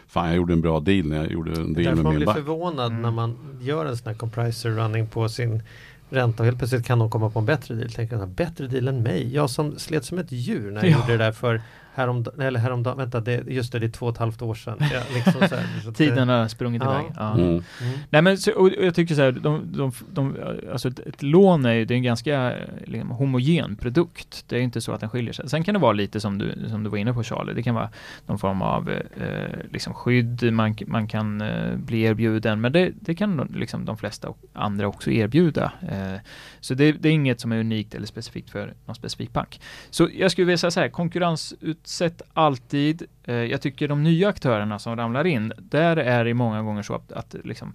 fan 0.08 0.28
jag 0.28 0.36
gjorde 0.36 0.54
en 0.54 0.62
bra 0.62 0.80
deal 0.80 1.06
när 1.06 1.18
jag 1.18 1.32
gjorde 1.32 1.52
en 1.52 1.74
deal 1.74 1.76
därför 1.76 1.96
med 1.96 2.04
man 2.04 2.10
min 2.14 2.18
blir 2.20 2.26
bank. 2.26 2.38
förvånad 2.38 2.92
Mm. 2.92 3.02
när 3.02 3.12
man 3.12 3.36
gör 3.62 3.86
en 3.86 3.98
sån 3.98 4.08
här 4.08 4.16
compriser 4.16 4.70
running 4.70 5.08
på 5.08 5.30
sin 5.30 5.64
ränta 6.10 6.44
och 6.44 6.46
helt 6.46 6.58
plötsligt 6.58 6.86
kan 6.86 7.00
de 7.00 7.10
komma 7.10 7.30
på 7.30 7.40
en 7.40 7.46
bättre 7.46 7.76
deal. 7.76 7.90
Tänker 7.92 8.26
bättre 8.26 8.68
deal 8.68 8.88
än 8.88 9.04
mig? 9.04 9.34
Jag 9.36 9.50
som 9.50 9.80
slet 9.80 10.06
som 10.06 10.18
ett 10.20 10.32
djur 10.32 10.72
när 10.72 10.84
jag 10.84 10.92
Ja. 10.92 11.00
gjorde 11.00 11.12
det 11.18 11.24
där 11.24 11.32
för 11.32 11.62
häromdagen, 12.00 12.42
eller 12.42 12.60
häromdagen, 12.60 12.98
vänta, 12.98 13.20
det, 13.20 13.44
just 13.48 13.72
det, 13.72 13.80
det 13.80 13.86
är 13.86 13.90
två 13.90 14.06
och 14.06 14.12
ett 14.12 14.18
halvt 14.18 14.42
år 14.42 14.56
sedan. 14.56 14.78
Ja, 14.94 15.02
liksom 15.14 15.34
så 15.50 15.56
här, 15.56 15.92
Tiden 15.92 16.30
har 16.30 16.48
sprungit 16.48 16.84
Ja. 16.86 17.00
iväg. 17.00 17.12
Ja. 17.18 17.34
Mm. 17.34 17.48
Mm. 17.48 17.64
Nej 18.10 18.22
men 18.22 18.38
så, 18.38 18.52
och 18.52 18.70
jag 18.82 18.96
tycker 18.96 19.16
så 19.16 19.22
här, 19.22 19.32
de, 19.32 19.72
de, 19.78 19.92
de, 20.12 20.36
alltså 20.72 20.88
ett, 20.88 21.00
ett 21.00 21.24
lån 21.24 21.66
är 21.66 21.74
ju 21.74 21.86
det 21.86 21.94
är 21.94 21.96
en 21.96 22.04
ganska 22.04 22.54
liksom, 22.86 23.10
homogen 23.12 23.76
produkt. 23.76 24.44
Det 24.48 24.56
är 24.58 24.62
inte 24.62 24.82
så 24.82 24.92
att 24.92 25.00
den 25.00 25.10
skiljer 25.10 25.34
sig. 25.34 25.50
Sen 25.50 25.64
kan 25.64 25.74
det 25.74 25.80
vara 25.80 25.94
lite 25.94 26.20
som 26.20 26.38
du, 26.38 26.66
som 26.70 26.84
du 26.84 26.90
var 26.90 26.98
inne 26.98 27.14
på 27.14 27.24
Charlie, 27.24 27.54
det 27.54 27.64
kan 27.64 27.76
vara 27.76 27.90
någon 28.26 28.40
form 28.40 28.62
av 28.62 28.90
eh, 28.92 29.00
liksom 29.72 29.94
skydd 29.94 30.54
man, 30.54 30.76
man 30.88 31.08
kan 31.08 31.42
eh, 31.42 31.76
bli 31.76 32.02
erbjuden, 32.02 32.62
men 32.62 32.72
det, 32.72 32.92
det 33.02 33.16
kan 33.16 33.38
de- 33.38 33.48
liksom 33.54 33.86
de 33.86 33.98
flesta 33.98 34.28
andra 34.54 34.88
också 34.88 35.12
erbjuda. 35.12 35.72
Eh, 35.92 36.20
så 36.60 36.74
det, 36.74 36.92
det 36.92 37.10
är 37.10 37.14
inget 37.14 37.40
som 37.40 37.52
är 37.52 37.60
unikt 37.60 37.96
eller 37.96 38.08
specifikt 38.08 38.50
för 38.50 38.74
någon 38.86 38.96
specifik 38.96 39.34
bank. 39.34 39.62
Så 39.90 40.10
jag 40.14 40.32
skulle 40.32 40.46
vilja 40.46 40.58
säga 40.58 40.72
så 40.72 40.80
här, 40.80 40.88
Sett 41.90 42.22
alltid. 42.34 43.04
Eh, 43.24 43.36
jag 43.36 43.62
tycker 43.62 43.88
de 43.88 44.04
nya 44.04 44.30
aktörerna 44.30 44.80
som 44.80 44.96
ramlar 44.96 45.28
in, 45.28 45.54
där 45.58 45.98
är 45.98 46.26
det 46.26 46.34
många 46.34 46.62
gånger 46.62 46.84
så 46.84 46.96
att, 46.96 47.12
att 47.12 47.36
liksom, 47.44 47.74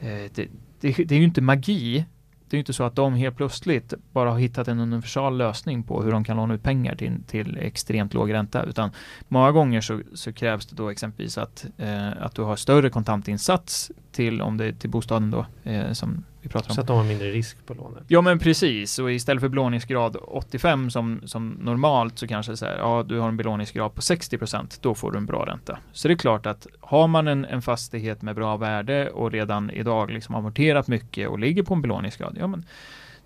eh, 0.00 0.06
det, 0.08 0.48
det, 0.80 0.92
det 0.92 1.12
är 1.12 1.18
ju 1.18 1.24
inte 1.24 1.40
magi. 1.40 2.04
Det 2.48 2.54
är 2.54 2.58
ju 2.58 2.60
inte 2.60 2.72
så 2.72 2.84
att 2.84 2.94
de 2.94 3.14
helt 3.14 3.36
plötsligt 3.36 3.94
bara 4.12 4.30
har 4.30 4.38
hittat 4.38 4.68
en 4.68 4.80
universal 4.80 5.36
lösning 5.36 5.82
på 5.82 6.02
hur 6.02 6.12
de 6.12 6.24
kan 6.24 6.36
låna 6.36 6.54
ut 6.54 6.62
pengar 6.62 6.94
till, 6.94 7.22
till 7.26 7.58
extremt 7.60 8.14
låg 8.14 8.32
ränta, 8.32 8.62
utan 8.62 8.90
många 9.28 9.52
gånger 9.52 9.80
så, 9.80 10.00
så 10.14 10.32
krävs 10.32 10.66
det 10.66 10.76
då 10.76 10.88
exempelvis 10.88 11.38
att, 11.38 11.66
eh, 11.76 12.22
att 12.22 12.34
du 12.34 12.42
har 12.42 12.56
större 12.56 12.90
kontantinsats 12.90 13.90
till, 14.12 14.42
om 14.42 14.56
det 14.56 14.64
är 14.64 14.72
till 14.72 14.90
bostaden 14.90 15.30
då, 15.30 15.46
eh, 15.64 15.92
som 15.92 16.24
vi 16.48 16.52
pratar 16.52 16.70
om. 16.70 16.74
Så 16.74 16.80
att 16.80 16.86
de 16.86 16.96
har 16.96 17.04
mindre 17.04 17.30
risk 17.30 17.66
på 17.66 17.74
lånet. 17.74 18.02
Ja 18.08 18.20
men 18.20 18.38
precis, 18.38 18.98
och 18.98 19.12
istället 19.12 19.40
för 19.40 19.48
belåningsgrad 19.48 20.16
85 20.22 20.90
som, 20.90 21.20
som 21.24 21.48
normalt 21.48 22.18
så 22.18 22.26
kanske 22.26 22.56
så 22.56 22.66
här, 22.66 22.78
ja 22.78 23.04
du 23.08 23.18
har 23.18 23.28
en 23.28 23.36
belåningsgrad 23.36 23.94
på 23.94 24.00
60% 24.00 24.78
då 24.80 24.94
får 24.94 25.12
du 25.12 25.18
en 25.18 25.26
bra 25.26 25.46
ränta. 25.46 25.78
Så 25.92 26.08
det 26.08 26.14
är 26.14 26.18
klart 26.18 26.46
att 26.46 26.66
har 26.80 27.08
man 27.08 27.28
en, 27.28 27.44
en 27.44 27.62
fastighet 27.62 28.22
med 28.22 28.34
bra 28.34 28.56
värde 28.56 29.10
och 29.10 29.32
redan 29.32 29.70
idag 29.70 30.10
liksom 30.10 30.34
amorterat 30.34 30.88
mycket 30.88 31.28
och 31.28 31.38
ligger 31.38 31.62
på 31.62 31.74
en 31.74 31.82
belåningsgrad, 31.82 32.36
ja 32.40 32.46
men 32.46 32.64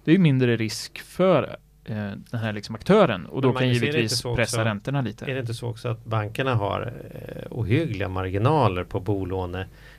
det 0.04 0.14
är 0.14 0.18
mindre 0.18 0.56
risk 0.56 0.98
för 0.98 1.56
eh, 1.84 2.10
den 2.30 2.40
här 2.40 2.52
liksom 2.52 2.74
aktören 2.74 3.26
och 3.26 3.42
då 3.42 3.52
kan 3.52 3.68
givetvis 3.68 4.22
pressa 4.22 4.40
också- 4.40 4.60
räntorna 4.60 5.00
lite. 5.00 5.24
Är 5.24 5.34
det 5.34 5.40
inte 5.40 5.54
så 5.54 5.68
också 5.68 5.88
att 5.88 6.04
bankerna 6.04 6.54
har 6.54 6.92
eh, 7.14 7.42
ohyggliga 7.50 8.08
marginaler 8.08 8.84
på 8.84 9.00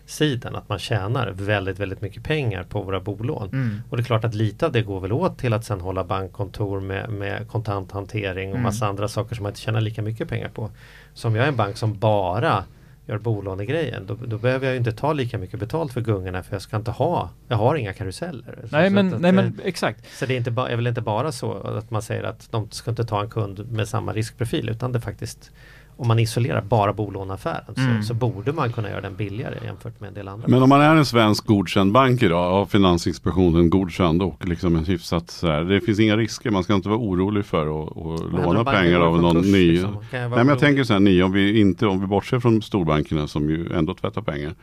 bolånesidan? 0.07 0.55
Att 0.55 0.69
man 0.69 0.79
tjänar 0.79 1.31
väldigt, 1.31 1.79
väldigt 1.79 2.01
mycket 2.01 2.23
pengar 2.23 2.63
på 2.63 2.81
våra 2.81 2.99
bolån. 2.99 3.49
Mm. 3.53 3.81
Och 3.89 3.97
det 3.97 4.01
är 4.03 4.05
klart 4.05 4.25
att 4.25 4.33
lite 4.35 4.65
av 4.65 4.71
det 4.71 4.81
går 4.81 4.99
väl 4.99 5.11
åt 5.11 5.37
till 5.37 5.53
att 5.53 5.65
sen 5.65 5.81
hålla 5.81 6.03
bankkontor 6.03 6.79
med, 6.79 7.09
med 7.09 7.47
kontanthantering 7.47 8.49
och 8.49 8.55
Mm. 8.55 8.63
massa 8.63 8.87
andra 8.87 9.07
saker 9.07 9.35
som 9.35 9.43
man 9.43 9.49
inte 9.49 9.61
tjänar 9.61 9.81
lika 9.81 10.01
mycket 10.01 10.29
pengar 10.29 10.49
på. 10.49 10.69
Så 11.13 11.27
om 11.27 11.35
jag 11.35 11.43
är 11.45 11.49
en 11.49 11.55
bank 11.55 11.77
som 11.77 11.99
bara 11.99 12.63
gör 13.07 13.17
bolånegrejen 13.17 14.05
då, 14.07 14.15
då 14.27 14.37
behöver 14.37 14.65
jag 14.65 14.73
ju 14.73 14.77
inte 14.77 14.91
ta 14.91 15.13
lika 15.13 15.37
mycket 15.37 15.59
betalt 15.59 15.93
för 15.93 16.01
gungorna 16.01 16.43
för 16.43 16.55
jag 16.55 16.61
ska 16.61 16.77
inte 16.77 16.91
ha, 16.91 17.29
jag 17.47 17.57
har 17.57 17.75
inga 17.75 17.93
karuseller. 17.93 18.59
Så- 18.69 18.75
Nej 18.75 18.89
så 18.89 18.93
men, 18.95 19.13
att- 19.13 19.21
nej 19.21 19.29
att, 19.29 19.35
men 19.35 19.45
eh, 19.45 19.51
exakt. 19.65 20.05
Så 20.19 20.25
det 20.25 20.33
är, 20.33 20.37
inte 20.37 20.51
ba, 20.51 20.67
är 20.67 20.75
väl 20.75 20.87
inte 20.87 21.01
bara 21.01 21.31
så 21.31 21.53
att 21.53 21.91
man 21.91 22.01
säger 22.01 22.23
att 22.23 22.47
de 22.51 22.67
ska 22.71 22.89
inte 22.91 23.05
ta 23.05 23.21
en 23.21 23.29
kund 23.29 23.71
med 23.71 23.87
samma 23.87 24.13
riskprofil 24.13 24.69
utan 24.69 24.91
det 24.91 25.01
faktiskt 25.01 25.51
om 25.97 26.07
man 26.07 26.19
isolerar 26.19 26.61
bara 26.61 26.93
bolåneaffären 26.93 27.59
Mm. 27.77 28.01
så, 28.01 28.07
så 28.07 28.13
borde 28.13 28.51
man 28.53 28.71
kunna 28.73 28.89
göra 28.89 29.01
den 29.01 29.15
billigare 29.15 29.55
jämfört 29.65 29.99
med 29.99 30.07
en 30.07 30.13
del 30.13 30.27
andra. 30.27 30.47
Men 30.47 30.63
om 30.63 30.69
man 30.69 30.81
är 30.81 30.95
en 30.95 31.05
svensk 31.05 31.45
godkänd 31.45 31.91
bank 31.91 32.23
idag, 32.23 32.53
av 32.53 32.65
Finansinspektionen 32.65 33.69
godkänd 33.69 34.21
och 34.21 34.47
liksom 34.47 34.75
en 34.75 34.85
hyfsat 34.85 35.31
så 35.31 35.47
här, 35.47 35.63
det 35.63 35.81
finns 35.81 35.99
inga 35.99 36.17
risker, 36.17 36.51
man 36.51 36.63
ska 36.63 36.73
inte 36.73 36.89
vara 36.89 36.99
orolig 36.99 37.45
för 37.45 37.61
att, 37.83 38.31
låna 38.45 38.63
pengar 38.63 38.99
av 38.99 39.21
någon 39.21 39.41
ny. 39.51 39.71
liksom? 39.71 39.93
Jag 39.93 40.19
Nej 40.19 40.29
men 40.29 40.37
jag 40.37 40.45
orolig? 40.47 40.59
tänker 40.59 40.83
så 40.83 40.93
här, 40.93 40.99
ni, 40.99 41.23
om 41.23 41.31
vi 41.31 41.59
inte, 41.59 41.87
om 41.87 42.01
vi 42.01 42.07
bortser 42.07 42.39
från 42.39 42.61
storbankerna 42.61 43.27
som 43.27 43.49
ju 43.49 43.73
ändå 43.73 43.93
tvättar 43.93 44.21
pengar. 44.21 44.53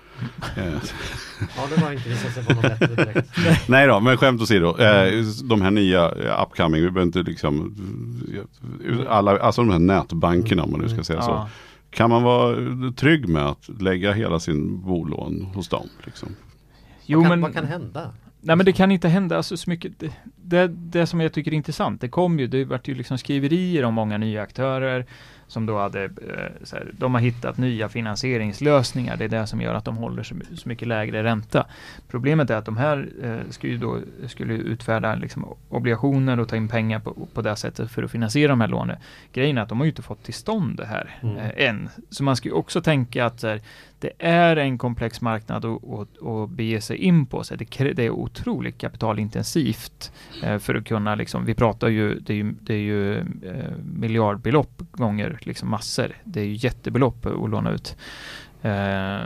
Ja, 1.56 1.62
det 1.76 1.82
var 1.82 1.92
inte 1.92 2.08
visat 2.08 2.32
sig 2.32 2.42
vara 2.42 2.54
något 2.54 2.78
bättre 2.80 3.04
direkt. 3.04 3.28
Nej 3.68 3.86
då, 3.86 4.00
men 4.00 4.16
skämt 4.16 4.42
åsido. 4.42 4.78
Eh, 4.78 5.24
de 5.44 5.62
här 5.62 5.70
nya 5.70 6.04
eh, 6.04 6.42
upcoming, 6.42 6.82
vi 6.82 6.90
behöver 6.90 7.02
inte 7.02 7.22
liksom, 7.30 7.74
alla, 9.08 9.38
alltså 9.38 9.62
de 9.62 9.70
här 9.70 9.78
nätbankerna 9.78 10.62
om 10.62 10.70
man 10.70 10.80
nu 10.80 10.88
ska 10.88 11.02
säga 11.02 11.19
så. 11.22 11.30
Ja. 11.30 11.48
Kan 11.90 12.10
man 12.10 12.22
vara 12.22 12.56
trygg 12.96 13.28
med 13.28 13.46
att 13.46 13.68
lägga 13.80 14.12
hela 14.12 14.40
sin 14.40 14.80
bolån 14.80 15.50
hos 15.54 15.68
dem? 15.68 15.88
Liksom? 16.04 16.36
Jo 17.06 17.18
vad, 17.18 17.28
kan, 17.28 17.30
men 17.30 17.40
vad 17.40 17.54
kan 17.54 17.66
hända? 17.66 18.12
Nej 18.40 18.56
men 18.56 18.66
det 18.66 18.72
kan 18.72 18.90
inte 18.92 19.08
hända 19.08 19.36
alltså, 19.36 19.56
så 19.56 19.70
mycket. 19.70 19.98
Det, 19.98 20.12
det, 20.36 20.68
det 20.68 21.06
som 21.06 21.20
jag 21.20 21.32
tycker 21.32 21.50
är 21.50 21.54
intressant, 21.56 22.00
det 22.00 22.08
kom 22.08 22.38
ju, 22.38 22.46
det 22.46 22.64
vart 22.64 22.88
ju 22.88 22.94
liksom 22.94 23.18
skriverier 23.18 23.84
om 23.84 23.94
många 23.94 24.18
nya 24.18 24.42
aktörer 24.42 25.06
som 25.50 25.66
då 25.66 25.78
hade, 25.78 26.04
eh, 26.04 26.10
här, 26.72 26.90
de 26.98 27.14
har 27.14 27.20
hittat 27.20 27.58
nya 27.58 27.88
finansieringslösningar. 27.88 29.16
Det 29.16 29.24
är 29.24 29.28
det 29.28 29.46
som 29.46 29.60
gör 29.60 29.74
att 29.74 29.84
de 29.84 29.96
håller 29.96 30.22
så, 30.22 30.34
my- 30.34 30.56
så 30.56 30.68
mycket 30.68 30.88
lägre 30.88 31.22
ränta. 31.24 31.66
Problemet 32.08 32.50
är 32.50 32.56
att 32.56 32.64
de 32.64 32.76
här 32.76 33.08
eh, 33.22 33.50
skulle 33.50 33.76
då 33.76 33.98
skulle 34.26 34.54
utfärda 34.54 35.14
liksom, 35.14 35.56
obligationer 35.68 36.40
och 36.40 36.48
ta 36.48 36.56
in 36.56 36.68
pengar 36.68 36.98
på, 37.00 37.28
på 37.34 37.42
det 37.42 37.56
sättet 37.56 37.90
för 37.90 38.02
att 38.02 38.10
finansiera 38.10 38.48
de 38.52 38.60
här 38.60 38.68
lånen. 38.68 38.96
Grejen 39.32 39.58
är 39.58 39.62
att 39.62 39.68
de 39.68 39.78
har 39.78 39.84
ju 39.84 39.90
inte 39.90 40.02
fått 40.02 40.22
till 40.22 40.34
stånd 40.34 40.76
det 40.76 40.86
här 40.86 41.16
Mm. 41.22 41.36
eh, 41.36 41.50
än. 41.68 41.88
Så 42.10 42.24
man 42.24 42.36
ska 42.36 42.48
ju 42.48 42.54
också 42.54 42.80
tänka 42.80 43.24
att 43.26 43.42
här, 43.42 43.60
det 43.98 44.10
är 44.18 44.56
en 44.56 44.78
komplex 44.78 45.20
marknad 45.20 45.64
att, 45.64 46.50
bege 46.50 46.80
sig 46.80 46.96
in 46.96 47.26
på. 47.26 47.44
Så 47.44 47.54
det, 47.56 47.92
det 47.94 48.02
är 48.06 48.10
otroligt 48.10 48.78
kapitalintensivt 48.78 50.12
eh, 50.42 50.58
för 50.58 50.74
att 50.74 50.84
kunna, 50.84 51.14
liksom, 51.14 51.44
vi 51.44 51.54
pratar 51.54 51.88
ju, 51.88 52.14
det 52.14 52.32
är 52.32 52.36
ju, 52.36 52.52
det 52.60 52.74
är 52.74 52.78
ju 52.78 53.24
miljardbelopp 53.94 54.82
gånger 54.92 55.38
liksom 55.46 55.70
massor. 55.70 56.16
Det 56.24 56.40
är 56.40 56.44
ju 56.44 56.54
jättebelopp 56.54 57.26
att 57.26 57.50
låna 57.50 57.70
ut. 57.70 57.96
Eh, 58.62 59.22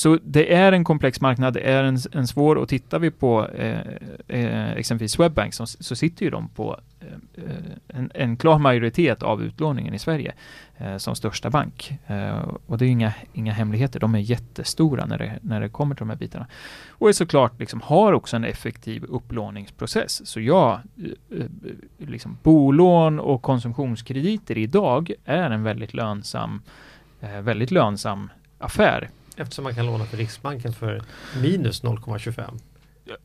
så 0.00 0.18
det 0.24 0.54
är 0.54 0.72
en 0.72 0.84
komplex 0.84 1.20
marknad, 1.20 1.54
det 1.54 1.60
är 1.60 1.84
en, 1.84 1.98
en 2.12 2.26
svår 2.26 2.56
och 2.56 2.68
tittar 2.68 2.98
vi 2.98 3.10
på 3.10 3.48
eh, 3.48 3.80
eh, 4.28 4.72
exempelvis 4.72 5.12
Swedbank 5.12 5.54
så, 5.54 5.66
så 5.66 5.96
sitter 5.96 6.24
ju 6.24 6.30
de 6.30 6.48
på 6.48 6.80
eh, 7.00 7.44
en, 7.88 8.10
en, 8.14 8.36
klar 8.36 8.58
majoritet 8.58 9.22
av 9.22 9.42
utlåningen 9.42 9.94
i 9.94 9.98
Sverige 9.98 10.32
eh, 10.78 10.96
som 10.96 11.16
största 11.16 11.50
bank. 11.50 11.92
Eh, 12.06 12.48
och 12.66 12.78
det 12.78 12.84
är 12.84 12.88
inga, 12.88 13.12
inga 13.32 13.52
hemligheter, 13.52 14.00
de 14.00 14.14
är 14.14 14.18
jättestora 14.18 15.06
när 15.06 15.18
det, 15.18 15.38
när 15.42 15.60
det 15.60 15.68
kommer 15.68 15.94
till 15.94 16.00
de 16.02 16.10
här 16.10 16.16
bitarna. 16.16 16.46
Och 16.88 17.08
är 17.08 17.12
såklart 17.12 17.60
liksom, 17.60 17.80
har 17.80 18.12
också 18.12 18.36
en 18.36 18.44
effektiv 18.44 19.04
upplåningsprocess. 19.04 20.26
Så 20.26 20.40
ja, 20.40 20.80
eh, 20.96 21.40
eh 21.40 21.46
liksom, 21.98 22.38
bolån 22.42 23.20
och 23.20 23.42
konsumtionskrediter 23.42 24.58
idag 24.58 25.12
är 25.24 25.50
en 25.50 25.62
väldigt 25.62 25.94
lönsam, 25.94 26.62
eh, 27.20 27.40
väldigt 27.40 27.70
lönsam 27.70 28.30
affär 28.58 29.10
Eftersom 29.40 29.64
man 29.64 29.74
kan 29.74 29.86
låna 29.86 30.04
för 30.04 30.16
Riksbanken 30.16 30.72
för 30.72 31.02
minus 31.42 31.82
0,25. 31.82 32.60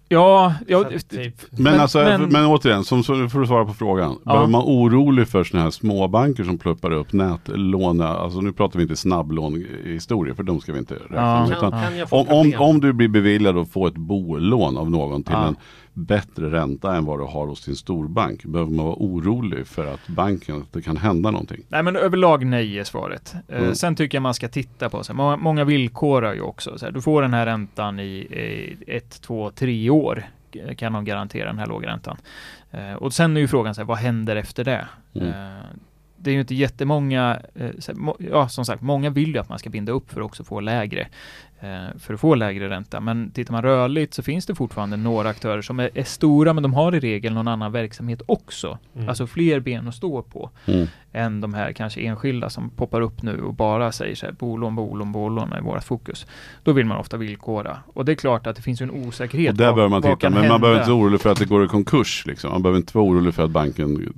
Ja, 0.09 0.53
ja 0.67 0.83
typ. 1.09 1.41
men, 1.51 1.63
men, 1.63 1.79
alltså, 1.79 1.97
men, 1.97 2.21
men 2.21 2.45
återigen, 2.45 2.83
som, 2.83 3.03
så 3.03 3.29
för 3.29 3.41
att 3.41 3.47
svara 3.47 3.65
på 3.65 3.73
frågan. 3.73 4.19
Ja. 4.25 4.31
Behöver 4.31 4.47
man 4.47 4.61
orolig 4.61 5.27
för 5.27 5.43
sådana 5.43 5.63
här 5.63 5.71
småbanker 5.71 6.43
som 6.43 6.57
pluppar 6.57 6.91
upp 6.91 7.13
nätlån? 7.13 8.01
Alltså 8.01 8.41
nu 8.41 8.53
pratar 8.53 8.79
vi 8.79 8.83
inte 8.83 8.95
snabblånhistorier 8.95 10.33
för 10.33 10.43
de 10.43 10.61
ska 10.61 10.73
vi 10.73 10.79
inte 10.79 10.93
räkna 10.93 11.17
ja. 11.17 11.47
med. 11.47 11.59
Kan, 11.59 11.71
kan 11.71 12.07
om, 12.09 12.27
om, 12.29 12.53
om, 12.57 12.79
du 12.79 12.93
blir 12.93 13.07
beviljad 13.07 13.57
att 13.57 13.69
få 13.69 13.87
ett 13.87 13.97
bolån 13.97 14.77
av 14.77 14.91
någon 14.91 15.23
till 15.23 15.33
ja. 15.33 15.47
en 15.47 15.55
bättre 15.95 16.51
ränta 16.51 16.95
än 16.95 17.05
vad 17.05 17.19
du 17.19 17.23
har 17.23 17.47
hos 17.47 17.65
din 17.65 17.75
storbank? 17.75 18.45
Behöver 18.45 18.71
man 18.71 18.85
vara 18.85 18.95
orolig 18.99 19.67
för 19.67 19.93
att 19.93 20.07
banken, 20.07 20.61
att 20.61 20.73
det 20.73 20.81
kan 20.81 20.97
hända 20.97 21.31
någonting? 21.31 21.63
Nej 21.67 21.83
men 21.83 21.95
överlag 21.95 22.45
nej 22.45 22.79
är 22.79 22.83
svaret. 22.83 23.35
Eh, 23.47 23.61
mm. 23.61 23.75
sen 23.75 23.95
tycker 23.95 24.15
jag 24.15 24.21
man 24.21 24.33
ska 24.33 24.47
titta 24.47 24.89
på, 24.89 25.03
så 25.03 25.13
här, 25.13 25.37
många, 25.37 25.63
villkorar 25.63 26.33
ju 26.33 26.41
också. 26.41 26.77
Så 26.77 26.85
här, 26.85 26.91
du 26.91 27.01
får 27.01 27.21
den 27.21 27.33
här 27.33 27.45
räntan 27.45 27.99
i, 27.99 28.75
ett, 28.87 29.21
två, 29.21 29.51
tre 29.51 29.89
år 29.89 30.25
kan 30.77 30.93
de 30.93 31.05
garantera 31.05 31.45
den 31.45 31.59
här 31.59 31.67
lågräntan. 31.67 32.17
Eh, 32.71 32.93
och 32.93 33.13
sen 33.13 33.37
är 33.37 33.41
ju 33.41 33.47
frågan 33.47 33.75
så 33.75 33.81
här, 33.81 33.85
vad 33.85 33.97
händer 33.97 34.35
efter 34.35 34.63
det? 34.63 34.87
Mm. 35.13 35.33
Det 36.25 36.31
är 36.31 36.33
ju 36.33 36.39
inte 36.39 36.55
jättemånga, 36.55 37.39
eh, 37.55 37.69
ja 38.17 38.49
som 38.49 38.65
sagt, 38.65 38.81
många 38.81 39.09
vill 39.09 39.33
ju 39.33 39.37
att 39.37 39.49
man 39.49 39.59
ska 39.59 39.69
binda 39.69 39.91
upp 39.91 40.11
för 40.11 40.21
att 40.21 40.25
också 40.25 40.43
få 40.43 40.59
lägre 40.59 41.07
Eh, 41.59 41.97
för 41.99 42.13
att 42.13 42.19
få 42.19 42.35
lägre 42.35 42.69
ränta. 42.69 42.99
Men 42.99 43.31
tittar 43.31 43.51
man 43.51 43.61
rörligt 43.61 44.13
så 44.13 44.23
finns 44.23 44.45
det 44.45 44.55
fortfarande 44.55 44.97
några 44.97 45.29
aktörer 45.29 45.61
som 45.61 45.79
är, 45.79 45.89
är 45.93 46.03
stora 46.03 46.53
men 46.53 46.63
de 46.63 46.73
har 46.73 46.95
i 46.95 46.99
regel 46.99 47.33
någon 47.33 47.47
annan 47.47 47.71
verksamhet 47.71 48.21
också. 48.25 48.77
Mm. 48.95 49.09
Alltså 49.09 49.27
fler 49.27 49.59
ben 49.59 49.87
att 49.87 49.95
stå 49.95 50.21
på 50.21 50.49
mm. 50.65 50.87
än 51.13 51.41
de 51.41 51.53
här 51.53 51.71
kanske 51.71 52.01
enskilda 52.01 52.49
som 52.49 52.69
poppar 52.69 53.01
upp 53.01 53.21
nu 53.21 53.41
och 53.41 53.53
bara 53.53 53.91
säger 53.91 54.15
så 54.15 54.25
här 54.25 54.33
bolån, 54.33 54.75
bolån, 54.75 55.11
bolån 55.11 55.53
är 55.53 55.61
vårt 55.61 55.83
fokus. 55.83 56.27
Då 56.63 56.71
vill 56.71 56.85
man 56.85 56.97
ofta 56.97 57.17
villkora. 57.17 57.77
Och 57.93 58.05
det 58.05 58.11
är 58.11 58.15
klart 58.15 58.47
att 58.47 58.55
det 58.55 58.61
finns 58.61 58.81
en 58.81 58.91
osäkerhet. 58.91 59.51
Och 59.51 59.57
där 59.57 59.73
bör 59.73 59.87
man 59.87 60.01
titta, 60.01 60.29
men 60.29 60.33
hända. 60.33 60.49
man 60.49 60.61
behöver 60.61 60.79
inte 60.79 60.91
vara 60.91 61.01
orolig 61.01 61.21
för 61.21 61.29
att 61.29 61.39
det 61.39 61.45
går 61.45 61.65
i 61.65 61.67
konkurs. 61.67 62.23
Liksom. 62.25 62.51
Man 62.51 62.61
behöver 62.61 62.79
inte 62.79 62.97
vara 62.97 63.05
orolig 63.05 63.33
för 63.33 63.43
att 63.43 63.51
banken 63.51 64.13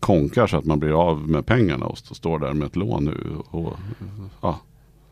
konkar 0.00 0.46
så 0.46 0.56
att 0.56 0.64
man 0.64 0.78
blir 0.78 1.08
av 1.08 1.28
med 1.28 1.46
pengarna 1.46 1.86
och 1.86 1.98
står 1.98 2.38
där 2.38 2.52
med 2.52 2.66
ett 2.66 2.76
lån 2.76 3.04
nu. 3.04 3.36
Och, 3.50 3.72
ja. 4.40 4.58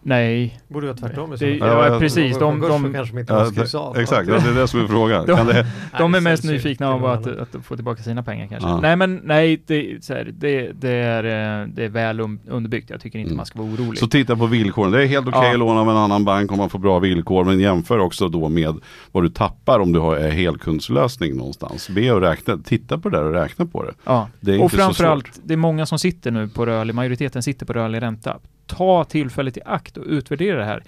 Nej. 0.07 0.61
Borde 0.69 0.87
vara 0.87 0.97
tvärtom 0.97 1.37
det, 1.39 1.57
Ja, 1.57 1.89
ja 1.89 1.99
precis. 1.99 2.39
De, 2.39 2.61
de, 2.61 2.69
de 2.69 2.93
kanske 2.93 3.21
inte 3.21 3.33
ja, 3.33 3.79
av. 3.81 3.99
Exakt, 3.99 4.27
det 4.27 4.35
är 4.37 4.55
det 4.55 4.69
som 4.69 4.81
är 4.81 4.87
frågan. 4.87 5.27
de, 5.27 5.47
det, 5.47 5.67
de 5.99 6.15
är 6.15 6.21
mest 6.21 6.45
nyfikna 6.45 6.89
av 6.89 7.07
att, 7.07 7.27
att, 7.27 7.49
få 7.65 7.77
tillbaka 7.77 8.03
sina 8.03 8.23
pengar 8.23 8.47
kanske. 8.47 8.69
Ja. 8.69 8.81
Nej 8.81 8.97
men 8.97 9.21
nej, 9.25 9.63
det, 9.67 10.09
här, 10.09 10.33
det, 10.39 10.73
det, 10.73 10.91
är, 10.91 11.25
eh, 11.25 11.69
det 11.69 11.85
är 11.85 11.89
väl 11.89 12.21
underbyggt. 12.49 12.91
Jag 12.91 13.01
tycker 13.01 13.19
inte 13.19 13.29
mm. 13.29 13.37
man 13.37 13.47
ska 13.47 13.59
vara 13.59 13.71
orolig. 13.71 13.99
Så 13.99 14.07
titta 14.07 14.37
på 14.37 14.47
villkoren. 14.47 14.93
Det 14.93 15.03
är 15.03 15.07
helt 15.07 15.29
okej 15.29 15.39
okay 15.39 15.49
ja. 15.49 15.55
att 15.55 15.59
låna 15.59 15.81
av 15.81 15.91
en 15.91 15.97
annan 15.97 16.25
bank 16.25 16.53
om 16.53 16.59
man 16.59 16.71
får 16.71 16.79
bra 16.79 16.99
villkor. 16.99 17.45
Men 17.45 17.61
jämför 17.61 17.99
också 17.99 18.29
då 18.29 18.49
med 18.49 18.75
vad 19.13 19.25
du 19.25 19.29
tappar 19.29 19.81
om 19.81 19.93
du 19.93 19.99
har 19.99 20.17
en 20.17 20.31
helkundslösning 20.31 21.37
någonstans. 21.37 21.89
Be 21.89 22.13
och 22.13 22.21
räkna, 22.21 22.59
titta 22.59 22.99
på 22.99 23.09
det 23.09 23.17
där 23.17 23.25
och 23.25 23.33
räkna 23.33 23.67
på 23.67 23.83
det. 23.83 23.93
Ja. 24.05 24.29
det 24.41 24.55
är 24.55 24.63
och 24.63 24.73
framförallt, 24.73 25.41
det 25.45 25.55
är 25.55 25.59
många 25.59 25.87
som 25.87 25.99
sitter 25.99 26.31
nu 26.31 26.49
på 26.49 26.67
rörlig, 26.67 26.95
majoriteten 26.95 27.43
sitter 27.43 27.67
på 27.67 27.73
rörlig 27.73 28.03
ränta 28.03 28.39
ta 28.67 29.05
tillfället 29.05 29.57
i 29.57 29.61
akt 29.65 29.97
och 29.97 30.05
utvärdera 30.07 30.59
det 30.59 30.65
här. 30.65 30.83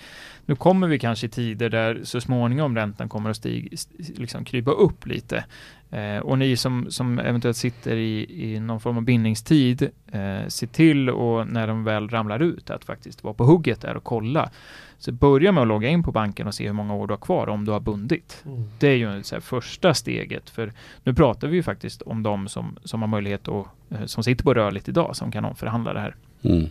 Nu 0.47 0.57
kommer 0.57 0.89
vi 0.89 0.99
kanske 0.99 1.27
i 1.27 1.31
tider 1.31 1.69
där 1.69 2.01
så 2.05 2.21
småningom 2.21 2.77
räntan 2.77 3.09
kommer 3.09 3.31
att 3.31 3.37
stiga, 3.37 3.77
liksom 4.17 4.45
krypa 4.45 4.71
upp 4.71 5.07
lite. 5.07 5.45
Eh, 5.91 6.19
och 6.19 6.39
ni 6.39 6.57
som, 6.57 6.87
som 6.91 7.19
eventuellt 7.19 7.57
sitter 7.57 7.97
i, 7.97 8.27
i 8.55 8.61
någon 8.61 8.81
form 8.81 8.97
av 8.97 9.03
bindningstid, 9.03 9.91
eh, 10.13 10.49
se 10.49 10.67
till 10.67 11.11
och 11.11 11.49
när 11.49 11.67
de 11.67 11.85
väl 11.85 12.09
ramlar 12.09 12.43
ut 12.43 12.71
att 12.71 12.85
faktiskt 12.85 13.25
vara 13.25 13.35
på 13.35 13.45
hugget 13.45 13.81
där 13.81 13.97
och 13.97 14.05
kolla. 14.05 14.51
Så 14.99 15.13
börja 15.13 15.53
med 15.53 15.63
att 15.63 15.69
logga 15.69 15.89
in 15.89 16.03
på 16.03 16.13
banken 16.13 16.47
och 16.47 16.55
se 16.55 16.67
hur 16.67 16.73
många 16.73 16.95
år 16.95 17.07
du 17.07 17.13
har 17.13 17.19
kvar 17.19 17.49
om 17.49 17.65
du 17.65 17.73
har 17.73 17.81
bundit. 17.81 18.43
Mm. 18.47 18.65
Det 18.79 18.89
är 18.89 18.97
ju 18.97 19.23
så 19.23 19.35
här, 19.35 19.41
första 19.41 19.95
steget. 19.95 20.51
För 20.51 20.73
nu 21.05 21.15
pratar 21.15 21.49
vi 21.49 21.57
ju 21.57 21.63
faktiskt 21.63 22.03
om 22.03 22.23
de 22.23 22.49
som, 22.49 22.77
som 22.85 23.01
har 23.03 23.09
möjlighet 23.09 23.49
att, 23.49 23.67
eh, 23.91 24.05
som 24.05 24.25
sitter 24.25 24.45
på 24.45 24.55
rörligt 24.55 24.89
idag, 24.89 25.17
som 25.17 25.33
kan 25.33 25.45
omförhandla 25.45 25.93
det 25.93 26.01
här. 26.01 26.17
Mm. 26.43 26.69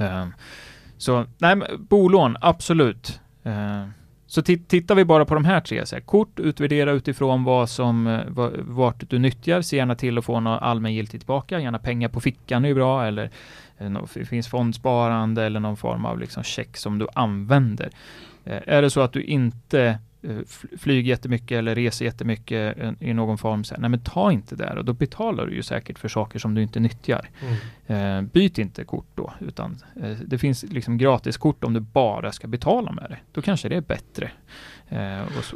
Uh, 0.00 0.28
så 0.98 1.26
nej, 1.38 1.56
bolån, 1.78 2.36
absolut. 2.40 3.20
Uh, 3.46 3.88
så 4.26 4.42
tittar 4.42 4.94
vi 4.94 5.04
bara 5.04 5.24
på 5.24 5.34
de 5.34 5.44
här 5.44 5.60
tre, 5.60 5.86
så 5.86 5.96
här, 5.96 6.00
kort, 6.00 6.40
utvärdera 6.40 6.90
utifrån 6.90 7.44
vad 7.44 7.70
som, 7.70 8.20
vart 8.58 9.10
du 9.10 9.18
nyttjar, 9.18 9.62
se 9.62 9.76
gärna 9.76 9.94
till 9.94 10.18
att 10.18 10.24
få 10.24 10.40
något 10.40 10.62
allmängiltigt 10.62 11.20
tillbaka, 11.20 11.60
gärna 11.60 11.78
pengar 11.78 12.08
på 12.08 12.20
fickan 12.20 12.64
är 12.64 12.74
bra, 12.74 13.06
eller 13.06 13.30
det 14.14 14.24
finns 14.24 14.48
fondsparande 14.48 15.44
eller 15.44 15.60
någon 15.60 15.76
form 15.76 16.04
av 16.04 16.18
liksom 16.18 16.42
check 16.42 16.76
som 16.76 16.98
du 16.98 17.06
använder. 17.14 17.90
Är 18.44 18.82
det 18.82 18.90
så 18.90 19.00
att 19.00 19.12
du 19.12 19.22
inte 19.22 19.98
Eh, 20.22 20.36
flyger 20.78 21.08
jättemycket 21.08 21.58
eller 21.58 21.74
reser 21.74 22.04
jättemycket 22.04 22.78
i 23.00 23.14
någon 23.14 23.38
form, 23.38 23.64
så 23.64 23.74
här, 23.74 23.80
nej 23.80 23.90
men 23.90 24.00
ta 24.00 24.32
inte 24.32 24.56
det 24.56 24.74
och 24.78 24.84
då 24.84 24.92
betalar 24.92 25.46
du 25.46 25.54
ju 25.54 25.62
säkert 25.62 25.98
för 25.98 26.08
saker 26.08 26.38
som 26.38 26.54
du 26.54 26.62
inte 26.62 26.80
nyttjar. 26.80 27.28
Mm. 27.86 28.26
Eh, 28.26 28.30
byt 28.32 28.58
inte 28.58 28.84
kort 28.84 29.06
då, 29.14 29.32
utan 29.40 29.78
eh, 30.02 30.16
det 30.26 30.38
finns 30.38 30.62
liksom 30.62 30.98
gratiskort 30.98 31.64
om 31.64 31.74
du 31.74 31.80
bara 31.80 32.32
ska 32.32 32.48
betala 32.48 32.92
med 32.92 33.06
det. 33.08 33.18
Då 33.32 33.42
kanske 33.42 33.68
det 33.68 33.76
är 33.76 33.80
bättre. 33.80 34.30
Eh, 34.88 34.98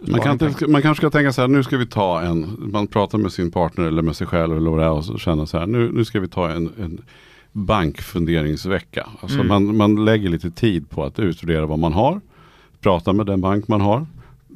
man, 0.08 0.20
kan 0.20 0.32
inte, 0.32 0.66
man 0.66 0.82
kanske 0.82 1.00
ska 1.00 1.10
tänka 1.10 1.32
så 1.32 1.40
här, 1.40 1.48
nu 1.48 1.62
ska 1.62 1.76
vi 1.76 1.86
ta 1.86 2.22
en, 2.22 2.56
man 2.58 2.86
pratar 2.86 3.18
med 3.18 3.32
sin 3.32 3.50
partner 3.50 3.84
eller 3.84 4.02
med 4.02 4.16
sig 4.16 4.26
själv 4.26 4.56
eller 4.56 4.70
vad 4.70 4.78
det 4.78 4.84
är 4.84 5.12
och 5.12 5.20
känner 5.20 5.46
så 5.46 5.58
här, 5.58 5.66
nu, 5.66 5.92
nu 5.92 6.04
ska 6.04 6.20
vi 6.20 6.28
ta 6.28 6.50
en, 6.50 6.72
en 6.78 7.02
bankfunderingsvecka. 7.53 9.09
Alltså 9.20 9.40
mm. 9.40 9.48
man, 9.48 9.76
man 9.76 10.05
lägger 10.05 10.28
lite 10.28 10.50
tid 10.50 10.90
på 10.90 11.05
att 11.05 11.18
utvärdera 11.18 11.66
vad 11.66 11.78
man 11.78 11.92
har, 11.92 12.20
prata 12.80 13.12
med 13.12 13.26
den 13.26 13.40
bank 13.40 13.68
man 13.68 13.80
har 13.80 14.07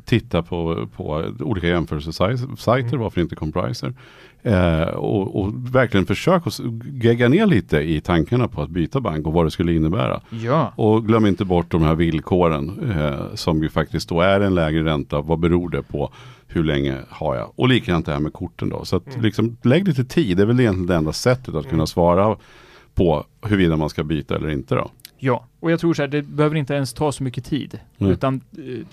titta 0.07 0.42
på, 0.42 0.88
på 0.97 1.24
olika 1.40 1.66
jämförelsesajter, 1.66 2.88
mm. 2.88 3.01
varför 3.01 3.20
inte 3.20 3.36
Compriser. 3.36 3.94
Eh, 4.42 4.82
och, 4.82 5.40
och, 5.40 5.74
verkligen 5.74 6.07
försök 6.07 6.47
att 6.47 6.61
gegga 7.03 7.28
ner 7.28 7.47
lite 7.47 7.78
i 7.78 8.01
tankarna 8.01 8.49
på 8.49 8.62
att 8.62 8.70
byta 8.70 9.01
bank 9.01 9.26
och 9.26 9.32
vad 9.32 9.47
det 9.47 9.51
skulle 9.51 9.72
innebära. 9.72 10.20
Ja. 10.30 10.72
Och 10.76 11.07
glöm 11.07 11.26
inte 11.26 11.44
bort 11.44 11.70
de 11.70 11.82
här 11.82 11.94
villkoren 11.94 12.90
eh, 12.90 13.34
som 13.34 13.62
ju 13.62 13.68
faktiskt 13.68 14.09
då 14.09 14.20
är 14.20 14.40
en 14.40 14.55
lägre 14.55 14.84
ränta. 14.84 15.20
Vad 15.20 15.38
beror 15.38 15.70
det 15.70 15.82
på? 15.82 16.12
Hur 16.49 16.64
länge 16.64 16.99
har 17.09 17.36
jag? 17.36 17.53
Och 17.57 17.68
likadant 17.68 18.07
det 18.07 18.12
här 18.12 18.20
med 18.20 18.32
korten 18.32 18.68
då. 18.68 18.84
Så 18.84 18.97
att 18.97 19.07
mm. 19.07 19.22
liksom, 19.22 19.57
lägg 19.62 19.88
lite 19.88 20.05
tid, 20.05 20.36
det 20.36 20.42
är 20.42 20.47
väl 20.47 20.61
egentligen 20.61 20.86
det 20.86 20.94
enda 20.94 21.12
sättet 21.12 21.49
att 21.49 21.55
mm. 21.55 21.70
kunna 21.70 21.86
svara 21.86 22.36
på 22.97 23.26
huruvida 23.42 23.76
man 23.76 23.90
ska 23.90 24.05
byta 24.05 24.36
eller 24.36 24.49
inte 24.49 24.74
då. 24.74 24.90
Ja, 25.18 25.47
och 25.61 25.70
jag 25.70 25.80
tror 25.80 25.94
så 25.94 26.03
här, 26.03 26.09
det 26.09 26.22
behöver 26.22 26.57
inte 26.57 26.74
ens 26.74 26.92
ta 26.92 27.12
så 27.12 27.22
mycket 27.22 27.44
tid. 27.44 27.78
Mm. 27.99 28.12
Utan 28.12 28.40
eh, 28.59 28.86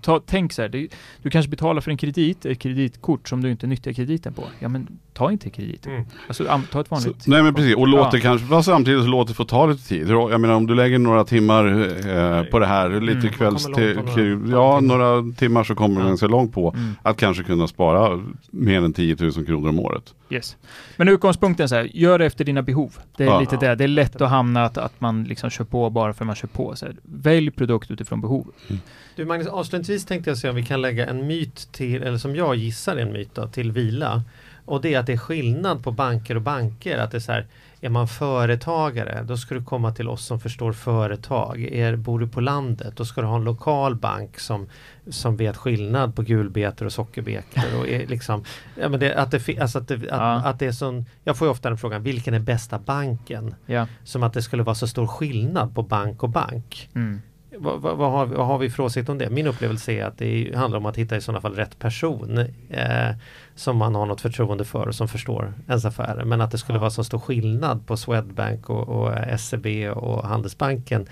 ta, 0.00 0.20
tänk 0.26 0.52
så 0.52 0.62
här, 0.62 0.68
det, 0.68 0.88
du 1.22 1.30
kanske 1.30 1.50
betalar 1.50 1.80
för 1.80 1.90
en 1.90 1.96
kredit, 1.96 2.46
ett 2.46 2.58
kreditkort 2.58 3.28
som 3.28 3.42
du 3.42 3.50
inte 3.50 3.66
nyttjar 3.66 3.92
krediten 3.92 4.32
på. 4.34 4.44
Ja 4.58 4.68
men 4.68 4.98
ta 5.12 5.32
inte 5.32 5.50
kredit. 5.50 5.86
Mm. 5.86 6.04
Alltså 6.28 6.60
ta 6.72 6.80
ett 6.80 6.90
vanligt. 6.90 7.22
Så, 7.22 7.30
nej 7.30 7.42
men 7.42 7.54
precis, 7.54 7.76
och 7.76 7.88
låt 7.88 8.10
det 8.10 8.20
kanske, 8.20 8.46
fast 8.46 8.66
samtidigt 8.66 9.02
så 9.02 9.08
låt 9.08 9.28
det 9.28 9.34
få 9.34 9.44
ta 9.44 9.66
lite 9.66 9.88
tid. 9.88 10.08
Jag 10.08 10.40
menar 10.40 10.54
om 10.54 10.66
du 10.66 10.74
lägger 10.74 10.98
några 10.98 11.24
timmar 11.24 11.66
eh, 11.66 12.42
på 12.42 12.58
det 12.58 12.66
här, 12.66 13.00
lite 13.00 13.18
mm. 13.18 13.32
kvälls 13.32 13.64
till, 13.64 13.96
några, 13.96 14.50
ja 14.50 14.80
några 14.80 15.32
timmar 15.32 15.64
så 15.64 15.74
kommer 15.74 15.96
ja. 15.96 16.02
du 16.02 16.08
ganska 16.08 16.26
långt 16.26 16.52
på 16.52 16.72
mm. 16.76 16.94
att 17.02 17.16
kanske 17.16 17.42
kunna 17.42 17.68
spara 17.68 18.24
mer 18.50 18.82
än 18.82 18.92
10 18.92 19.16
000 19.20 19.32
kronor 19.32 19.68
om 19.68 19.80
året. 19.80 20.14
Yes. 20.30 20.56
Men 20.96 21.08
utgångspunkten 21.08 21.68
så 21.68 21.74
här, 21.74 21.90
gör 21.94 22.18
det 22.18 22.26
efter 22.26 22.44
dina 22.44 22.62
behov. 22.62 22.98
Det 23.16 23.24
är 23.24 23.28
ja. 23.28 23.40
lite 23.40 23.56
det, 23.56 23.74
det 23.74 23.84
är 23.84 23.88
lätt 23.88 24.20
att 24.20 24.30
hamna 24.30 24.64
att, 24.64 24.78
att 24.78 25.00
man 25.00 25.24
liksom 25.24 25.50
kör 25.50 25.64
på 25.64 25.90
bara 25.90 26.14
för 26.14 26.24
att 26.24 26.26
man 26.26 26.36
kör 26.36 26.48
på. 26.48 26.76
Så 26.76 26.86
här, 26.86 26.96
välj 27.02 27.50
produkt 27.50 27.90
utifrån 27.90 28.20
behov. 28.20 28.52
Mm. 28.68 28.80
Du 29.16 29.24
Magnus, 29.24 29.48
avslutningsvis 29.66 30.04
tänkte 30.04 30.30
jag 30.30 30.38
se 30.38 30.48
om 30.48 30.56
vi 30.56 30.62
kan 30.62 30.82
lägga 30.82 31.06
en 31.06 31.26
myt 31.26 31.68
till, 31.72 32.02
eller 32.02 32.18
som 32.18 32.36
jag 32.36 32.56
gissar 32.56 32.96
är 32.96 33.00
en 33.00 33.12
myt 33.12 33.34
då, 33.34 33.48
till 33.48 33.72
vila. 33.72 34.22
Och 34.64 34.80
det 34.80 34.94
är 34.94 34.98
att 34.98 35.06
det 35.06 35.12
är 35.12 35.18
skillnad 35.18 35.84
på 35.84 35.92
banker 35.92 36.34
och 36.34 36.42
banker. 36.42 36.98
Att 36.98 37.10
det 37.10 37.18
är 37.18 37.20
så 37.20 37.32
här, 37.32 37.46
är 37.80 37.88
man 37.88 38.08
företagare, 38.08 39.22
då 39.22 39.36
ska 39.36 39.54
du 39.54 39.64
komma 39.64 39.92
till 39.92 40.08
oss 40.08 40.26
som 40.26 40.40
förstår 40.40 40.72
företag. 40.72 41.62
Är, 41.62 41.96
bor 41.96 42.18
du 42.18 42.28
på 42.28 42.40
landet, 42.40 42.96
då 42.96 43.04
ska 43.04 43.20
du 43.20 43.26
ha 43.26 43.36
en 43.36 43.44
lokal 43.44 43.94
bank 43.94 44.38
som, 44.38 44.68
som 45.10 45.36
vet 45.36 45.56
skillnad 45.56 46.16
på 46.16 46.22
gulbetor 46.22 46.86
och 46.86 46.92
sockerbetor. 46.92 47.78
Och 47.78 47.88
är 47.88 48.06
liksom, 48.06 48.44
ja, 48.80 48.88
men 48.88 49.00
det, 49.00 49.14
att, 49.14 49.30
det, 49.30 49.58
alltså 49.58 49.78
att, 49.78 49.88
det, 49.88 49.94
att, 49.94 50.02
ja. 50.08 50.42
att 50.44 50.58
det 50.58 50.66
är 50.66 50.72
sån, 50.72 51.04
jag 51.24 51.36
får 51.36 51.48
ofta 51.48 51.68
den 51.68 51.78
frågan, 51.78 52.02
vilken 52.02 52.34
är 52.34 52.38
bästa 52.40 52.78
banken? 52.78 53.54
Ja. 53.66 53.86
Som 54.04 54.22
att 54.22 54.32
det 54.32 54.42
skulle 54.42 54.62
vara 54.62 54.74
så 54.74 54.86
stor 54.86 55.06
skillnad 55.06 55.74
på 55.74 55.82
bank 55.82 56.22
och 56.22 56.30
bank. 56.30 56.88
Mm. 56.94 57.22
Vad, 57.58 57.80
vad, 57.80 57.96
vad, 57.96 58.10
har, 58.10 58.26
vad 58.26 58.46
har 58.46 58.58
vi 58.58 58.70
för 58.70 58.82
åsikt 58.82 59.08
om 59.08 59.18
det? 59.18 59.30
Min 59.30 59.46
upplevelse 59.46 59.92
är 59.92 60.04
att 60.04 60.18
det 60.18 60.52
handlar 60.54 60.78
om 60.78 60.86
att 60.86 60.96
hitta 60.96 61.16
i 61.16 61.20
sådana 61.20 61.40
fall 61.40 61.54
rätt 61.54 61.78
person 61.78 62.38
eh, 62.70 63.10
som 63.54 63.76
man 63.76 63.94
har 63.94 64.06
något 64.06 64.20
förtroende 64.20 64.64
för 64.64 64.88
och 64.88 64.94
som 64.94 65.08
förstår 65.08 65.54
ens 65.68 65.84
affärer. 65.84 66.24
Men 66.24 66.40
att 66.40 66.50
det 66.50 66.58
skulle 66.58 66.78
vara 66.78 66.90
så 66.90 67.04
stor 67.04 67.18
skillnad 67.18 67.86
på 67.86 67.96
Swedbank 67.96 68.70
och, 68.70 68.88
och 68.88 69.40
SEB 69.40 69.66
och 69.96 70.28
Handelsbanken 70.28 71.06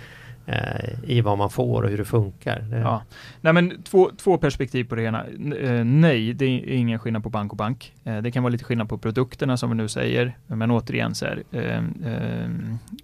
Eh, 0.47 1.11
i 1.11 1.21
vad 1.21 1.39
man 1.39 1.51
får 1.51 1.83
och 1.83 1.91
hur 1.91 1.99
det 1.99 2.05
funkar. 2.05 2.65
Ja. 2.73 3.03
Nej, 3.41 3.53
men 3.53 3.83
två, 3.83 4.11
två 4.17 4.39
perspektiv 4.39 4.85
på 4.85 4.95
det 4.95 5.03
ena. 5.03 5.25
Eh, 5.61 5.85
nej, 5.85 6.33
det 6.33 6.45
är 6.45 6.69
ingen 6.69 6.99
skillnad 6.99 7.23
på 7.23 7.31
bank 7.31 7.53
och 7.53 7.57
bank. 7.57 7.93
Eh, 8.05 8.19
det 8.19 8.31
kan 8.31 8.43
vara 8.43 8.51
lite 8.51 8.65
skillnad 8.65 8.89
på 8.89 8.99
produkterna 8.99 9.57
som 9.57 9.71
vi 9.71 9.77
nu 9.77 9.89
säger. 9.89 10.37
Men 10.47 10.71
återigen 10.71 11.15
så 11.15 11.27
här, 11.27 11.43
eh, 11.51 11.79
eh, 12.13 12.51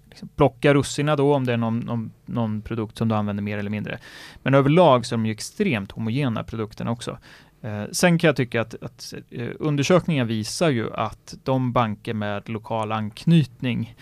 liksom 0.09 0.29
plocka 0.35 0.73
russina 0.73 1.15
då 1.15 1.35
om 1.35 1.45
det 1.45 1.53
är 1.53 1.57
någon, 1.57 1.79
någon, 1.79 2.11
någon 2.25 2.61
produkt 2.61 2.97
som 2.97 3.07
du 3.07 3.15
använder 3.15 3.43
mer 3.43 3.57
eller 3.57 3.69
mindre. 3.69 3.99
Men 4.43 4.53
överlag 4.53 5.05
så 5.05 5.15
är 5.15 5.17
de 5.17 5.25
ju 5.25 5.31
extremt 5.31 5.91
homogena 5.91 6.43
produkterna 6.43 6.91
också. 6.91 7.17
Eh, 7.61 7.83
sen 7.91 8.17
kan 8.17 8.27
jag 8.27 8.35
tycka 8.35 8.61
att, 8.61 8.75
att 8.83 9.13
eh, 9.31 9.47
undersökningar 9.59 10.25
visar 10.25 10.69
ju 10.69 10.93
att 10.93 11.35
de 11.43 11.73
banker 11.73 12.13
med 12.13 12.49
lokal 12.49 12.91
anknytning 12.91 13.95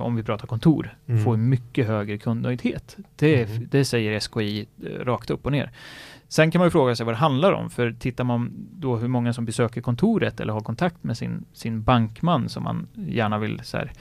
om 0.00 0.16
vi 0.16 0.22
pratar 0.22 0.46
kontor, 0.46 0.96
Mm. 1.06 1.24
får 1.24 1.36
mycket 1.36 1.86
högre 1.86 2.18
kundnöjdhet. 2.18 2.96
Det, 3.16 3.42
Mm. 3.50 3.68
det 3.70 3.84
säger 3.84 4.20
SKI 4.20 4.66
eh, 4.84 5.04
rakt 5.04 5.30
upp 5.30 5.46
och 5.46 5.52
ner. 5.52 5.70
Sen 6.28 6.50
kan 6.50 6.58
man 6.58 6.66
ju 6.66 6.70
fråga 6.70 6.96
sig 6.96 7.06
vad 7.06 7.14
det 7.14 7.18
handlar 7.18 7.52
om, 7.52 7.70
för 7.70 7.92
tittar 7.92 8.24
man 8.24 8.52
då 8.72 8.96
hur 8.96 9.08
många 9.08 9.32
som 9.32 9.44
besöker 9.44 9.80
kontoret 9.80 10.40
eller 10.40 10.52
har 10.52 10.60
kontakt 10.60 11.04
med 11.04 11.16
sin, 11.16 11.44
sin 11.52 11.82
bankman 11.82 12.48
som 12.48 12.62
man 12.64 12.86
gärna 12.94 13.38
vill 13.38 13.60
så 13.64 13.76
här, 13.76 13.92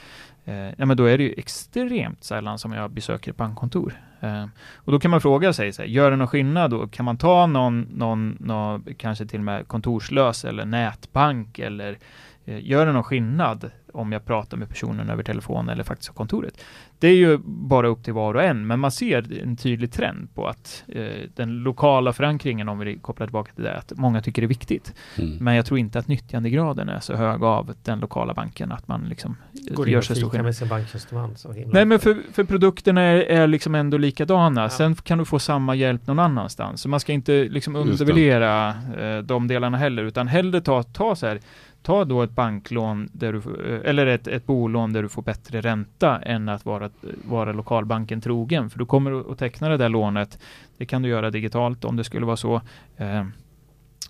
eh, 0.45 0.73
ja 0.77 0.85
men 0.85 0.97
då 0.97 1.03
är 1.05 1.17
det 1.17 1.23
ju 1.23 1.33
extremt 1.37 2.23
sällan 2.23 2.59
som 2.59 2.71
jag 2.73 2.91
besöker 2.91 3.31
ett 3.31 3.37
bankkontor. 3.37 3.93
Eh, 4.19 4.45
och 4.75 4.91
då 4.91 4.99
kan 4.99 5.11
man 5.11 5.21
fråga 5.21 5.53
sig, 5.53 5.73
så 5.73 5.81
här, 5.81 5.89
gör 5.89 6.11
det 6.11 6.17
någon 6.17 6.27
skillnad 6.27 6.71
då? 6.71 6.87
Kan 6.87 7.05
man 7.05 7.17
ta 7.17 7.47
någon, 7.47 7.81
någon, 7.81 8.37
någon 8.39 8.85
kanske 8.97 9.25
till 9.25 9.39
och 9.39 9.45
med 9.45 9.67
kontorslös 9.67 10.45
eller 10.45 10.65
nätbank 10.65 11.59
eller 11.59 11.91
eh, 11.91 11.97
gör 12.45 12.85
det 12.85 12.91
någon 12.91 13.03
skillnad 13.03 13.71
om 13.93 14.11
jag 14.11 14.25
pratar 14.25 14.57
med 14.57 14.69
personen 14.69 15.09
över 15.09 15.23
telefon 15.23 15.69
eller 15.69 15.83
faktiskt 15.83 16.09
på 16.09 16.15
kontoret? 16.15 16.63
Det 16.99 17.07
är 17.07 17.15
ju 17.15 17.37
bara 17.45 17.87
upp 17.87 18.03
till 18.03 18.13
var 18.13 18.33
och 18.33 18.43
en, 18.43 18.67
men 18.67 18.79
man 18.79 18.91
ser 18.91 19.41
en 19.43 19.57
tydlig 19.57 19.91
trend 19.91 20.35
på 20.35 20.47
att 20.47 20.83
eh, 20.87 21.03
den 21.35 21.63
lokala 21.63 22.13
förankringen, 22.13 22.69
om 22.69 22.79
vi 22.79 22.97
kopplar 22.97 23.27
tillbaka 23.27 23.51
till 23.53 23.63
det, 23.63 23.77
att 23.77 23.93
många 23.95 24.21
tycker 24.21 24.41
det 24.41 24.45
är 24.45 24.47
viktigt. 24.47 24.93
Mm. 25.15 25.37
Men 25.37 25.55
jag 25.55 25.65
tror 25.65 25.79
inte 25.79 25.99
att 25.99 26.07
nyttjandegraden 26.07 26.89
är 26.89 26.99
så 26.99 27.15
hög 27.15 27.43
av 27.43 27.73
den 27.83 27.99
lokala 27.99 28.33
banken 28.33 28.71
att 28.71 28.87
man 28.87 29.05
liksom 29.09 29.37
eh, 29.69 29.75
Går 29.75 29.89
gör 29.89 30.01
så 30.01 30.15
stor 30.15 30.29
skillnad. 30.29 30.45
med 30.45 30.55
sin 30.55 30.67
banktjänsteman. 30.67 31.37
Så 31.37 31.51
himla 31.51 31.73
Nej 31.73 31.85
men 31.85 31.99
för, 31.99 32.17
för 32.33 32.43
produkterna 32.43 33.01
är, 33.01 33.19
är 33.19 33.47
liksom 33.47 33.75
ändå 33.75 33.97
likadana. 33.97 34.61
Ja. 34.61 34.69
Sen 34.69 34.95
kan 34.95 35.17
du 35.17 35.25
få 35.25 35.39
samma 35.39 35.75
hjälp 35.75 36.07
någon 36.07 36.19
annanstans. 36.19 36.81
Så 36.81 36.89
man 36.89 36.99
ska 36.99 37.13
inte 37.13 37.43
liksom 37.43 37.75
undervärdera 37.75 38.69
eh, 38.99 39.17
de 39.17 39.47
delarna 39.47 39.77
heller, 39.77 40.03
utan 40.03 40.27
hellre 40.27 40.61
ta, 40.61 40.83
ta 40.83 41.15
så 41.15 41.27
här, 41.27 41.39
ta 41.85 42.05
då 42.05 42.21
ett 42.21 42.31
banklån 42.31 43.09
där 43.13 43.33
du, 43.33 43.37
eh, 43.39 43.89
eller 43.89 44.05
ett, 44.05 44.27
ett 44.27 44.45
bolån 44.45 44.93
där 44.93 45.01
du 45.03 45.09
får 45.09 45.21
bättre 45.21 45.61
ränta 45.61 46.19
än 46.19 46.49
att 46.49 46.65
vara, 46.65 46.89
vara 47.25 47.51
lokalbanken 47.51 48.21
trogen. 48.21 48.69
För 48.69 48.79
du 48.79 48.85
kommer 48.85 49.31
att- 49.31 49.37
teckna 49.39 49.69
det 49.69 49.77
där 49.77 49.89
lånet. 49.89 50.39
Det 50.77 50.85
kan 50.85 51.01
du 51.01 51.09
göra 51.09 51.29
digitalt 51.31 51.85
om 51.85 51.95
det 51.95 52.03
skulle 52.03 52.25
vara 52.25 52.37
så. 52.37 52.61
Eh, 52.97 53.23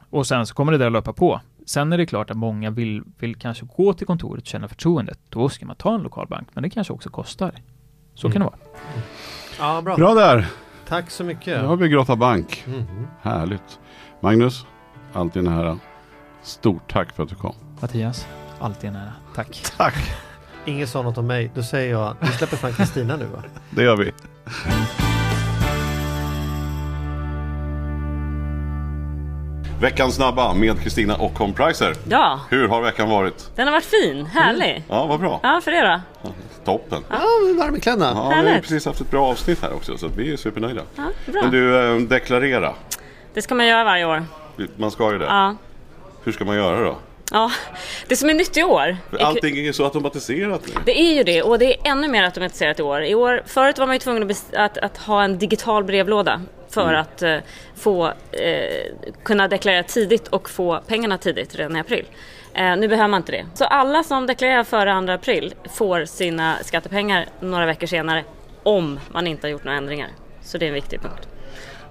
och 0.09 0.27
sen 0.27 0.45
så 0.45 0.53
kommer 0.55 0.71
det 0.71 0.77
där 0.77 0.89
löpa 0.89 1.13
på. 1.13 1.41
Sen 1.65 1.93
är 1.93 1.97
det 1.97 2.05
klart 2.05 2.29
att 2.29 2.37
många 2.37 2.69
vill, 2.69 3.03
vill 3.19 3.35
kanske 3.35 3.65
gå 3.77 3.93
till 3.93 4.07
kontoret 4.07 4.41
och 4.41 4.47
känna 4.47 4.67
förtroendet. 4.67 5.19
Då 5.29 5.49
ska 5.49 5.65
man 5.65 5.75
ta 5.75 5.95
en 5.95 6.01
lokal 6.01 6.27
bank, 6.27 6.47
men 6.53 6.63
det 6.63 6.69
kanske 6.69 6.93
också 6.93 7.09
kostar. 7.09 7.51
Så 8.13 8.31
kan 8.31 8.41
det 8.41 8.45
vara. 8.45 8.57
Ja, 9.59 9.81
bra. 9.81 9.95
Bra 9.95 10.13
där! 10.13 10.45
Tack 10.87 11.11
så 11.11 11.23
mycket. 11.23 11.61
Nu 11.61 11.67
har 11.67 11.77
vi 11.77 11.87
grottat 11.89 12.19
bank. 12.19 12.63
Mhm. 12.67 13.07
Härligt. 13.21 13.79
Magnus, 14.21 14.65
alltid 15.13 15.43
nära. 15.43 15.79
Stort 16.41 16.91
tack 16.93 17.15
för 17.15 17.23
att 17.23 17.29
du 17.29 17.35
kom. 17.35 17.53
Mattias, 17.85 18.27
alltid 18.59 18.89
en 18.89 18.95
ära. 18.95 19.11
Tack. 19.35 19.63
Tack! 19.77 19.93
Ingen 20.65 20.87
sa 20.87 21.01
något 21.01 21.17
om 21.17 21.27
mig. 21.27 21.51
Då 21.55 21.63
säger 21.63 21.91
jag, 21.91 22.15
vi 22.21 22.27
släpper 22.27 22.57
fram 22.57 22.73
Kristina 22.73 23.15
nu 23.15 23.25
va? 23.25 23.43
Det 23.69 23.83
gör 23.83 23.95
vi. 23.95 24.11
Veckans 29.81 30.15
snabba 30.15 30.53
med 30.53 30.79
Kristina 30.79 31.15
och 31.15 31.33
Compriser. 31.33 31.93
Ja, 32.09 32.39
Hur 32.49 32.67
har 32.67 32.81
veckan 32.81 33.09
varit? 33.09 33.51
den 33.55 33.67
har 33.67 33.71
varit 33.71 33.85
fin. 33.85 34.25
Härlig. 34.25 34.83
Ja, 34.89 35.05
vad 35.05 35.19
bra. 35.19 35.39
Ja, 35.43 35.61
för 35.63 35.71
det 35.71 36.01
då? 36.23 36.29
Toppen. 36.65 37.03
Ja, 37.09 37.19
varm 37.59 37.75
i 37.75 37.79
kläderna. 37.79 38.11
Ja, 38.15 38.41
vi 38.43 38.51
har 38.51 38.59
precis 38.59 38.85
haft 38.85 39.01
ett 39.01 39.11
bra 39.11 39.27
avsnitt 39.27 39.61
här 39.61 39.73
också 39.73 39.97
så 39.97 40.07
vi 40.07 40.33
är 40.33 40.37
supernöjda. 40.37 40.81
Ja, 40.95 41.03
bra. 41.25 41.41
Men 41.41 41.51
du, 41.51 41.91
eh, 41.95 42.01
deklarera. 42.01 42.73
Det 43.33 43.41
ska 43.41 43.55
man 43.55 43.67
göra 43.67 43.83
varje 43.83 44.05
år. 44.05 44.25
Man 44.77 44.91
ska 44.91 45.11
ju 45.11 45.17
det. 45.19 45.25
Ja. 45.25 45.55
Hur 46.23 46.31
ska 46.31 46.45
man 46.45 46.55
göra 46.55 46.83
då? 46.83 46.95
Ja. 47.31 47.51
Det 48.07 48.15
som 48.15 48.29
är 48.29 48.33
nytt 48.33 48.57
i 48.57 48.63
år. 48.63 48.97
För 49.09 49.17
allting 49.17 49.57
är 49.57 49.61
ju 49.61 49.73
så 49.73 49.83
automatiserat 49.83 50.61
nu. 50.67 50.73
Det 50.85 51.01
är 51.01 51.13
ju 51.13 51.23
det 51.23 51.41
och 51.43 51.59
det 51.59 51.73
är 51.73 51.91
ännu 51.91 52.07
mer 52.07 52.23
automatiserat 52.23 52.79
i 52.79 52.83
år. 52.83 53.03
I 53.03 53.15
år 53.15 53.43
förut 53.45 53.77
var 53.77 53.85
man 53.87 53.95
ju 53.95 53.99
tvungen 53.99 54.31
att, 54.31 54.53
att, 54.53 54.77
att 54.77 54.97
ha 54.97 55.23
en 55.23 55.37
digital 55.37 55.83
brevlåda 55.83 56.41
för 56.69 56.89
Mm. 56.89 57.01
att 57.01 57.21
eh, 57.21 57.37
få 57.75 58.07
eh, 58.31 58.93
kunna 59.23 59.47
deklarera 59.47 59.83
tidigt 59.83 60.27
och 60.27 60.49
få 60.49 60.81
pengarna 60.87 61.17
tidigt 61.17 61.55
redan 61.55 61.75
i 61.75 61.79
april. 61.79 62.05
Eh, 62.53 62.77
nu 62.77 62.87
behöver 62.87 63.07
man 63.07 63.17
inte 63.17 63.31
det. 63.31 63.45
Så 63.53 63.65
alla 63.65 64.03
som 64.03 64.27
deklarerar 64.27 64.63
före 64.63 65.05
2 65.05 65.11
april 65.11 65.53
får 65.73 66.05
sina 66.05 66.57
skattepengar 66.61 67.25
några 67.39 67.65
veckor 67.65 67.87
senare 67.87 68.23
om 68.63 68.99
man 69.11 69.27
inte 69.27 69.47
har 69.47 69.51
gjort 69.51 69.63
några 69.63 69.77
ändringar. 69.77 70.09
Så 70.43 70.57
det 70.57 70.65
är 70.65 70.67
en 70.67 70.73
viktig 70.73 71.01
punkt. 71.01 71.27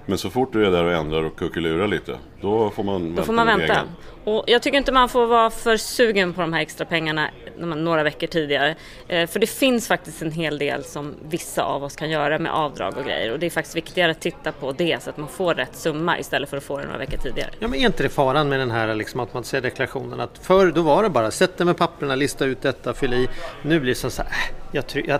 Men 0.05 0.17
så 0.17 0.29
fort 0.29 0.53
du 0.53 0.65
är 0.65 0.71
där 0.71 0.83
och 0.83 0.91
ändrar 0.91 1.23
och 1.23 1.35
kuckelurar 1.35 1.87
lite, 1.87 2.17
då 2.41 2.69
får 2.69 2.83
man 2.83 3.03
vänta 3.03 3.21
Då 3.21 3.25
får 3.25 3.33
man 3.33 3.47
vänta. 3.47 3.81
Och 4.23 4.43
jag 4.47 4.61
tycker 4.61 4.77
inte 4.77 4.91
man 4.91 5.09
får 5.09 5.25
vara 5.27 5.49
för 5.49 5.77
sugen 5.77 6.33
på 6.33 6.41
de 6.41 6.53
här 6.53 6.61
extra 6.61 6.85
pengarna 6.85 7.29
när 7.57 7.67
man- 7.67 7.83
några 7.83 8.03
veckor 8.03 8.27
tidigare. 8.27 8.75
Eh, 9.07 9.27
för 9.29 9.39
det 9.39 9.47
finns 9.47 9.87
faktiskt 9.87 10.21
en 10.21 10.31
hel 10.31 10.57
del 10.57 10.83
som 10.83 11.13
vissa 11.29 11.63
av 11.63 11.83
oss 11.83 11.95
kan 11.95 12.09
göra 12.09 12.39
med 12.39 12.51
avdrag 12.51 12.97
och 12.97 13.05
grejer. 13.05 13.31
Och 13.31 13.39
det 13.39 13.45
är 13.45 13.49
faktiskt 13.49 13.75
viktigare 13.75 14.11
att 14.11 14.19
titta 14.21 14.51
på 14.51 14.71
det 14.71 15.03
så 15.03 15.09
att 15.09 15.17
man 15.17 15.27
får 15.29 15.53
rätt 15.53 15.75
summa 15.75 16.19
istället 16.19 16.49
för 16.49 16.57
att 16.57 16.63
få 16.63 16.77
det 16.77 16.85
några 16.85 16.97
veckor 16.97 17.17
tidigare. 17.17 17.49
Ja, 17.59 17.67
men 17.67 17.79
är 17.79 17.85
inte 17.85 18.03
det 18.03 18.09
faran 18.09 18.49
med 18.49 18.59
den 18.59 18.71
här 18.71 18.95
liksom, 18.95 19.19
automatiserade 19.19 19.67
deklarationen? 19.67 20.19
Att 20.19 20.37
förr 20.41 20.71
då 20.71 20.81
var 20.81 21.03
det 21.03 21.09
bara 21.09 21.31
sätt 21.31 21.57
dig 21.57 21.65
med 21.65 21.77
papperna, 21.77 22.15
lista 22.15 22.45
ut 22.45 22.61
detta, 22.61 22.93
fyll 22.93 23.13
i. 23.13 23.27
Nu 23.61 23.79
blir 23.79 23.91
det 24.03 24.09
så 24.11 24.21
här, 24.23 24.29
äh, 24.31 24.55
jag, 24.71 24.87
try- 24.87 25.05
jag, 25.07 25.19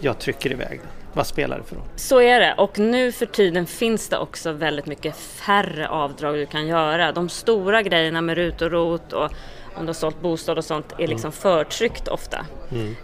jag 0.00 0.18
trycker 0.18 0.52
iväg 0.52 0.80
den. 0.82 0.99
Vad 1.12 1.26
spelar 1.26 1.58
det 1.58 1.64
för 1.64 1.76
roll? 1.76 1.84
Så 1.96 2.20
är 2.20 2.40
det 2.40 2.54
och 2.58 2.78
nu 2.78 3.12
för 3.12 3.26
tiden 3.26 3.66
finns 3.66 4.08
det 4.08 4.18
också 4.18 4.52
väldigt 4.52 4.86
mycket 4.86 5.16
färre 5.16 5.88
avdrag 5.88 6.34
du 6.34 6.46
kan 6.46 6.66
göra. 6.66 7.12
De 7.12 7.28
stora 7.28 7.82
grejerna 7.82 8.20
med 8.20 8.36
RUT 8.36 8.62
och 8.62 8.70
ROT 8.70 9.12
och 9.12 9.30
om 9.74 9.80
du 9.82 9.86
har 9.86 9.92
sålt 9.94 10.20
bostad 10.20 10.58
och 10.58 10.64
sånt 10.64 10.92
är 10.98 11.06
liksom 11.06 11.32
förtryckt 11.32 12.08
ofta. 12.08 12.46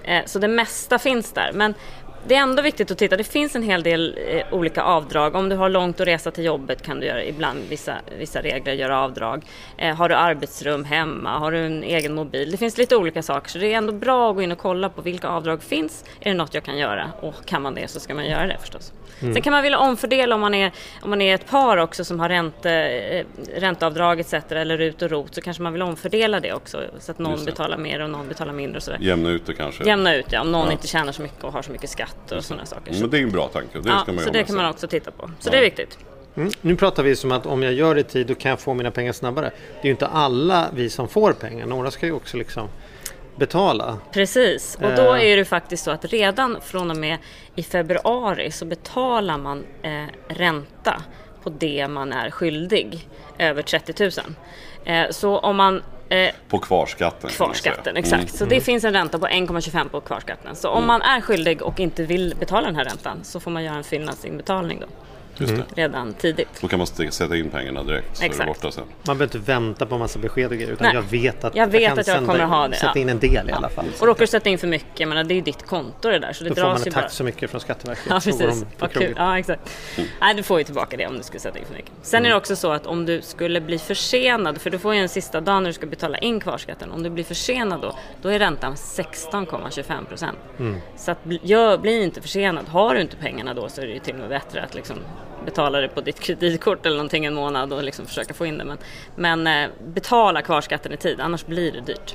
Eh, 0.04 0.22
Så 0.26 0.38
det 0.38 0.48
mesta 0.48 0.98
finns 0.98 1.32
där. 1.32 1.50
Men 1.54 1.74
det 2.28 2.34
är 2.34 2.40
ändå 2.40 2.62
viktigt 2.62 2.90
att 2.90 2.98
titta. 2.98 3.16
Det 3.16 3.24
finns 3.24 3.56
en 3.56 3.62
hel 3.62 3.82
del 3.82 4.18
eh, 4.28 4.54
olika 4.54 4.82
avdrag. 4.82 5.34
Om 5.34 5.48
du 5.48 5.56
har 5.56 5.68
långt 5.68 6.00
att 6.00 6.06
resa 6.06 6.30
till 6.30 6.44
jobbet 6.44 6.82
kan 6.82 7.00
du 7.00 7.06
göra 7.06 7.24
ibland 7.24 7.58
vissa, 7.68 7.94
vissa 8.18 8.42
regler 8.42 8.72
göra 8.72 9.00
avdrag. 9.00 9.44
Eh, 9.78 9.94
har 9.96 10.08
du 10.08 10.14
arbetsrum 10.14 10.84
hemma? 10.84 11.38
Har 11.38 11.52
du 11.52 11.58
en 11.58 11.82
egen 11.82 12.14
mobil? 12.14 12.50
Det 12.50 12.56
finns 12.56 12.78
lite 12.78 12.96
olika 12.96 13.22
saker 13.22 13.50
så 13.50 13.58
det 13.58 13.72
är 13.72 13.76
ändå 13.76 13.92
bra 13.92 14.30
att 14.30 14.36
gå 14.36 14.42
in 14.42 14.52
och 14.52 14.58
kolla 14.58 14.88
på 14.88 15.02
vilka 15.02 15.28
avdrag 15.28 15.62
finns. 15.62 16.04
Är 16.20 16.30
det 16.30 16.36
något 16.36 16.54
jag 16.54 16.64
kan 16.64 16.78
göra? 16.78 17.10
Och 17.20 17.34
kan 17.46 17.62
man 17.62 17.74
det 17.74 17.88
så 17.88 18.00
ska 18.00 18.14
man 18.14 18.26
göra 18.26 18.46
det 18.46 18.56
förstås. 18.60 18.92
Sen 19.20 19.42
kan 19.42 19.52
man 19.52 19.62
vilja 19.62 19.78
omfördela 19.78 20.34
om 20.34 20.40
man 20.40 20.54
är, 20.54 20.72
om 21.02 21.10
man 21.10 21.22
är 21.22 21.34
ett 21.34 21.46
par 21.50 21.76
också 21.76 22.04
som 22.04 22.20
har 22.20 22.28
ränte, 22.28 22.70
eh, 22.72 23.24
ränteavdrag 23.60 24.20
etc. 24.20 24.34
eller 24.48 24.78
RUT 24.78 25.02
och 25.02 25.10
ROT 25.10 25.34
så 25.34 25.40
kanske 25.40 25.62
man 25.62 25.72
vill 25.72 25.82
omfördela 25.82 26.40
det 26.40 26.52
också 26.52 26.80
så 26.98 27.10
att 27.12 27.18
någon 27.18 27.44
betalar 27.44 27.78
mer 27.78 28.00
och 28.02 28.10
någon 28.10 28.28
betalar 28.28 28.52
mindre 28.52 28.76
och 28.76 28.82
sådär. 28.82 28.98
Jämna 29.00 29.30
ut 29.30 29.46
det 29.46 29.54
kanske. 29.54 29.84
Jämna 29.84 30.14
ut 30.14 30.26
ja, 30.30 30.40
om 30.40 30.52
någon 30.52 30.66
Ja. 30.66 30.72
inte 30.72 30.86
tjänar 30.86 31.12
så 31.12 31.22
mycket 31.22 31.44
och 31.44 31.52
har 31.52 31.62
så 31.62 31.72
mycket 31.72 31.90
skatt 31.90 32.15
och 32.32 32.44
sådana 32.44 32.66
saker. 32.66 32.92
Så, 32.92 33.00
Men 33.00 33.10
det 33.10 33.18
är 33.18 33.22
en 33.22 33.30
bra 33.30 33.48
tanke. 33.48 33.78
Det 33.80 33.88
ja, 33.88 33.98
ska 33.98 34.12
man 34.12 34.24
så 34.24 34.30
det 34.30 34.38
kan 34.38 34.46
sig. 34.46 34.56
man 34.56 34.66
också 34.70 34.86
titta 34.88 35.10
på. 35.10 35.30
Så 35.40 35.48
Ja. 35.48 35.50
det 35.50 35.58
är 35.58 35.62
viktigt. 35.62 35.98
Mm. 36.36 36.50
Nu 36.60 36.76
pratar 36.76 37.02
vi 37.02 37.16
som 37.16 37.32
att 37.32 37.46
om 37.46 37.62
jag 37.62 37.72
gör 37.72 37.94
det 37.94 38.00
i 38.00 38.04
tid 38.04 38.26
då 38.26 38.34
kan 38.34 38.48
jag 38.50 38.60
få 38.60 38.74
mina 38.74 38.90
pengar 38.90 39.12
snabbare. 39.12 39.50
Det 39.74 39.80
är 39.80 39.84
ju 39.84 39.90
inte 39.90 40.06
alla 40.06 40.68
vi 40.74 40.90
som 40.90 41.08
får 41.08 41.32
pengar. 41.32 41.66
Några 41.66 41.90
ska 41.90 42.06
ju 42.06 42.12
också 42.12 42.36
liksom 42.36 42.68
betala. 43.36 43.98
Precis, 44.12 44.78
och 44.82 44.90
då 44.96 45.14
Eh. 45.14 45.24
är 45.24 45.36
det 45.36 45.44
faktiskt 45.44 45.84
så 45.84 45.90
att 45.90 46.04
redan 46.04 46.58
från 46.64 46.90
och 46.90 46.96
med 46.96 47.18
i 47.54 47.62
februari 47.62 48.50
så 48.50 48.64
betalar 48.64 49.38
man 49.38 49.64
eh, 49.82 50.04
ränta 50.28 51.02
på 51.42 51.50
det 51.50 51.88
man 51.88 52.12
är 52.12 52.30
skyldig 52.30 53.08
över 53.38 53.62
30 53.62 54.02
000. 54.02 54.10
Eh, 54.84 55.10
så 55.10 55.38
om 55.38 55.56
man 55.56 55.82
eh, 56.08 56.34
På 56.48 56.58
kvarskatten. 56.58 57.30
Kvarskatten, 57.30 57.96
exakt. 57.96 58.22
Mm. 58.22 58.28
Så 58.28 58.44
det 58.44 58.60
finns 58.60 58.84
en 58.84 58.92
ränta 58.92 59.18
på 59.18 59.26
1,25 59.26 59.88
på 59.88 60.00
kvarskatten. 60.00 60.56
Så 60.56 60.68
om 60.68 60.86
man 60.86 61.02
är 61.02 61.20
skyldig 61.20 61.62
och 61.62 61.80
inte 61.80 62.04
vill 62.04 62.34
betala 62.40 62.66
den 62.66 62.76
här 62.76 62.84
räntan 62.84 63.24
så 63.24 63.40
får 63.40 63.50
man 63.50 63.64
göra 63.64 63.76
en 63.76 63.84
fyllnadsinbetalning 63.84 64.80
då. 64.80 64.86
Just 65.40 65.56
det. 65.56 65.64
redan 65.82 66.12
tidigt. 66.14 66.48
Då 66.60 66.68
kan 66.68 66.78
man 66.78 66.86
sätta 66.86 67.36
in 67.36 67.50
pengarna 67.50 67.82
direkt 67.82 68.16
så 68.16 68.22
är 68.24 68.28
det 68.28 68.32
Exakt. 68.32 68.48
borta 68.48 68.70
sen. 68.70 68.84
Man 69.06 69.18
behöver 69.18 69.36
inte 69.36 69.52
vänta 69.52 69.86
på 69.86 69.98
massa 69.98 70.18
besked 70.18 70.46
och 70.50 70.56
grejer 70.56 70.72
utan 70.72 70.86
Nej. 70.86 70.94
jag 70.94 71.02
vet 71.02 71.44
att 71.44 71.56
Jag 71.56 71.66
vet 71.66 71.82
kan 71.82 71.92
att 71.98 72.06
jag 72.06 72.16
sända- 72.16 72.32
kommer 72.32 72.44
ha 72.44 72.68
det, 72.68 72.74
sätta 72.76 72.92
ja. 72.94 73.00
in 73.00 73.08
en 73.08 73.18
del 73.18 73.48
i 73.48 73.52
alla 73.52 73.68
fall. 73.68 73.84
Och 74.00 74.06
råkar 74.06 74.20
du 74.20 74.26
sätta 74.26 74.48
in 74.48 74.58
för 74.58 74.66
mycket, 74.66 75.00
jag 75.00 75.08
menar, 75.08 75.24
det 75.24 75.34
är 75.34 75.36
ju 75.36 75.40
ditt 75.42 75.66
konto 75.66 76.08
det 76.10 76.18
där 76.18 76.32
så 76.32 76.44
det 76.44 76.50
Då 76.50 76.54
får 76.54 76.62
man 76.62 76.70
dras 76.72 76.86
ju 76.86 76.90
tack 76.90 77.02
bara. 77.02 77.08
så 77.10 77.24
mycket 77.24 77.50
från 77.50 77.60
Skatteverket. 77.60 78.04
Ja 78.08 78.20
precis, 78.24 78.64
vad 78.78 78.92
kul. 78.92 79.14
Ja 79.16 79.38
exakt. 79.38 79.70
Nej 80.20 80.34
du 80.34 80.42
får 80.42 80.58
ju 80.58 80.64
tillbaka 80.64 80.96
det 80.96 81.06
om 81.06 81.16
du 81.16 81.22
skulle 81.22 81.40
sätta 81.40 81.58
in 81.58 81.64
för 81.66 81.74
mycket. 81.74 81.92
Sen 82.02 82.18
Mm. 82.18 82.26
är 82.26 82.30
det 82.30 82.36
också 82.36 82.56
så 82.56 82.72
att 82.72 82.86
om 82.86 83.06
du 83.06 83.22
skulle 83.22 83.60
bli 83.60 83.78
försenad, 83.78 84.60
för 84.60 84.70
du 84.70 84.78
får 84.78 84.94
ju 84.94 85.00
en 85.00 85.08
sista 85.08 85.40
dag 85.40 85.62
när 85.62 85.70
du 85.70 85.72
ska 85.74 85.86
betala 85.86 86.18
in 86.18 86.40
kvarskatten. 86.40 86.90
Om 86.90 87.02
du 87.02 87.10
blir 87.10 87.24
försenad 87.24 87.80
då, 87.80 87.98
då 88.22 88.28
är 88.28 88.38
räntan 88.38 88.74
16,25 88.76 90.04
procent. 90.08 90.38
Mm. 90.58 90.76
Så 90.96 91.10
att 91.10 91.18
gör, 91.42 91.78
bli 91.78 92.02
inte 92.02 92.20
försenad. 92.22 92.68
Har 92.68 92.94
du 92.94 93.00
inte 93.00 93.16
pengarna 93.16 93.54
då 93.54 93.68
så 93.68 93.80
är 93.80 93.86
det 93.86 93.92
ju 93.92 93.98
till 93.98 94.14
och 94.14 94.20
med 94.20 94.28
bättre 94.28 94.62
att 94.62 94.74
liksom 94.74 94.96
betala 95.44 95.80
det 95.80 95.88
på 95.88 96.00
ditt 96.00 96.20
kreditkort 96.20 96.86
eller 96.86 96.96
någonting 96.96 97.24
en 97.24 97.34
månad 97.34 97.72
och 97.72 97.82
liksom 97.84 98.06
försöka 98.06 98.34
få 98.34 98.46
in 98.46 98.58
det. 98.58 98.64
Men, 98.64 98.78
men 99.16 99.46
eh, 99.46 99.70
betala 99.86 100.42
kvarskatten 100.42 100.92
i 100.92 100.96
tid, 100.96 101.20
annars 101.20 101.46
blir 101.46 101.72
det 101.72 101.80
dyrt. 101.80 102.14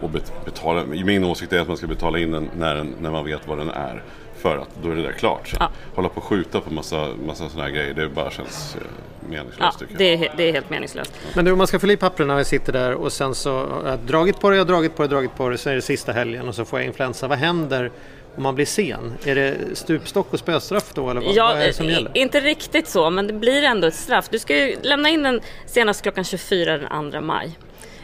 Och 0.00 0.10
bet- 0.10 0.32
betala, 0.44 0.84
min 0.84 1.24
åsikt 1.24 1.52
är 1.52 1.60
att 1.60 1.68
man 1.68 1.76
ska 1.76 1.86
betala 1.86 2.18
in 2.18 2.30
den 2.30 2.50
när, 2.58 2.74
den 2.74 2.94
när 3.00 3.10
man 3.10 3.24
vet 3.24 3.48
vad 3.48 3.58
den 3.58 3.70
är. 3.70 4.02
För 4.36 4.58
att 4.58 4.68
då 4.82 4.90
är 4.90 4.94
det 4.96 5.02
där 5.02 5.12
klart 5.12 5.48
sen. 5.48 5.56
Ja. 5.60 5.70
Hålla 5.94 6.08
på 6.08 6.16
och 6.16 6.24
skjuta 6.24 6.60
på 6.60 6.72
massa, 6.72 7.08
massa 7.26 7.48
sådana 7.48 7.68
här 7.68 7.74
grejer, 7.74 7.94
det 7.94 8.08
bara 8.08 8.30
känns 8.30 8.76
eh, 8.76 9.28
meningslöst 9.28 9.80
Ja, 9.80 9.86
det 9.98 10.14
är, 10.14 10.32
det 10.36 10.48
är 10.48 10.52
helt 10.52 10.70
meningslöst. 10.70 11.12
Men 11.34 11.44
du, 11.44 11.52
om 11.52 11.58
man 11.58 11.66
ska 11.66 11.78
fylla 11.78 11.92
i 11.92 11.96
papperna 11.96 12.34
och 12.34 12.38
jag 12.38 12.46
sitter 12.46 12.72
där 12.72 12.94
och 12.94 13.12
sen 13.12 13.34
så 13.34 13.66
har 13.66 13.88
jag 13.88 13.98
dragit 13.98 14.40
på 14.40 14.50
det, 14.50 14.56
jag 14.56 14.64
har 14.64 14.68
dragit 14.68 14.96
på 14.96 15.02
det, 15.02 15.08
dragit 15.08 15.34
på 15.36 15.48
det, 15.48 15.58
så 15.58 15.70
är 15.70 15.74
det 15.74 15.82
sista 15.82 16.12
helgen 16.12 16.48
och 16.48 16.54
så 16.54 16.64
får 16.64 16.78
jag 16.78 16.86
influensa. 16.86 17.28
Vad 17.28 17.38
händer 17.38 17.90
om 18.36 18.42
man 18.42 18.54
blir 18.54 18.66
sen? 18.66 19.12
Är 19.24 19.34
det 19.34 19.56
stupstock 19.74 20.32
och 20.32 20.38
spöstraff 20.38 20.94
då 20.94 21.10
eller 21.10 21.20
vad, 21.20 21.34
Ja, 21.34 21.46
vad 21.46 21.62
är 21.62 21.66
det 21.66 21.72
som 21.72 21.86
gäller? 21.86 22.10
inte 22.14 22.40
riktigt 22.40 22.88
så, 22.88 23.10
men 23.10 23.26
det 23.26 23.32
blir 23.32 23.62
ändå 23.62 23.86
ett 23.86 23.94
straff. 23.94 24.28
Du 24.30 24.38
ska 24.38 24.56
ju 24.56 24.76
lämna 24.82 25.08
in 25.08 25.22
den 25.22 25.40
senast 25.66 26.02
klockan 26.02 26.24
24 26.24 26.78
den 26.78 27.10
2 27.10 27.20
maj. 27.20 27.58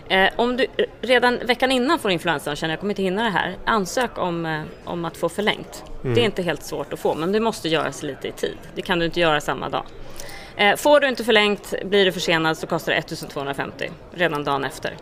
Eh, 0.09 0.29
om 0.37 0.57
du 0.57 0.67
redan 1.01 1.39
veckan 1.47 1.73
innan 1.73 1.99
får 1.99 2.11
influensan 2.11 2.51
och 2.53 2.57
känner 2.57 2.73
jag 2.73 2.81
kommer 2.81 2.91
inte 2.93 3.03
hinna 3.03 3.23
det 3.23 3.31
här, 3.31 3.57
ansök 3.65 4.19
om, 4.19 4.47
eh, 4.47 4.61
om 4.85 5.05
att 5.05 5.17
få 5.17 5.29
förlängt. 5.29 5.85
Mm. 6.03 6.15
Det 6.15 6.21
är 6.21 6.25
inte 6.25 6.43
helt 6.43 6.63
svårt 6.63 6.93
att 6.93 7.01
få, 7.01 7.15
men 7.15 7.33
det 7.33 7.41
måste 7.41 7.69
göras 7.69 8.03
lite 8.03 8.29
i 8.29 8.33
tid. 8.33 8.57
Det 8.75 8.83
kan 8.83 8.99
du 8.99 9.05
inte 9.07 9.21
göra 9.21 9.41
samma 9.41 9.69
dag. 9.69 9.85
Eh, 10.57 10.77
får 10.77 11.01
du 11.01 11.09
inte 11.09 11.25
förlängt, 11.25 11.75
blir 11.85 12.05
du 12.05 12.13
försenad 12.13 12.59
så 12.59 12.67
kostar 12.67 12.93
det 12.93 12.99
1250 12.99 13.91
redan 14.15 14.45
dagen 14.45 14.65
efter. 14.65 14.97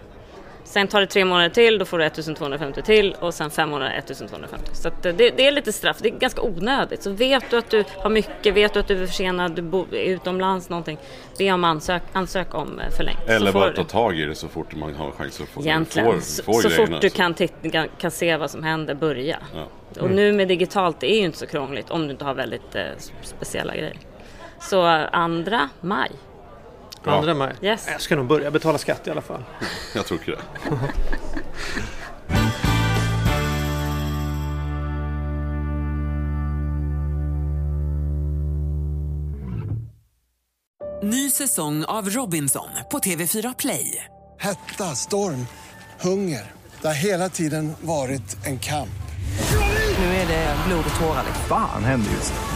Sen 0.67 0.89
tar 0.89 1.01
det 1.01 1.07
tre 1.07 1.25
månader 1.25 1.49
till, 1.49 1.79
då 1.79 1.85
får 1.85 1.99
du 1.99 2.05
1250 2.05 2.83
till 2.83 3.17
och 3.21 3.35
sen 3.35 3.51
fem 3.51 3.71
månader 3.71 3.99
1250. 3.99 4.71
Så 4.73 4.89
eh, 4.89 4.95
det, 5.01 5.13
det 5.13 5.47
är 5.47 5.53
lite 5.53 5.73
straff, 5.73 5.97
det 6.01 6.09
är 6.09 6.19
ganska 6.19 6.43
onödigt. 6.43 7.03
Så 7.03 7.11
vet 7.11 7.51
du 7.51 7.59
att 7.59 7.71
du 7.71 7.85
har 7.97 8.11
mycket, 8.11 8.55
vet 8.55 8.75
du 8.75 8.81
att 8.81 8.89
du 8.89 9.03
är 9.03 9.07
försenad, 9.07 9.53
du 9.53 9.63
bor 9.63 9.95
utomlands 9.95 10.69
någonting, 10.69 10.99
be 11.39 11.53
om 11.53 11.65
ansök, 11.65 12.03
ansök 12.13 12.55
om 12.55 12.81
eh, 12.81 12.91
förlängt. 12.91 13.29
Eller 13.29 13.53
bara 13.53 13.73
ta 13.73 13.85
tag 13.85 14.19
i 14.19 14.25
det 14.25 14.35
så 14.35 14.49
fort 14.49 14.75
man 14.75 14.95
har 14.95 15.11
chans 15.11 15.41
att 15.41 15.49
få, 15.49 15.61
Egentligen, 15.61 16.13
får, 16.13 16.21
så, 16.21 16.43
får 16.43 16.63
så 16.63 16.71
fort 16.71 17.01
du 17.01 17.11
kan, 17.11 17.35
titta, 17.35 17.87
kan 17.87 18.11
se 18.11 18.37
vad 18.37 18.51
som 18.51 18.63
händer, 18.63 18.95
börja. 18.95 19.39
Ja. 19.55 20.03
Och 20.03 20.11
nu 20.11 20.33
med 20.33 20.49
digitalt, 20.49 21.01
det 21.01 21.13
är 21.13 21.19
ju 21.19 21.25
inte 21.25 21.39
så 21.39 21.47
krångligt 21.47 21.91
om 21.91 22.07
du 22.07 22.11
inte 22.11 22.25
har 22.25 22.35
väldigt 22.35 22.75
eh, 22.75 22.83
speciella 23.23 23.75
grejer. 23.75 23.97
Så 24.61 24.87
eh, 24.87 25.07
andra 25.13 25.69
maj. 25.81 26.11
Andra 27.07 27.35
maj? 27.35 27.55
Yes. 27.63 27.87
Jag 27.91 28.01
ska 28.01 28.17
nog 28.17 28.27
börja 28.27 28.51
betala 28.51 28.79
skatt 28.79 29.07
i 29.07 29.11
alla 29.11 29.23
fall. 29.23 29.45
Jag 29.95 30.07
tror 30.07 30.21
inte 30.21 30.31
det. 30.31 30.39
Ny 41.03 41.31
säsong 41.31 41.85
av 41.85 42.11
Robinson 42.11 42.69
på 42.91 42.99
TV4 42.99 43.55
Play. 43.59 44.05
Hetta, 44.41 44.85
storm, 44.85 45.47
hunger. 46.01 46.43
Det 46.81 46.87
har 46.87 46.95
hela 46.95 47.29
tiden 47.29 47.73
varit 47.81 48.47
en 48.47 48.59
kamp. 48.59 48.89
Nu 49.99 50.05
är 50.05 50.27
det 50.27 50.57
blod 50.67 50.85
och 50.95 51.01
tårar. 51.01 51.23
liksom. 51.27 51.45
Fan 51.49 51.85
händer 51.85 52.11
just 52.11 52.33
nu. 52.33 52.56